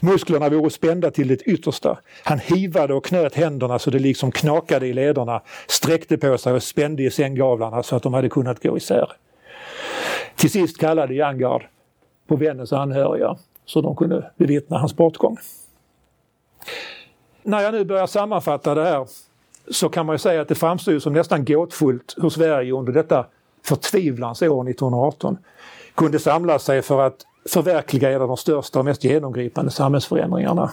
Musklerna 0.02 0.48
vore 0.48 0.70
spända 0.70 1.10
till 1.10 1.28
det 1.28 1.42
yttersta. 1.42 1.98
Han 2.22 2.38
hivade 2.38 2.94
och 2.94 3.04
knöt 3.04 3.34
händerna 3.34 3.78
så 3.78 3.90
det 3.90 3.98
liksom 3.98 4.32
knakade 4.32 4.86
i 4.86 4.92
lederna, 4.92 5.42
sträckte 5.66 6.18
på 6.18 6.38
sig 6.38 6.52
och 6.52 6.62
spände 6.62 7.02
i 7.02 7.10
sänggavlarna 7.10 7.82
så 7.82 7.96
att 7.96 8.02
de 8.02 8.14
hade 8.14 8.28
kunnat 8.28 8.62
gå 8.62 8.76
isär. 8.76 9.12
Till 10.36 10.50
sist 10.50 10.78
kallade 10.78 11.14
Jangard 11.14 11.62
på 12.26 12.36
vännens 12.36 12.72
anhöriga 12.72 13.36
så 13.64 13.80
de 13.80 13.96
kunde 13.96 14.30
bevittna 14.36 14.78
hans 14.78 14.96
bortgång 14.96 15.38
när 17.46 17.62
jag 17.62 17.74
nu 17.74 17.84
börjar 17.84 18.06
sammanfatta 18.06 18.74
det 18.74 18.84
här 18.84 19.06
så 19.70 19.88
kan 19.88 20.06
man 20.06 20.14
ju 20.14 20.18
säga 20.18 20.40
att 20.40 20.48
det 20.48 20.54
framstår 20.54 20.98
som 20.98 21.12
nästan 21.12 21.44
gåtfullt 21.44 22.14
hur 22.16 22.30
Sverige 22.30 22.72
under 22.72 22.92
detta 22.92 23.26
förtvivlans 23.64 24.42
år 24.42 24.68
1918 24.68 25.38
kunde 25.94 26.18
samla 26.18 26.58
sig 26.58 26.82
för 26.82 27.00
att 27.00 27.26
förverkliga 27.48 28.10
en 28.10 28.22
av 28.22 28.28
de 28.28 28.36
största 28.36 28.78
och 28.78 28.84
mest 28.84 29.04
genomgripande 29.04 29.70
samhällsförändringarna 29.70 30.70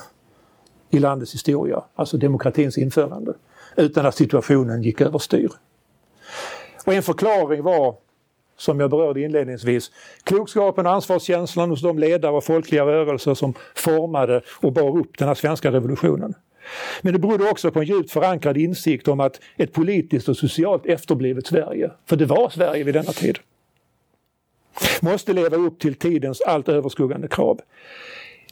i 0.90 1.00
landets 1.00 1.34
historia, 1.34 1.84
alltså 1.96 2.18
demokratins 2.18 2.78
införande, 2.78 3.34
utan 3.76 4.06
att 4.06 4.16
situationen 4.16 4.84
gick 4.84 5.02
överstyr. 5.02 5.50
Och 6.86 6.94
en 6.94 7.04
förklaring 7.04 7.64
var, 7.64 7.96
som 8.58 8.80
jag 8.80 8.90
berörde 8.90 9.22
inledningsvis, 9.22 9.92
klokskapen 10.24 10.86
och 10.86 10.94
ansvarskänslan 10.94 11.70
hos 11.70 11.82
de 11.82 12.00
ledare 12.00 12.32
och 12.32 12.44
folkliga 12.44 12.86
rörelser 12.86 13.34
som 13.34 13.54
formade 13.76 14.42
och 14.62 14.74
bar 14.74 14.98
upp 14.98 15.18
den 15.18 15.28
här 15.28 15.36
svenska 15.36 15.72
revolutionen. 15.72 16.34
Men 17.02 17.14
det 17.14 17.20
berodde 17.20 17.50
också 17.50 17.72
på 17.72 17.80
en 17.80 17.86
djupt 17.86 18.12
förankrad 18.12 18.58
insikt 18.58 19.08
om 19.08 19.20
att 19.20 19.40
ett 19.58 19.74
politiskt 19.74 20.30
och 20.30 20.38
socialt 20.38 20.86
efterblivet 20.86 21.48
Sverige, 21.48 21.92
för 22.06 22.16
det 22.16 22.26
var 22.26 22.50
Sverige 22.50 22.84
vid 22.84 22.94
denna 22.94 23.12
tid, 23.12 23.40
måste 25.02 25.34
leva 25.34 25.58
upp 25.58 25.80
till 25.80 25.96
tidens 25.96 26.42
allt 26.42 26.70
överskuggande 26.70 27.28
krav. 27.28 27.62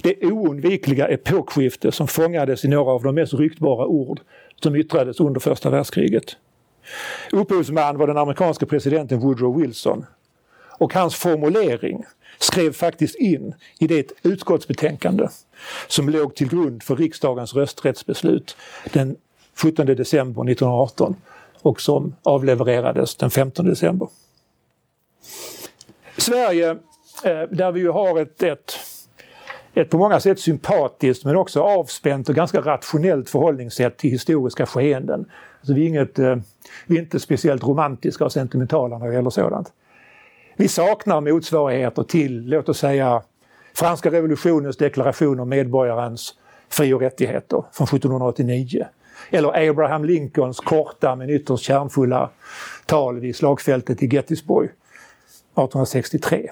Det 0.03 0.25
oundvikliga 0.25 1.07
epokskifte 1.07 1.91
som 1.91 2.07
fångades 2.07 2.65
i 2.65 2.67
några 2.67 2.91
av 2.91 3.03
de 3.03 3.15
mest 3.15 3.33
ryktbara 3.33 3.85
ord 3.85 4.19
som 4.63 4.75
yttrades 4.75 5.19
under 5.19 5.39
första 5.39 5.69
världskriget. 5.69 6.37
Upphovsman 7.31 7.97
var 7.97 8.07
den 8.07 8.17
amerikanske 8.17 8.65
presidenten 8.65 9.19
Woodrow 9.19 9.61
Wilson. 9.61 10.05
Och 10.79 10.93
hans 10.93 11.15
formulering 11.15 12.05
skrev 12.41 12.73
faktiskt 12.73 13.15
in 13.15 13.53
i 13.79 13.87
det 13.87 14.11
utskottsbetänkande 14.23 15.27
som 15.87 16.09
låg 16.09 16.35
till 16.35 16.49
grund 16.49 16.83
för 16.83 16.95
riksdagens 16.95 17.53
rösträttsbeslut 17.53 18.57
den 18.93 19.15
17 19.55 19.85
december 19.85 20.41
1918 20.41 21.15
och 21.61 21.81
som 21.81 22.15
avlevererades 22.23 23.15
den 23.15 23.29
15 23.29 23.65
december. 23.65 24.07
Sverige, 26.17 26.69
eh, 27.23 27.41
där 27.51 27.71
vi 27.71 27.79
ju 27.79 27.89
har 27.89 28.19
ett, 28.19 28.43
ett, 28.43 28.73
ett 29.73 29.89
på 29.89 29.97
många 29.97 30.19
sätt 30.19 30.39
sympatiskt 30.39 31.25
men 31.25 31.35
också 31.35 31.61
avspänt 31.61 32.29
och 32.29 32.35
ganska 32.35 32.61
rationellt 32.61 33.29
förhållningssätt 33.29 33.97
till 33.97 34.11
historiska 34.11 34.65
skeenden. 34.65 35.25
Alltså 35.59 35.73
vi, 35.73 35.83
är 35.83 35.87
inget, 35.87 36.19
eh, 36.19 36.35
vi 36.87 36.97
är 36.97 37.01
inte 37.01 37.19
speciellt 37.19 37.63
romantiska 37.63 38.25
och 38.25 38.31
sentimentala 38.31 38.97
när 38.97 39.07
det 39.07 39.13
gäller 39.13 39.29
sådant. 39.29 39.73
Vi 40.55 40.67
saknar 40.67 41.21
motsvarigheter 41.21 42.03
till, 42.03 42.45
låt 42.45 42.69
oss 42.69 42.77
säga, 42.77 43.21
franska 43.73 44.11
revolutionens 44.11 44.77
deklaration 44.77 45.39
om 45.39 45.49
medborgarens 45.49 46.33
fri 46.69 46.93
och 46.93 47.01
rättigheter 47.01 47.63
från 47.71 47.85
1789. 47.85 48.85
Eller 49.29 49.69
Abraham 49.69 50.05
Lincolns 50.05 50.59
korta 50.59 51.15
men 51.15 51.29
ytterst 51.29 51.63
kärnfulla 51.63 52.29
tal 52.85 53.19
vid 53.19 53.35
slagfältet 53.35 54.03
i 54.03 54.07
Gettysburg 54.07 54.65
1863. 54.65 56.49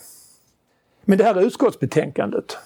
Men 1.05 1.17
det 1.17 1.23
här 1.23 1.41
utskottsbetänkandet, 1.41 2.57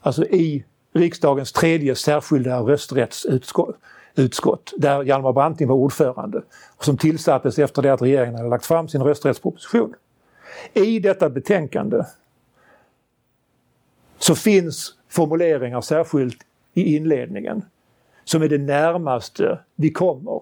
alltså 0.00 0.24
i 0.24 0.64
riksdagens 0.94 1.52
tredje 1.52 1.94
särskilda 1.94 2.60
rösträttsutskott, 2.60 3.76
utskott, 4.14 4.72
där 4.76 5.02
Hjalmar 5.02 5.32
Branting 5.32 5.68
var 5.68 5.76
ordförande 5.76 6.42
och 6.76 6.84
som 6.84 6.96
tillsattes 6.96 7.58
efter 7.58 7.82
det 7.82 7.92
att 7.92 8.02
regeringen 8.02 8.34
hade 8.34 8.48
lagt 8.48 8.66
fram 8.66 8.88
sin 8.88 9.02
rösträttsproposition. 9.02 9.94
I 10.72 10.98
detta 10.98 11.30
betänkande 11.30 12.04
så 14.18 14.34
finns 14.34 14.94
formuleringar 15.08 15.80
särskilt 15.80 16.38
i 16.74 16.96
inledningen 16.96 17.64
som 18.24 18.42
är 18.42 18.48
det 18.48 18.58
närmaste 18.58 19.58
vi 19.74 19.90
kommer 19.90 20.40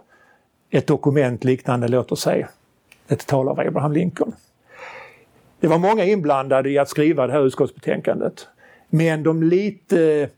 ett 0.71 0.87
dokument 0.87 1.45
liknande, 1.45 1.89
låt 1.89 2.13
oss 2.13 2.21
säga, 2.21 2.49
ett 3.09 3.27
tal 3.27 3.49
av 3.49 3.61
Abraham 3.61 3.93
Lincoln. 3.93 4.33
Det 5.61 5.69
var 5.69 5.79
många 5.79 6.05
inblandade 6.05 6.71
i 6.71 6.79
att 6.79 6.89
skriva 6.89 7.27
det 7.27 7.33
här 7.33 7.47
utskottsbetänkandet. 7.47 8.49
Men 8.89 9.23
de 9.23 9.43
lite 9.43 10.29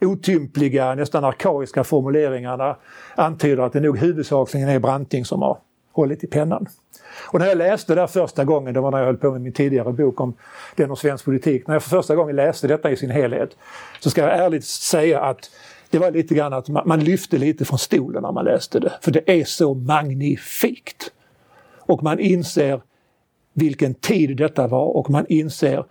otympliga, 0.00 0.94
nästan 0.94 1.24
arkaiska 1.24 1.84
formuleringarna 1.84 2.76
antyder 3.14 3.62
att 3.62 3.72
det 3.72 3.80
nog 3.80 3.98
huvudsakligen 3.98 4.68
är 4.68 4.78
Branting 4.78 5.24
som 5.24 5.42
har 5.42 5.58
hållit 5.94 6.24
i 6.24 6.26
pennan. 6.26 6.66
Och 7.32 7.38
när 7.38 7.46
jag 7.46 7.58
läste 7.58 7.94
det 7.94 8.00
här 8.00 8.06
första 8.06 8.44
gången, 8.44 8.74
det 8.74 8.80
var 8.80 8.90
när 8.90 8.98
jag 8.98 9.06
höll 9.06 9.16
på 9.16 9.30
med 9.30 9.40
min 9.40 9.52
tidigare 9.52 9.92
bok 9.92 10.20
om 10.20 10.34
den 10.76 10.90
och 10.90 10.98
svensk 10.98 11.24
politik, 11.24 11.66
när 11.66 11.74
jag 11.74 11.82
för 11.82 11.90
första 11.90 12.14
gången 12.14 12.36
läste 12.36 12.68
detta 12.68 12.90
i 12.90 12.96
sin 12.96 13.10
helhet 13.10 13.56
så 14.00 14.10
ska 14.10 14.20
jag 14.20 14.38
ärligt 14.38 14.64
säga 14.64 15.20
att 15.20 15.50
det 15.90 15.98
var 15.98 16.10
lite 16.10 16.34
grann 16.34 16.52
att 16.52 16.68
man, 16.68 16.82
man 16.88 17.00
lyfte 17.04 17.38
lite 17.38 17.64
från 17.64 17.78
stolen 17.78 18.22
när 18.22 18.32
man 18.32 18.44
läste 18.44 18.80
det. 18.80 18.92
För 19.00 19.10
det 19.10 19.40
är 19.40 19.44
så 19.44 19.74
magnifikt. 19.74 21.12
Och 21.78 22.02
man 22.02 22.18
inser 22.18 22.80
vilken 23.52 23.94
tid 23.94 24.36
detta 24.36 24.66
var 24.66 24.96
och 24.96 25.10
man 25.10 25.26
inser 25.28 25.84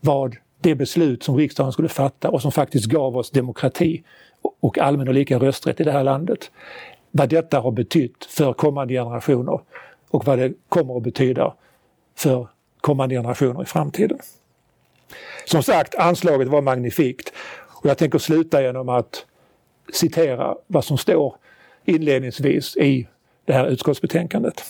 vad 0.00 0.36
det 0.60 0.74
beslut 0.74 1.22
som 1.22 1.36
riksdagen 1.36 1.72
skulle 1.72 1.88
fatta 1.88 2.30
och 2.30 2.42
som 2.42 2.52
faktiskt 2.52 2.86
gav 2.86 3.16
oss 3.16 3.30
demokrati 3.30 4.02
och 4.60 4.78
allmän 4.78 5.08
och 5.08 5.14
lika 5.14 5.38
rösträtt 5.38 5.80
i 5.80 5.84
det 5.84 5.92
här 5.92 6.04
landet. 6.04 6.50
Vad 7.10 7.28
detta 7.28 7.60
har 7.60 7.70
betytt 7.70 8.24
för 8.24 8.52
kommande 8.52 8.94
generationer 8.94 9.60
och 10.10 10.26
vad 10.26 10.38
det 10.38 10.52
kommer 10.68 10.96
att 10.96 11.02
betyda 11.02 11.54
för 12.16 12.48
kommande 12.80 13.14
generationer 13.14 13.62
i 13.62 13.66
framtiden. 13.66 14.18
Som 15.44 15.62
sagt, 15.62 15.94
anslaget 15.94 16.48
var 16.48 16.62
magnifikt 16.62 17.32
och 17.68 17.90
jag 17.90 17.98
tänker 17.98 18.18
sluta 18.18 18.62
genom 18.62 18.88
att 18.88 19.26
citera 19.92 20.56
vad 20.66 20.84
som 20.84 20.98
står 20.98 21.34
inledningsvis 21.84 22.76
i 22.76 23.08
det 23.44 23.52
här 23.52 23.66
utskottsbetänkandet. 23.66 24.64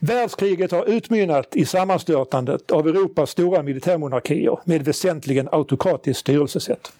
Världskriget 0.00 0.72
har 0.72 0.84
utmynnat 0.84 1.56
i 1.56 1.64
sammanstörtandet 1.64 2.70
av 2.70 2.88
Europas 2.88 3.30
stora 3.30 3.62
militärmonarkier 3.62 4.58
med 4.64 4.84
väsentligen 4.84 5.48
autokratiskt 5.52 6.20
styrelsesätt. 6.20 6.92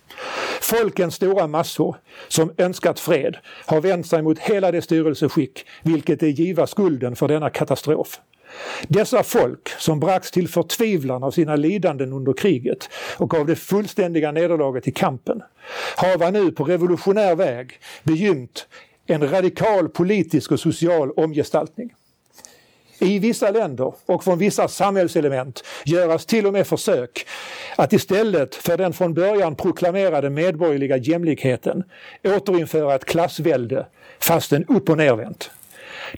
Folkens 0.61 1.15
stora 1.15 1.47
massor 1.47 1.97
som 2.29 2.53
önskat 2.57 3.01
fred 3.01 3.37
har 3.67 3.81
vänt 3.81 4.07
sig 4.07 4.23
mot 4.23 4.39
hela 4.39 4.73
det 4.73 4.83
styrelseskick 4.83 5.67
vilket 5.83 6.23
är 6.23 6.27
giva 6.27 6.67
skulden 6.67 7.17
för 7.17 7.29
denna 7.29 7.51
katastrof. 7.51 8.21
Dessa 8.89 9.23
folk 9.23 9.69
som 9.69 10.01
bragts 10.01 10.31
till 10.31 10.49
förtvivlan 10.49 11.23
av 11.23 11.31
sina 11.31 11.57
lidanden 11.57 12.13
under 12.13 12.33
kriget 12.33 12.89
och 13.17 13.35
av 13.35 13.47
det 13.47 13.57
fullständiga 13.57 14.33
nederlaget 14.33 14.89
i 14.89 14.91
kampen 14.91 15.43
har 15.97 16.31
nu 16.31 16.51
på 16.51 16.65
revolutionär 16.65 17.37
väg 17.37 17.81
begynt 18.03 18.67
en 19.07 19.31
radikal 19.31 19.89
politisk 19.89 20.53
och 20.53 20.61
social 20.61 21.11
omgestaltning. 21.11 21.95
I 23.01 23.19
vissa 23.19 23.51
länder 23.51 23.95
och 24.07 24.25
från 24.25 24.39
vissa 24.39 24.69
samhällselement 24.69 25.65
göras 25.85 26.27
till 26.27 26.47
och 26.47 26.53
med 26.53 26.67
försök 26.67 27.27
att 27.77 27.93
istället 27.93 28.55
för 28.55 28.77
den 28.77 28.93
från 28.93 29.15
början 29.15 29.55
proklamerade 29.55 30.31
medborgerliga 30.31 30.97
jämlikheten 30.97 31.85
återinföra 32.25 32.95
ett 32.95 33.05
klassvälde 33.05 33.87
fastän 34.21 34.65
upp 34.65 34.91
och 34.91 34.97
nervänt. 34.97 35.51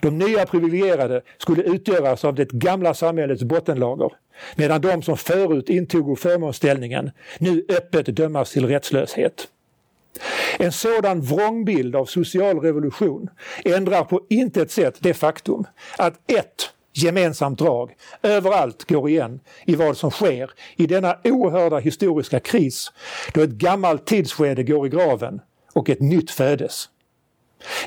De 0.03 0.18
nya 0.18 0.47
privilegierade 0.47 1.20
skulle 1.39 1.62
utgöras 1.62 2.24
av 2.24 2.35
det 2.35 2.51
gamla 2.51 2.95
samhällets 2.95 3.43
bottenlager 3.43 4.12
medan 4.57 4.81
de 4.81 5.03
som 5.03 5.16
förut 5.16 5.68
intog 5.68 6.18
förmånsställningen 6.18 7.11
nu 7.39 7.64
öppet 7.68 8.07
dömas 8.07 8.51
till 8.53 8.66
rättslöshet. 8.66 9.49
En 10.59 10.73
sådan 10.73 11.21
vrångbild 11.21 11.97
av 11.97 12.05
social 12.05 12.61
revolution 12.61 13.31
ändrar 13.65 14.05
på 14.05 14.21
intet 14.29 14.71
sätt 14.71 14.97
det 15.01 15.15
faktum 15.15 15.65
att 15.99 16.31
ett 16.31 16.71
gemensamt 16.93 17.59
drag 17.59 17.95
överallt 18.23 18.85
går 18.89 19.09
igen 19.09 19.41
i 19.67 19.75
vad 19.75 19.97
som 19.97 20.11
sker 20.11 20.51
i 20.77 20.87
denna 20.87 21.17
oerhörda 21.25 21.79
historiska 21.79 22.41
kris 22.41 22.93
då 23.35 23.41
ett 23.41 23.51
gammalt 23.51 24.07
tidsskede 24.07 24.63
går 24.63 24.87
i 24.87 24.91
graven 24.91 25.41
och 25.73 25.91
ett 25.91 26.01
nytt 26.01 26.31
födes. 26.31 26.89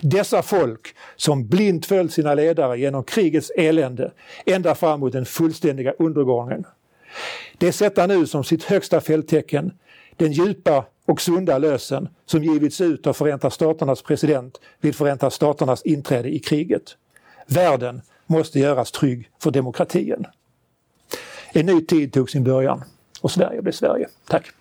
Dessa 0.02 0.42
folk 0.42 0.96
som 1.16 1.48
blint 1.48 1.86
följt 1.86 2.14
sina 2.14 2.34
ledare 2.34 2.80
genom 2.80 3.04
krigets 3.04 3.52
elände 3.58 4.12
ända 4.46 4.76
fram 4.76 5.00
mot 5.00 5.14
den 5.14 5.26
fullständiga 5.26 5.92
undergången. 5.92 6.66
Det 7.58 7.72
sätter 7.72 8.08
nu 8.08 8.28
som 8.28 8.44
sitt 8.44 8.64
högsta 8.64 9.02
fälttecken 9.02 9.72
den 10.18 10.32
djupa 10.32 10.86
och 11.06 11.22
sunda 11.22 11.58
lösen 11.58 12.10
som 12.26 12.44
givits 12.44 12.82
ut 12.82 13.08
av 13.08 13.14
Förenta 13.14 13.50
Staternas 13.50 14.02
president 14.02 14.62
vid 14.82 14.96
Förenta 14.96 15.30
Staternas 15.30 15.82
inträde 15.82 16.30
i 16.30 16.40
kriget. 16.40 16.98
Världen 17.48 18.02
måste 18.26 18.60
göras 18.60 18.92
trygg 18.92 19.30
för 19.40 19.52
demokratin. 19.52 20.26
En 21.54 21.66
ny 21.66 21.86
tid 21.86 22.14
tog 22.14 22.30
sin 22.30 22.44
början 22.44 22.84
och 23.22 23.32
Sverige 23.32 23.62
blev 23.62 23.72
Sverige. 23.72 24.08
Tack! 24.28 24.52